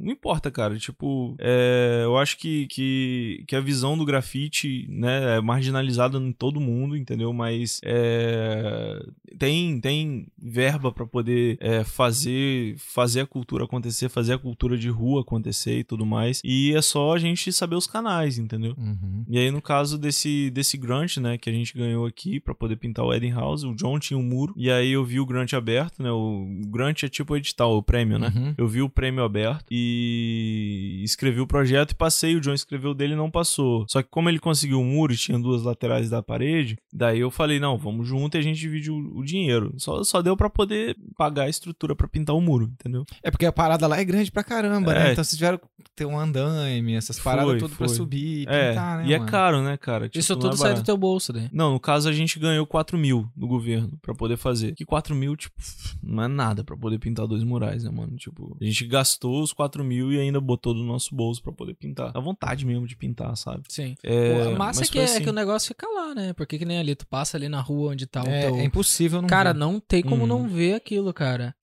[0.01, 0.79] não importa, cara.
[0.79, 6.33] Tipo, é, eu acho que, que, que a visão do grafite, né, é marginalizada em
[6.33, 7.33] todo mundo, entendeu?
[7.33, 8.99] Mas é,
[9.39, 14.89] tem, tem verba pra poder é, fazer, fazer a cultura acontecer, fazer a cultura de
[14.89, 16.41] rua acontecer e tudo mais.
[16.45, 18.75] E é só a gente saber os canais, entendeu?
[18.77, 19.25] Uhum.
[19.29, 22.77] E aí, no caso desse, desse Grunt, né, que a gente ganhou aqui pra poder
[22.77, 25.53] pintar o Eden House, o John tinha um muro, e aí eu vi o Grunt
[25.53, 28.33] aberto, né, o Grunt é tipo o edital, o prêmio, né?
[28.35, 28.55] Uhum.
[28.59, 33.13] Eu vi o prêmio aberto e escrevi o projeto e passei, o John escreveu dele
[33.13, 33.87] e não passou.
[33.89, 37.31] Só que como ele conseguiu o muro e tinha duas laterais da parede, daí eu
[37.31, 39.75] falei, não, vamos junto e a gente divide o, o dinheiro.
[39.77, 43.05] Só, só deu pra poder pagar a estrutura pra pintar o muro, entendeu?
[43.23, 45.05] É porque a parada lá é grande pra caramba, É.
[45.05, 45.13] né?
[45.13, 48.69] Então vocês tiveram que ter um andaime, essas paradas Foi, tudo pra subir e É,
[48.71, 49.31] pintar, né, e é mano?
[49.31, 50.09] caro, né, cara?
[50.09, 51.49] Tipo, Isso não tudo é sai do teu bolso, né?
[51.53, 54.75] Não, no caso a gente ganhou 4 mil do governo pra poder fazer.
[54.75, 55.57] Que 4 mil, tipo,
[56.03, 58.17] não é nada pra poder pintar dois murais, né, mano?
[58.17, 61.75] Tipo, a gente gastou os 4 mil e ainda botou do nosso bolso pra poder
[61.75, 62.13] pintar.
[62.13, 63.63] Dá vontade mesmo de pintar, sabe?
[63.69, 63.97] Sim.
[64.05, 65.23] É, Pô, a massa é mas que, é assim.
[65.25, 66.33] que o negócio fica lá, né?
[66.33, 68.57] Porque que nem ali, tu passa ali na rua onde tá o É, teu...
[68.57, 69.59] é impossível não Cara, ver.
[69.59, 70.27] não tem como Uhum.
[70.29, 71.55] não ver aquilo, cara.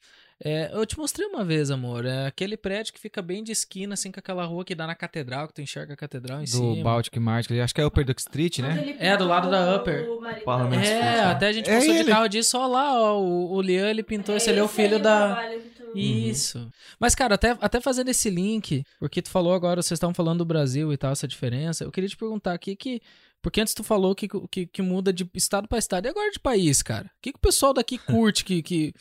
[0.44, 2.06] É, eu te mostrei uma vez, amor.
[2.06, 4.94] É aquele prédio que fica bem de esquina, assim, com aquela rua que dá na
[4.94, 6.84] catedral, que tu enxerga a catedral em do cima.
[6.84, 8.98] Baltic Market, acho que é Upper Duck Street, né?
[9.00, 10.06] É, do lado da Upper.
[10.44, 10.94] Parlamento dela.
[11.00, 11.32] Street, É, né?
[11.32, 12.10] até a gente É passou de ele.
[12.12, 14.98] carro disso, ó lá, ó, o, o Lian, ele pintou esse ali, é o filho
[14.98, 15.36] aí da...
[15.78, 16.70] tu- Isso.
[17.00, 20.46] Mas, cara, até, até fazendo esse link, porque tu falou agora, vocês estavam falando do
[20.46, 23.00] Brasil e tal, essa diferença, eu queria te perguntar aqui que.
[23.42, 26.08] Porque antes tu falou que, que, que muda de estado pra estado.
[26.08, 27.06] E agora de país, cara?
[27.06, 28.62] O que, que o pessoal daqui curte que.
[28.62, 28.94] que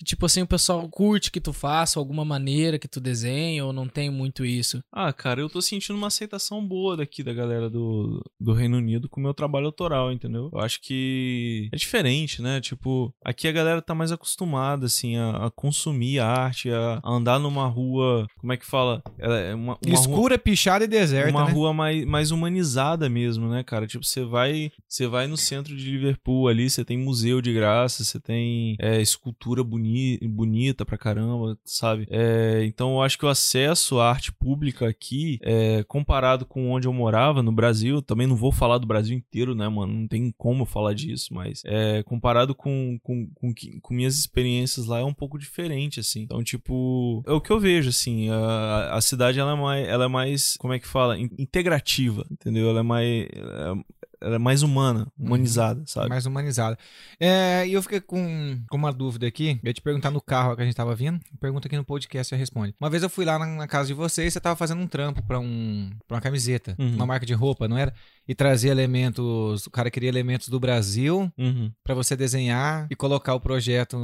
[0.00, 3.70] Que tipo assim, o pessoal curte que tu faça, alguma maneira que tu desenhe, ou
[3.70, 4.82] não tem muito isso?
[4.90, 9.10] Ah, cara, eu tô sentindo uma aceitação boa daqui da galera do, do Reino Unido
[9.10, 10.48] com o meu trabalho autoral, entendeu?
[10.54, 12.62] Eu acho que é diferente, né?
[12.62, 17.38] Tipo, aqui a galera tá mais acostumada, assim, a, a consumir arte, a, a andar
[17.38, 19.02] numa rua, como é que fala?
[19.18, 21.52] É uma, uma rua- Escura, pichada e deserta, uma né?
[21.52, 23.86] rua mais, mais humanizada mesmo, né, cara?
[23.86, 28.02] Tipo, você vai, você vai no centro de Liverpool ali, você tem museu de graça,
[28.02, 32.06] você tem é, escultura boni bonita pra caramba, sabe?
[32.10, 36.86] É, então eu acho que o acesso à arte pública aqui, é, comparado com onde
[36.86, 39.92] eu morava, no Brasil, também não vou falar do Brasil inteiro, né, mano?
[39.92, 44.98] Não tem como falar disso, mas é, comparado com, com, com, com minhas experiências lá,
[45.00, 46.22] é um pouco diferente, assim.
[46.22, 50.04] Então, tipo, é o que eu vejo, assim, a, a cidade, ela é mais, ela
[50.04, 51.18] é mais, como é que fala?
[51.18, 52.68] In- Integrativa, entendeu?
[52.70, 56.08] Ela é mais, é- ela é mais humana, humanizada, sabe?
[56.08, 56.78] Mais humanizada.
[57.18, 59.58] É, e eu fiquei com, com uma dúvida aqui.
[59.62, 61.20] Eu ia te perguntar no carro que a gente tava vindo.
[61.40, 62.74] Pergunta aqui no podcast você responde.
[62.80, 64.86] Uma vez eu fui lá na, na casa de vocês e você tava fazendo um
[64.86, 66.94] trampo pra, um, pra uma camiseta, Uhum.
[66.96, 67.94] uma marca de roupa, não era?
[68.28, 69.66] E trazer elementos.
[69.66, 71.70] O cara queria elementos do Brasil Uhum.
[71.82, 73.96] pra você desenhar e colocar o projeto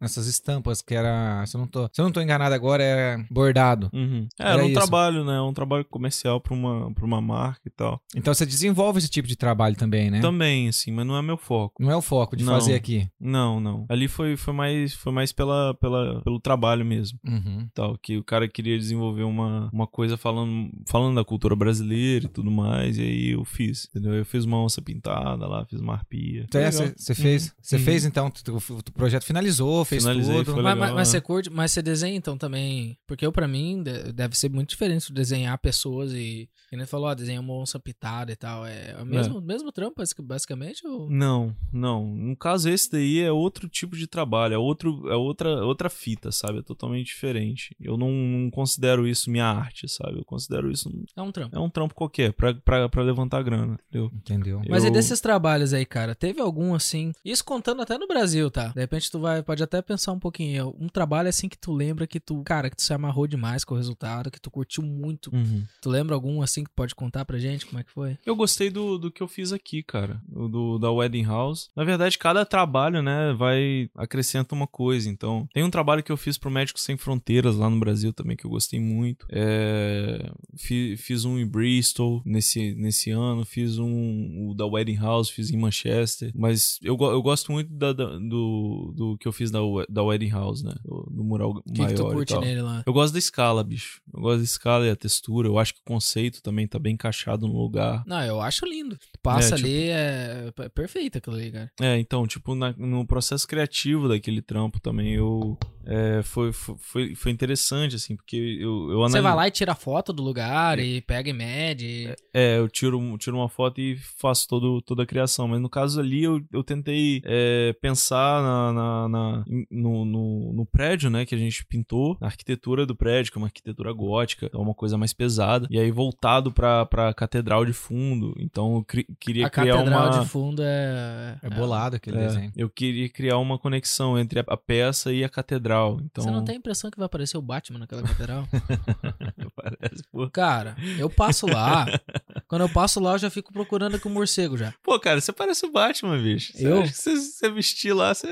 [0.00, 1.44] nessas estampas que era.
[1.46, 3.90] Se eu não tô, se eu não tô enganado agora, é bordado.
[3.92, 4.26] Uhum.
[4.38, 4.74] É, Era era um isso.
[4.74, 5.40] trabalho, né?
[5.40, 8.00] Um trabalho comercial pra uma, pra uma marca e tal.
[8.16, 10.20] Então você desenvolve esse tipo de trabalho também, né?
[10.20, 11.82] Também, assim, mas não é meu foco.
[11.82, 12.54] Não é o foco de Não.
[12.54, 13.08] fazer aqui.
[13.20, 13.86] Não, não.
[13.88, 17.18] Ali foi, foi mais, foi mais pela, pela, pelo trabalho mesmo.
[17.26, 17.68] Uhum.
[17.74, 22.28] Tal, que o cara queria desenvolver uma, uma coisa falando, falando da cultura brasileira e
[22.28, 24.14] tudo mais, e aí eu fiz, entendeu?
[24.14, 26.44] Eu fiz uma onça pintada lá, fiz uma arpia.
[26.48, 27.82] Então, é, você você fez, você Uhum.
[27.82, 30.52] fez então, tu- o, o projeto finalizou, fez Finalizei, tudo.
[30.52, 31.04] foi legal, mas, mas né?
[31.04, 32.96] você curte, mas você desenha então também.
[33.06, 36.48] Porque eu, pra mim, de- deve ser muito diferente de desenhar pessoas e.
[36.70, 38.66] Que nem falou, ó, desenhar uma onça pitada e tal.
[38.66, 40.84] É o mesmo, mesmo trampo, basic- basicamente?
[40.86, 41.08] Ou...
[41.08, 42.04] Não, não.
[42.14, 46.32] No caso, esse daí é outro tipo de trabalho, é, outro, é outra, outra fita,
[46.32, 46.58] sabe?
[46.58, 47.76] É totalmente diferente.
[47.80, 50.18] Eu não, não considero isso minha arte, sabe?
[50.18, 50.90] Eu considero isso.
[51.14, 51.56] É um trampo.
[51.56, 54.10] É um trampo qualquer, pra, pra, pra levantar grana, entendeu?
[54.14, 54.62] Entendeu?
[54.68, 56.14] Mas e Eu- desses trabalhos aí, cara?
[56.14, 57.12] Teve algum assim?
[57.24, 58.68] Isso contando até no Brasil, tá?
[58.68, 60.74] De repente tu vai, pode até pensar um pouquinho.
[60.78, 63.74] Um trabalho assim que tu lembra que tu, cara, que tu se amarrou demais com
[63.74, 65.30] o resultado, que tu curtiu muito.
[65.34, 65.64] Uhum.
[65.80, 67.66] Tu lembra algum assim que tu pode contar pra gente?
[67.66, 68.18] Como é que foi?
[68.24, 70.20] Eu gostei do, do que eu fiz aqui, cara.
[70.32, 71.70] O do, da Wedding House.
[71.76, 75.08] Na verdade, cada trabalho, né, vai acrescenta uma coisa.
[75.08, 78.36] Então, tem um trabalho que eu fiz pro Médicos Sem Fronteiras lá no Brasil também,
[78.36, 79.26] que eu gostei muito.
[79.30, 83.43] É, fi- fiz um em Bristol nesse, nesse ano.
[83.44, 86.32] Fiz um o da Wedding House, fiz em Manchester.
[86.34, 90.30] Mas eu, eu gosto muito da- da- do, do que eu fiz da, da Wedding
[90.30, 90.74] House, né?
[90.84, 92.82] Do, do mural O que, maior que tu curte nele lá?
[92.86, 94.00] Eu gosto da escala, bicho.
[94.12, 95.48] Eu gosto da escala e a textura.
[95.48, 98.02] Eu acho que o conceito também tá bem encaixado no lugar.
[98.06, 98.98] Não, eu acho lindo.
[99.22, 101.70] Passa É, tipo- ali, é, é perfeito aquilo ali, cara.
[101.80, 105.58] É, então, tipo, na- no processo criativo daquele trampo também, eu.
[105.86, 109.74] É, foi, foi- foi, interessante, assim, porque eu, eu Você analiso- vai lá e tira
[109.74, 112.14] foto do lugar e pega e mede.
[112.32, 115.48] É, eu tiro, tiro uma foto e faço todo, toda a criação.
[115.48, 120.66] Mas no caso ali, eu, eu tentei é, pensar na, na- na- no, no, no
[120.66, 124.50] prédio, né, que a gente pintou, a arquitetura do prédio, que é uma arquitetura gótica,
[124.52, 125.66] é uma coisa mais pesada.
[125.70, 128.34] E aí voltado pra, pra catedral de fundo.
[128.38, 130.20] Então eu cri- queria a criar catedral uma.
[130.20, 131.38] de fundo é.
[131.42, 132.52] É bolado aquele É, desenho.
[132.56, 135.73] eu queria criar uma conexão entre a, a peça e a catedral.
[136.04, 138.46] Então, Você não tem a impressão que vai aparecer o Batman naquela catedral?
[139.56, 140.28] Parece, pô.
[140.30, 141.86] Cara, eu passo lá.
[142.48, 144.72] Quando eu passo lá, eu já fico procurando aqui o morcego já.
[144.82, 146.52] Pô, cara, você parece o Batman, bicho.
[146.52, 146.82] Você Eu?
[146.82, 148.26] acha que Se você vestir lá, você.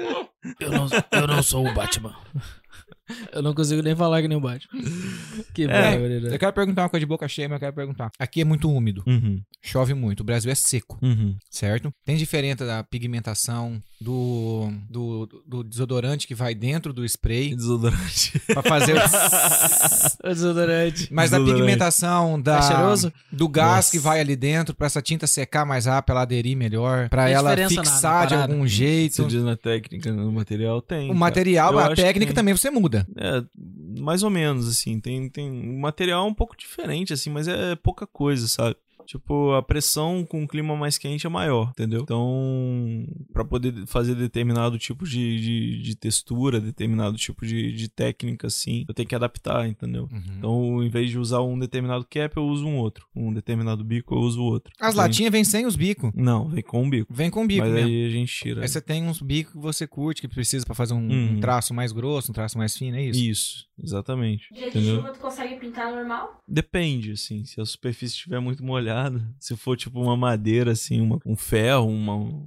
[0.61, 2.15] Eu não, eu não sou o Batman.
[3.33, 4.81] Eu não consigo nem falar que nem o Batman.
[5.55, 6.35] Que É, barbaridade.
[6.35, 8.11] Eu quero perguntar uma coisa de boca cheia, mas eu quero perguntar.
[8.19, 11.37] Aqui é muito úmido, Uhum, chove muito, o Brasil é seco, uhum.
[11.51, 11.93] certo?
[12.07, 18.39] Tem diferença da pigmentação do, do, do desodorante que vai dentro do spray Desodorante.
[18.47, 18.97] pra fazer o...
[20.25, 21.09] O desodorante.
[21.13, 21.63] Mas da Desodorante.
[21.65, 23.13] pigmentação da, É cheiroso?
[23.31, 23.91] do gás Nossa.
[23.91, 27.25] que vai ali dentro pra essa tinta secar mais rápido, pra ela aderir melhor, pra
[27.27, 29.17] Tem ela diferença na- na fixar de algum jeito.
[29.17, 31.05] Você diz na técnica, no material, tem.
[31.05, 31.19] O cara.
[31.19, 32.92] material, Eu a técnica também você muda.
[33.17, 33.45] É,
[33.99, 35.01] mais ou menos, assim.
[35.01, 35.51] Tem, tem...
[35.79, 38.77] Material é um pouco diferente, assim, mas é pouca coisa, sabe?
[39.07, 42.03] Tipo, a pressão com o clima mais quente é maior, entendeu?
[42.03, 48.47] Então, pra poder fazer determinado tipo de, de, de textura, determinado tipo de, de técnica,
[48.47, 50.09] assim, eu tenho que adaptar, entendeu?
[50.39, 53.07] Então, em vez de usar um determinado cap, eu uso um outro.
[53.15, 54.73] Um determinado bico, eu uso o outro.
[54.81, 56.11] As Vem- latinhas vêm sem os bicos.
[56.15, 57.13] Não, vem com um bico.
[57.13, 57.89] Vem com bico mas mesmo.
[57.89, 58.63] aí a gente tira.
[58.63, 61.33] Aí você tem uns bicos que você curte, que precisa pra fazer um, Uhum.
[61.37, 63.21] um traço mais grosso, um traço mais fino, é isso?
[63.21, 64.53] Isso, exatamente.
[64.55, 66.41] Dia de chuva, tu consegue pintar normal?
[66.49, 67.45] Depende, assim.
[67.45, 69.23] Se a superfície estiver muito molhada, ligado?
[69.39, 72.15] Se for tipo uma madeira, assim, uma- um ferro, uma.
[72.17, 72.47] um-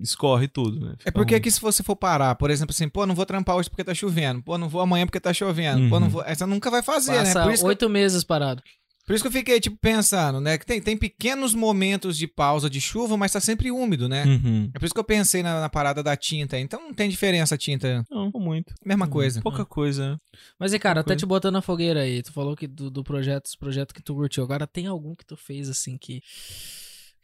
[0.00, 0.94] escorre tudo, né?
[0.94, 1.42] É Fica porque ruim.
[1.42, 3.94] que se você for parar, por exemplo, assim, pô, não vou trampar hoje porque tá
[3.94, 6.12] chovendo, pô, não vou amanhã porque tá chovendo, pô, não Uhum.
[6.12, 6.22] vou.
[6.24, 7.18] Essa nunca vai fazer, né?
[7.18, 8.62] Passa Por isso, que, oito meses parado.
[9.06, 10.56] Por isso que eu fiquei, tipo, pensando, né?
[10.56, 14.24] Que tem, tem pequenos momentos de pausa de chuva, mas tá sempre úmido, né?
[14.24, 14.70] Uhum.
[14.72, 16.58] É por isso que eu pensei na, na parada da tinta.
[16.58, 18.04] Então não tem diferença a tinta.
[18.10, 18.74] Não, não muito.
[18.84, 19.42] Mesma coisa.
[19.42, 20.16] Pouca coisa, né?
[20.58, 21.18] Mas e cara, até coisa.
[21.18, 24.14] te botando na fogueira aí, tu falou que do, do projeto, dos projetos que tu
[24.14, 24.42] curtiu.
[24.42, 26.22] Agora tem algum que tu fez assim que.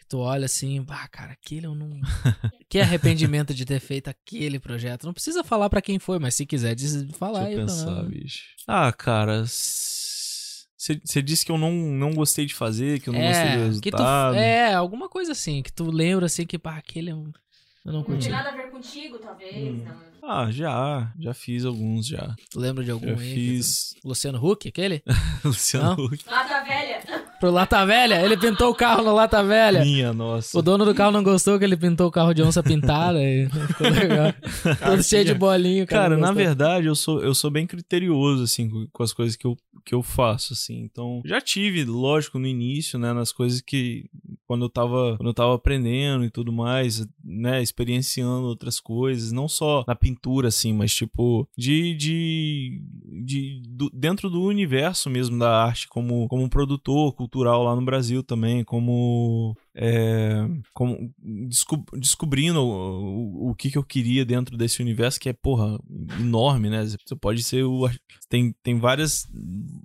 [0.07, 1.89] tu olha assim, ah, cara, aquele eu não.
[2.69, 5.07] que arrependimento de ter feito aquele projeto.
[5.07, 7.75] Não precisa falar pra quem foi, mas se quiser diz, falar Deixa eu aí pra
[7.75, 8.45] pensar, bicho.
[8.69, 9.45] Ah, cara.
[11.05, 13.91] Você disse que eu não, não gostei de fazer, que eu não gostei do que
[13.91, 14.37] tu, resultado.
[14.37, 17.31] é, alguma coisa assim, que tu lembra assim que, pá, aquele eu,
[17.85, 18.29] eu não Não curti.
[18.29, 19.55] tem nada a ver contigo, talvez.
[19.55, 19.85] Hum.
[19.87, 20.10] não.
[20.23, 21.13] Ah, já.
[21.19, 22.35] Já fiz alguns, já.
[22.51, 23.35] Tu lembra de algum Já aí?
[23.35, 23.95] fiz.
[24.05, 25.03] Luciano Huck, aquele?
[25.45, 26.05] Luciano Não?
[26.05, 26.25] Huck.
[26.29, 27.01] Lata velha.
[27.41, 28.23] Pro Lata Velha?
[28.23, 29.81] Ele pintou o carro no Lata Velha.
[29.81, 30.59] Minha nossa.
[30.59, 33.49] O dono do carro não gostou que ele pintou o carro de onça pintada e
[33.67, 34.35] ficou legal.
[34.85, 35.87] Todo cheio de bolinho.
[35.87, 39.37] Cara, não na verdade, eu sou, eu sou bem criterioso, assim, com, com as coisas
[39.37, 40.83] que eu, que eu faço, assim.
[40.83, 44.05] Então, já tive, lógico, no início, né, nas coisas que...
[44.47, 49.49] Quando eu tava, quando eu tava aprendendo e tudo mais, né, experienciando outras coisas, não
[49.49, 50.10] só na pintura,
[50.47, 51.95] assim, mas, tipo, de...
[51.95, 52.83] de,
[53.23, 57.85] de do- dentro do universo mesmo da arte, como, como um produtor cultural lá no
[57.85, 59.57] Brasil também, como...
[59.75, 65.29] é, como desco- descobrindo o, o, o que, que eu queria dentro desse universo que
[65.29, 65.79] é, porra,
[66.19, 66.85] enorme, né?
[66.85, 67.89] Você pode ser o.
[68.29, 69.27] Tem, tem várias,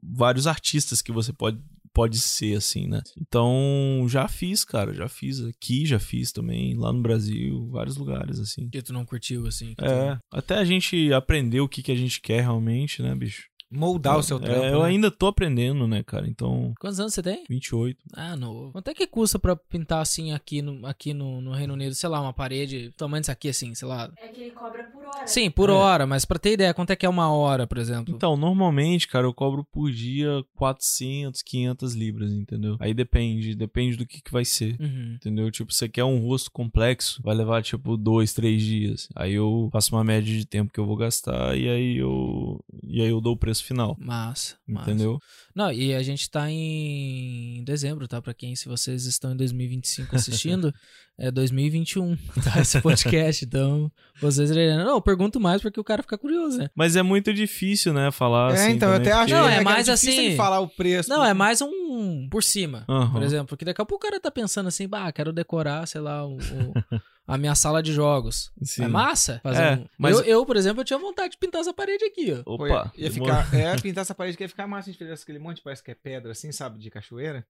[0.04, 1.60] vários artistas que você pode,
[1.96, 3.02] pode ser, assim, né?
[3.20, 8.38] Então, já fiz, cara, já fiz aqui, já fiz também, lá no Brasil, vários lugares,
[8.38, 8.70] assim.
[8.70, 9.70] Que tu não curtiu, assim.
[9.70, 13.16] que tu- É, até a gente aprender o que, que a gente quer realmente, né,
[13.16, 13.46] bicho?
[13.72, 14.66] Moldar o seu É, trampo.
[14.68, 14.88] eu né?
[14.88, 16.28] ainda tô aprendendo, né, cara?
[16.28, 17.44] Então, Quantos anos você tem?
[17.50, 17.98] 28.
[18.14, 18.72] Ah, não.
[18.72, 21.94] Quanto é que custa pra pintar assim aqui no, aqui no, no Reino Unido?
[21.96, 24.10] Sei lá, uma parede, tamanho disso aqui, assim, sei lá.
[24.22, 25.22] É que ele cobra por hora.
[25.26, 25.74] Sim, por É.
[25.74, 28.14] hora, mas pra ter ideia, quanto é que é uma hora, por exemplo?
[28.16, 32.78] Então, normalmente, cara, eu cobro por dia 400, 500 libras, entendeu?
[32.80, 34.76] Aí depende, depende do que, que vai ser.
[34.80, 35.14] Uhum.
[35.16, 35.50] Entendeu?
[35.50, 39.10] Tipo, você quer um rosto complexo, vai levar, tipo, dois, três dias.
[39.16, 42.64] Aí eu faço uma média de tempo que eu vou gastar e aí eu.
[42.84, 43.96] E aí eu dou o preço final.
[44.00, 44.90] Massa, massa.
[44.92, 45.20] Entendeu?
[45.56, 48.22] Não, e a gente tá em dezembro, tá?
[48.22, 50.74] Pra quem, se vocês estão em 2025 assistindo,
[51.18, 52.60] é 2021, tá?
[52.62, 53.46] Esse podcast.
[53.46, 54.50] Então, vocês.
[54.52, 56.70] Não, eu pergunto mais porque o cara fica curioso, né?
[56.76, 58.12] Mas é muito difícil, né?
[58.12, 58.72] Falar É, assim.
[58.74, 60.68] então, eu também, até acho porque- Não, que é que mais difícil assim- falar o
[60.68, 61.10] preço.
[61.10, 63.12] Não, é mais um por cima, Aham.
[63.12, 63.48] por exemplo.
[63.48, 66.36] Porque daqui a pouco o cara tá pensando assim, bah, quero decorar, sei lá, o-
[66.38, 68.52] o- a minha sala de jogos.
[68.64, 68.84] Sim.
[68.84, 69.40] É massa?
[69.44, 72.06] Fazer É, um- mas- eu, eu, por exemplo, eu tinha vontade de pintar essa parede
[72.06, 72.54] aqui, ó.
[72.54, 72.92] Opa!
[72.96, 75.62] ia ficar, é, pintar essa parede que ia ficar massa, a gente fizesse aquele monte,
[75.62, 77.46] parece que é pedra assim, sabe, de cachoeira.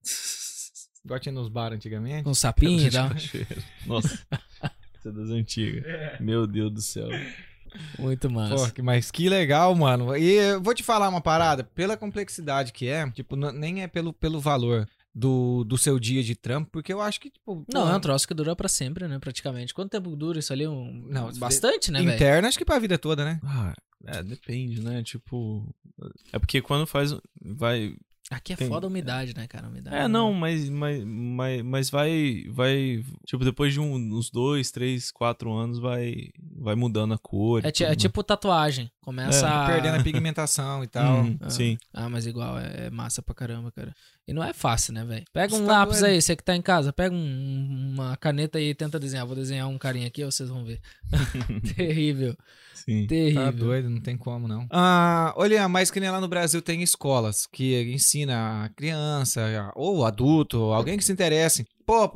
[1.04, 2.24] Igual tinha nos bar antigamente.
[2.24, 3.08] Com sapinho e tal.
[3.86, 4.08] Nossa.
[4.98, 5.84] Isso é das antigas.
[6.20, 7.08] Meu Deus do céu.
[7.98, 8.54] Muito massa.
[8.68, 10.16] Pô, que- mas que legal, mano.
[10.16, 14.12] E eu vou te falar uma parada, pela complexidade que é, tipo, nem é pelo,
[14.12, 17.64] pelo valor do, do seu dia de trampo, porque eu acho que, tipo.
[17.72, 19.18] Não, pô, é um troço que dura pra sempre, né?
[19.18, 19.72] Praticamente.
[19.72, 20.66] Quanto tempo dura isso ali?
[20.68, 21.06] Um...
[21.08, 23.40] Não, Bastante, né, interno, acho que pra vida toda, né?
[23.42, 23.74] Ah,
[24.04, 25.02] é, depende, né?
[25.02, 25.74] Tipo.
[26.30, 27.14] É porque quando faz.
[27.40, 27.96] Vai.
[28.30, 29.66] Aqui é Tem- foda a umidade, né, cara?
[29.68, 32.44] A umidade, É, não, mas, mas, mas, mas vai.
[32.50, 33.02] Vai.
[33.24, 36.28] Tipo, depois de um- uns dois, três, quatro anos, vai.
[36.58, 37.64] Vai mudando a cor.
[37.64, 37.96] É, ti- tudo, é né?
[37.96, 38.90] tipo tatuagem.
[39.06, 39.66] Começa É, a...
[39.66, 41.20] Perdendo a pigmentação e tal.
[41.20, 41.48] Uhum, Ah.
[41.48, 41.78] Sim.
[41.94, 43.94] Ah, mas igual, é, é massa pra caramba, cara.
[44.26, 45.24] E não é fácil, né, velho?
[45.32, 46.10] Pega um tá lápis doido.
[46.12, 49.24] aí, você que tá em casa, pega um- uma caneta aí e tenta desenhar.
[49.24, 50.80] Vou desenhar um carinha aqui, vocês vão ver.
[51.76, 52.36] terrível,
[52.74, 53.06] Sim.
[53.06, 53.44] terrível.
[53.44, 54.66] Tá doido, não tem como não.
[54.70, 59.42] Ah, olha, mas que nem lá no Brasil tem escolas que ensina a criança
[59.76, 61.64] ou adulto, alguém que se interesse.
[61.86, 62.10] Pô,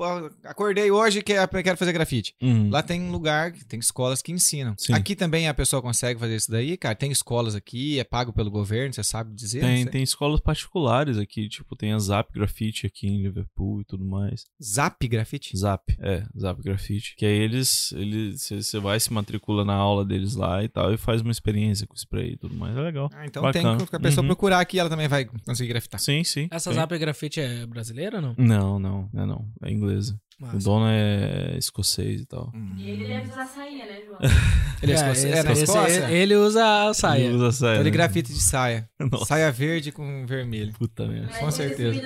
[0.44, 1.32] acordei hoje que
[1.62, 2.34] quero fazer grafite.
[2.42, 2.70] Uhum.
[2.70, 4.74] Lá tem um lugar, tem escolas que ensinam.
[4.76, 4.92] Sim.
[4.92, 6.96] Aqui também a pessoa consegue fazer isso daí, cara.
[6.96, 9.60] Tem escolas aqui, é pago pelo governo, você sabe dizer?
[9.60, 14.04] Tem, tem escolas particulares aqui, tipo, tem a Zap Grafite aqui em Liverpool e tudo
[14.04, 14.44] mais.
[14.62, 15.56] Zap grafite?
[15.56, 17.14] Zap, é, Zap Grafite.
[17.16, 20.96] Que aí eles, eles, você vai se matricula na aula deles lá e tal, e
[20.96, 23.08] faz uma experiência com spray e tudo mais, é legal.
[23.14, 23.76] Ah, então Bacana.
[23.78, 24.28] tem que a pessoa Uhum.
[24.28, 26.00] procurar aqui, ela também vai conseguir grafitar.
[26.00, 26.48] Sim, sim.
[26.50, 26.78] Essa tem.
[26.80, 28.34] Zap Grafite é brasileira ou não?
[28.36, 30.18] Não, não, é não, é inglesa.
[30.40, 30.58] O Massa.
[30.58, 32.50] dono é escocês e tal.
[32.78, 34.18] E ele deve usar sainha, né, João?
[34.82, 36.04] Ele é, É, escocês- esse- é na esse- Escócia?
[36.04, 37.24] ele, ele usa a saia.
[37.26, 37.96] Ele usa saia, Então ele né?
[37.96, 38.88] grafite de saia.
[38.98, 40.72] Nossa, Saia verde com vermelho.
[40.72, 41.28] puta merda.
[41.38, 42.00] Com certeza.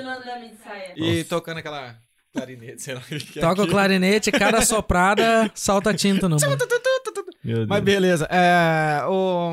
[0.64, 0.92] saia.
[0.96, 1.94] E tocando aquela
[2.32, 3.00] clarinete, sei lá.
[3.00, 6.36] o que é Toca o clarinete, cada soprada salta tinta no.
[7.68, 8.26] Mas beleza.
[8.30, 9.52] É, ô,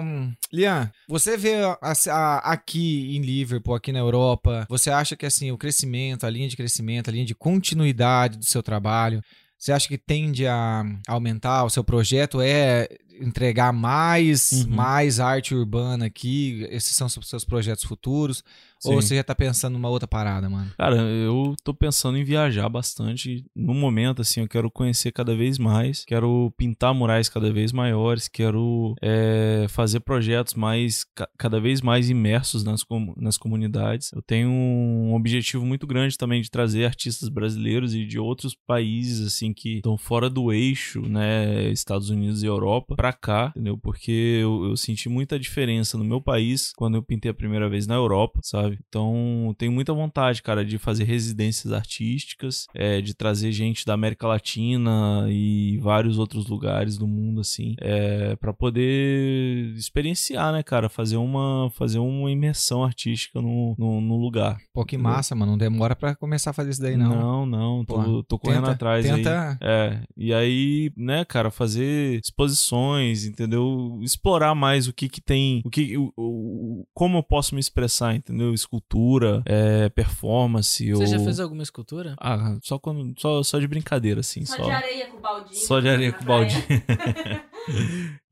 [0.51, 1.77] Lian, você vê a-
[2.09, 6.47] a- aqui em Liverpool, aqui na Europa, você acha que assim, o crescimento, a linha
[6.47, 9.21] de crescimento, a linha de continuidade do seu trabalho,
[9.57, 11.63] você acha que tende a aumentar?
[11.65, 12.87] O seu projeto é
[13.19, 14.69] entregar mais, Uhum.
[14.75, 16.65] mais arte urbana aqui?
[16.71, 18.43] Esses são os seus projetos futuros?
[18.85, 19.07] Ou Sim.
[19.07, 20.71] você já tá pensando numa outra parada, mano?
[20.77, 23.45] Cara, eu tô pensando em viajar bastante.
[23.55, 26.03] No momento, assim, eu quero conhecer cada vez mais.
[26.05, 28.27] Quero pintar murais cada vez maiores.
[28.27, 34.11] Quero é, fazer projetos mais ca- cada vez mais imersos nas, com- nas comunidades.
[34.13, 39.25] Eu tenho um objetivo muito grande também de trazer artistas brasileiros e de outros países,
[39.25, 41.69] assim, que estão fora do eixo, né?
[41.71, 43.77] Estados Unidos e Europa, pra cá, entendeu?
[43.77, 47.85] Porque eu, eu senti muita diferença no meu país quando eu pintei a primeira vez
[47.85, 48.70] na Europa, sabe?
[48.87, 54.27] Então, tenho muita vontade, cara, de fazer residências artísticas, é, de trazer gente da América
[54.27, 60.89] Latina e vários outros lugares do mundo, assim, é, para poder experienciar, né, cara?
[60.89, 64.57] Fazer uma, fazer uma imersão artística no, no, no lugar.
[64.73, 65.11] Pô, que Entendeu?
[65.11, 65.51] massa, mano.
[65.51, 67.09] Não demora pra começar a fazer isso daí, não.
[67.09, 69.17] Não, não, tô, Pô, tô correndo tenta- atrás aí.
[69.23, 73.99] tenta- É, e aí, né, cara, fazer exposições, entendeu?
[74.01, 78.15] Explorar mais o que que tem, o que, o, o- como eu posso me expressar,
[78.15, 78.53] entendeu?
[78.61, 81.07] Escultura, é, performance Você ou...
[81.07, 82.15] já fez alguma escultura?
[82.19, 84.63] Ah, só quando, só, só de brincadeira, assim, Só, só.
[84.65, 85.53] de areia com baldinho.
[85.53, 86.39] Só de areia com praia.
[86.45, 86.63] baldinho.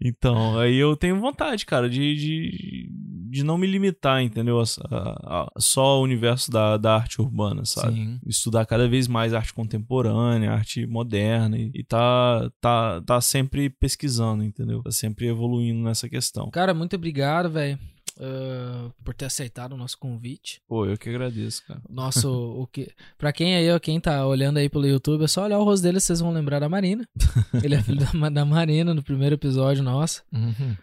[0.02, 2.90] Então, aí eu tenho vontade, cara, de, de,
[3.30, 4.60] de não me limitar, entendeu?
[4.60, 7.96] A, a- a- só ao universo da, da arte urbana, sabe?
[7.96, 8.20] Sim.
[8.26, 14.44] estudar cada vez mais arte contemporânea, arte moderna e, e tá, tá, tá sempre pesquisando,
[14.44, 14.82] entendeu?
[14.82, 16.50] Tá sempre evoluindo nessa questão.
[16.50, 17.78] Cara, muito obrigado, velho.
[18.20, 20.62] Ah, por ter aceitado o nosso convite.
[20.68, 21.82] Pô, eu que agradeço, cara.
[21.90, 22.30] Nosso,
[22.60, 25.60] o que, pra quem aí, ó, quem tá olhando aí pelo YouTube, é só olhar
[25.60, 27.08] o rosto dele, vocês vão lembrar da Marina.
[27.64, 30.24] Ele é filho da, da Marina no primeiro episódio nosso.
[30.34, 30.76] Uhum.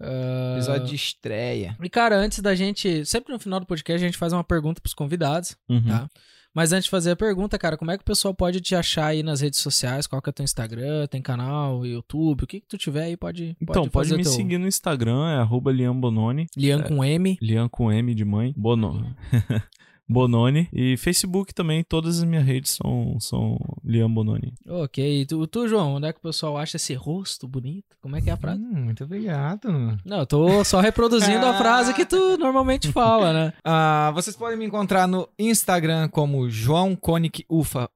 [0.00, 1.76] Ah, Episódio de estreia.
[1.80, 3.06] E, cara, antes da gente.
[3.06, 5.84] Sempre no final do podcast a gente faz uma pergunta pros convidados, Uhum.
[5.86, 6.08] tá?
[6.54, 9.06] Mas antes de fazer a pergunta, cara, como é que o pessoal pode te achar
[9.06, 10.06] aí nas redes sociais?
[10.06, 11.06] Qual que é o teu Instagram?
[11.06, 12.42] Tem canal, YouTube?
[12.44, 13.56] O que que tu tiver aí pode.
[13.60, 16.46] Então, pode me teu- seguir no Instagram, é arroba Liam Bononi.
[16.56, 17.38] Lian com M.
[17.40, 18.52] Liam com M de mãe.
[18.56, 19.14] Bono...
[20.12, 20.68] Bononi.
[20.72, 24.52] E Facebook também, todas as minhas redes são, são Liam Bononi.
[24.68, 25.22] Ok.
[25.22, 27.96] E tu, tu, João, onde é que o pessoal acha esse rosto bonito?
[28.00, 28.60] Como é que é a frase?
[28.60, 29.68] Hum, muito obrigado.
[30.04, 33.52] Não, eu tô só reproduzindo a frase que tu normalmente fala, né?
[33.64, 37.88] Ah, vocês podem me encontrar no Instagram como João Conic Ufa,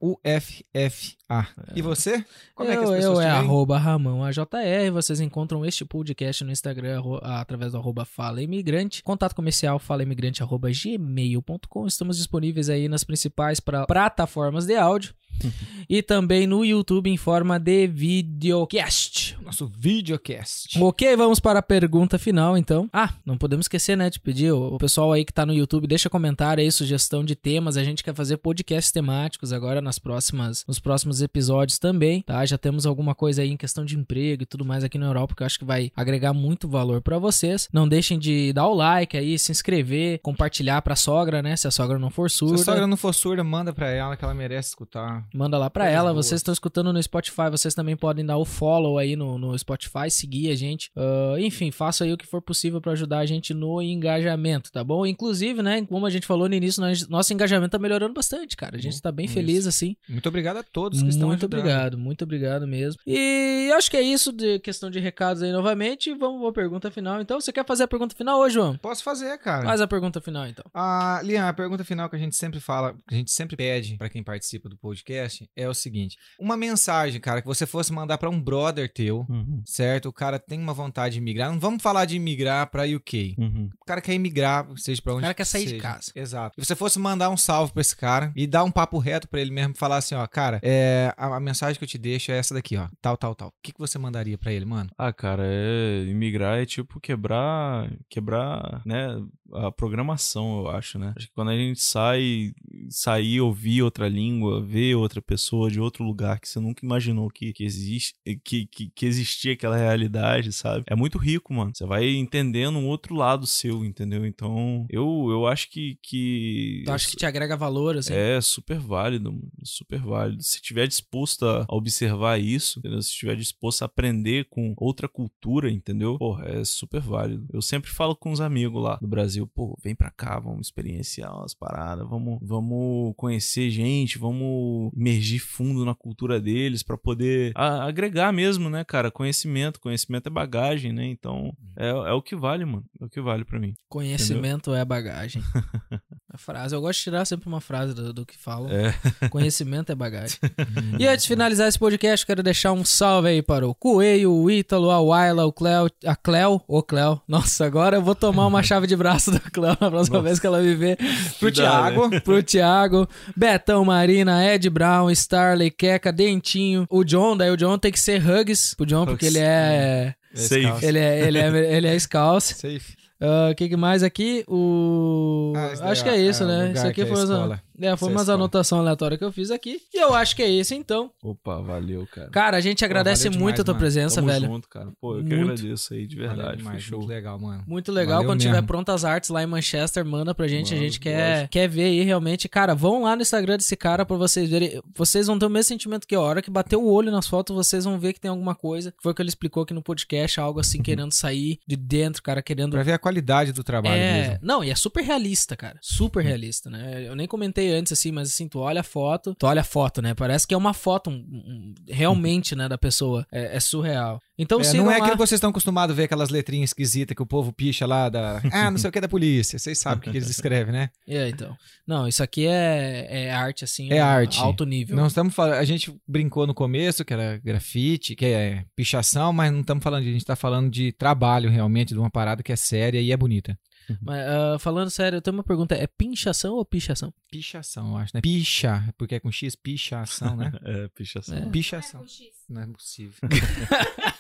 [1.29, 1.73] U-F-F-A.
[1.75, 2.25] E você?
[2.55, 4.93] Como é que as eu, pessoas eu te é arroba Ramão AJR.
[4.93, 9.03] Vocês encontram este podcast no Instagram arro- através do arroba Fala Imigrante.
[9.03, 11.87] Contato comercial falaimigrante arroba gmail.com.
[11.87, 15.15] Estamos disponíveis aí nas principais pra, plataformas de áudio.
[15.89, 19.37] e também no YouTube em forma de videocast.
[19.45, 20.81] Nosso videocast.
[20.81, 22.89] Ok, vamos para a pergunta final, então.
[22.93, 26.11] Ah, não podemos esquecer, né, de pedir o pessoal aí que tá no YouTube, deixa
[26.11, 27.77] comentário aí, sugestão de temas.
[27.77, 32.45] A gente quer fazer podcasts temáticos agora nas próximas, nos próximos episódios também, tá?
[32.45, 35.35] Já temos alguma coisa aí em questão de emprego e tudo mais aqui na Europa
[35.35, 37.69] que eu acho que vai agregar muito valor para vocês.
[37.73, 41.71] Não deixem de dar o like aí, se inscrever, compartilhar pra sogra, né, se a
[41.71, 42.55] sogra não for Se surda.
[42.63, 45.26] a sogra não for surda, manda pra ela que ela merece escutar.
[45.35, 46.13] Manda lá pra Coisas ela.
[46.13, 46.27] boas.
[46.27, 50.11] Vocês estão escutando no Spotify, vocês também podem dar o follow aí no, no Spotify,
[50.11, 50.91] seguir a gente.
[50.97, 54.83] Ah, enfim, faça aí o que for possível pra ajudar a gente no engajamento, tá
[54.85, 55.05] bom?
[55.07, 58.77] Inclusive, né, como a gente falou no início, nós- nosso engajamento tá melhorando bastante, cara.
[58.77, 59.35] A gente tá bem Isso.
[59.35, 59.97] feliz assim.
[60.09, 63.01] Muito obrigado a todos que estão Muito obrigado, muito obrigado mesmo.
[63.07, 66.15] E acho que é isso de questão de recados aí novamente.
[66.15, 67.21] Vamos pra pergunta final.
[67.21, 68.77] Então, você quer fazer a pergunta final hoje, João?
[68.79, 69.65] Posso fazer, cara.
[69.65, 70.65] Faz a pergunta final, então.
[70.73, 73.97] Ah, Lian, a pergunta final que a gente sempre fala, que a gente sempre pede
[73.97, 75.16] pra quem participa do podcast
[75.57, 79.63] é o seguinte: uma mensagem, cara, que você fosse mandar pra um brother teu, Uhum.
[79.65, 80.09] certo?
[80.09, 81.51] O cara tem uma vontade de migrar.
[81.51, 83.35] Não vamos falar de migrar pra UK.
[83.39, 83.69] Uhum.
[83.81, 85.83] O cara quer emigrar, seja pra onde O cara quer sair de seja.
[85.83, 86.13] casa.
[86.15, 86.55] Exato.
[86.61, 89.41] Se você fosse mandar um salve pra esse cara e dar um papo reto pra
[89.41, 92.39] ele mesmo, falar assim, ó, cara, é, a, a mensagem que eu te deixo é
[92.39, 93.49] essa daqui, ó, tal, tal, tal.
[93.49, 94.91] O que, que você mandaria pra ele, mano?
[94.99, 99.07] Ah, cara, é imigrar é tipo quebrar, quebrar, né,
[99.53, 101.13] a programação, eu acho, né?
[101.17, 102.53] Acho que quando a gente sai,
[102.91, 107.53] sair, ouvir outra língua, ver outra pessoa de outro lugar que você nunca imaginou que,
[107.53, 108.15] que existe,
[108.45, 110.85] que, que, que existia aquela realidade, sabe?
[110.87, 111.73] É muito rico, mano.
[111.75, 114.25] Você vai entendendo um outro lado seu, entendeu?
[114.27, 118.15] Então, eu, eu acho que que Tu acha que te agrega valor, assim?
[118.15, 120.43] é super válido, mano, super válido.
[120.43, 123.03] Se tiver disposto a observar isso, entendeu?
[123.03, 126.19] Se tiver disposto a aprender com outra cultura, entendeu?
[126.19, 127.47] Porra, é super válido.
[127.53, 131.37] Eu sempre falo com os amigos lá do Brasil, pô, vem pra cá, vamos experienciar
[131.37, 138.33] umas paradas, vamos vamos conhecer gente, vamos emergir fundo na cultura deles pra poder agregar
[138.33, 139.11] mesmo, né, cara?
[139.11, 139.79] Conhecimento.
[139.79, 141.05] Conhecimento é bagagem, né?
[141.07, 142.85] Então é, é o que vale, mano.
[143.01, 143.75] É o que vale pra mim.
[143.89, 145.43] Conhecimento é bagagem.
[146.37, 146.75] A frase.
[146.75, 148.69] Eu gosto de tirar sempre uma frase do, do que falo.
[148.71, 148.95] É.
[149.31, 150.37] Conhecimento é bagagem.
[151.01, 154.51] e antes de finalizar esse podcast, quero deixar um salve aí para o Coelho, o
[154.51, 157.23] Ítalo, a Waila, o Cleo, a Cleo, o Cleo.
[157.27, 160.47] Nossa, agora eu vou tomar uma chave de braço da Cleo na próxima vez que
[160.47, 160.99] ela me ver.
[161.41, 162.21] Pro Thiago.
[162.21, 167.91] Pro Thiago, Betão Marina, Ed Brown, Starley, Queca, Dentinho, o John, daí o John tem
[167.91, 170.15] que ser Hugs pro John, porque ele é.
[170.35, 170.85] Safe.
[170.85, 172.53] Ele é, ele é, ele é Scouse.
[172.53, 173.06] Safe.
[173.21, 174.45] O que, que mais aqui?
[174.47, 175.53] O.
[175.57, 176.73] Ah, daí acho que é- é isso, é né?
[176.73, 177.93] Isso aqui que é a foi, umas, escola.
[177.93, 178.35] é, foi é a umas escola.
[178.39, 179.81] anotações aleatórias que eu fiz aqui.
[179.93, 181.11] E eu acho que é isso, então.
[181.23, 182.31] Opa, valeu, cara.
[182.31, 183.81] Cara, a gente agradece valeu muito demais, a tua mano.
[183.81, 184.47] presença, Tamo velho.
[184.47, 184.89] junto, cara.
[185.01, 185.53] Pô, eu que Muito.
[185.53, 186.57] agradeço aí, de verdade.
[186.59, 186.99] demais, Fechou.
[186.99, 187.65] Muito legal, mano.
[187.67, 188.17] Muito legal.
[188.17, 188.67] Valeu Quando tiver mesmo.
[188.67, 190.73] prontas as artes lá em Manchester, manda pra gente.
[190.73, 191.51] a Manda, gente quer, lógico.
[191.53, 192.49] quer ver aí realmente.
[192.49, 194.81] Cara, vão lá no Instagram desse cara pra vocês verem.
[194.95, 196.21] Vocês vão ter o mesmo sentimento que eu.
[196.21, 198.95] a hora que bater o olho nas fotos, vocês vão ver que tem alguma coisa.
[199.03, 202.43] Foi o que ele explicou aqui no podcast, algo assim, querendo sair de dentro, cara,
[202.43, 204.39] querendo Pra ver a qualidade do trabalho É, mesmo.
[204.43, 205.79] não, e é super realista, cara.
[205.83, 207.05] Super realista, né?
[207.07, 210.01] Eu nem comentei antes, assim, mas assim, tu olha a foto, tu olha a foto,
[210.03, 210.15] né?
[210.15, 213.27] Parece que é uma foto, um- um- realmente, né, da pessoa.
[213.33, 214.21] É, é surreal.
[214.39, 214.97] Então, É, não é lá.
[214.99, 218.09] aquilo que vocês estão acostumados a ver aquelas letrinhas esquisitas que o povo picha lá
[218.09, 218.41] da.
[218.53, 219.59] Ah, não sei o que da polícia.
[219.59, 220.91] Vocês sabem o que, que eles escrevem, né?
[221.07, 221.57] É, então.
[221.87, 223.91] Não, isso aqui é, é arte, assim.
[223.93, 224.39] É arte.
[224.41, 224.97] Alto nível.
[224.97, 225.55] Não estamos falando.
[225.55, 230.03] A gente brincou no começo que era grafite, que é pichação, mas não estamos falando
[230.05, 230.11] de.
[230.11, 233.17] A gente tá falando de trabalho realmente, de uma parada que é séria e é
[233.17, 233.59] bonita.
[234.03, 235.75] Mas, ah, falando sério, eu tenho uma pergunta.
[235.75, 237.13] É pinchação ou pichação?
[237.31, 238.21] Pichação, eu acho, né?
[238.21, 240.53] Picha, porque é com X, pichação, né?
[240.65, 241.51] É, pichação.
[241.51, 242.01] Pichação.
[242.01, 242.27] Com X.
[242.49, 243.21] Não é possível.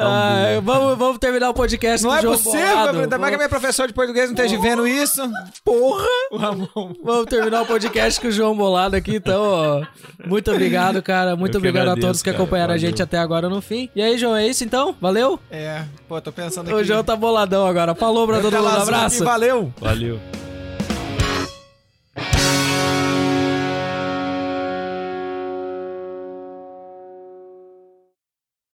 [0.00, 3.00] Ah, vamos, vamos terminar o podcast Não com é o João possível, Bolado.
[3.00, 5.22] ainda mais que a minha professora de português não esteja vendo isso.
[5.64, 6.06] Porra!
[7.02, 9.82] Vamos terminar o podcast com o João Bolado aqui, então, ó.
[10.26, 11.36] Muito obrigado, cara.
[11.36, 12.42] Muito Eu obrigado a agradeço, todos que cara.
[12.42, 13.88] acompanharam a gente até agora no fim.
[13.94, 14.94] E aí, João, é isso então?
[15.00, 15.38] Valeu?
[15.50, 17.94] É, pô, tô pensando O João tá boladão agora.
[17.94, 18.64] Falou pra todo mundo.
[18.66, 19.24] Um abraço.
[19.24, 19.72] Valeu.
[19.80, 20.47] Valeu.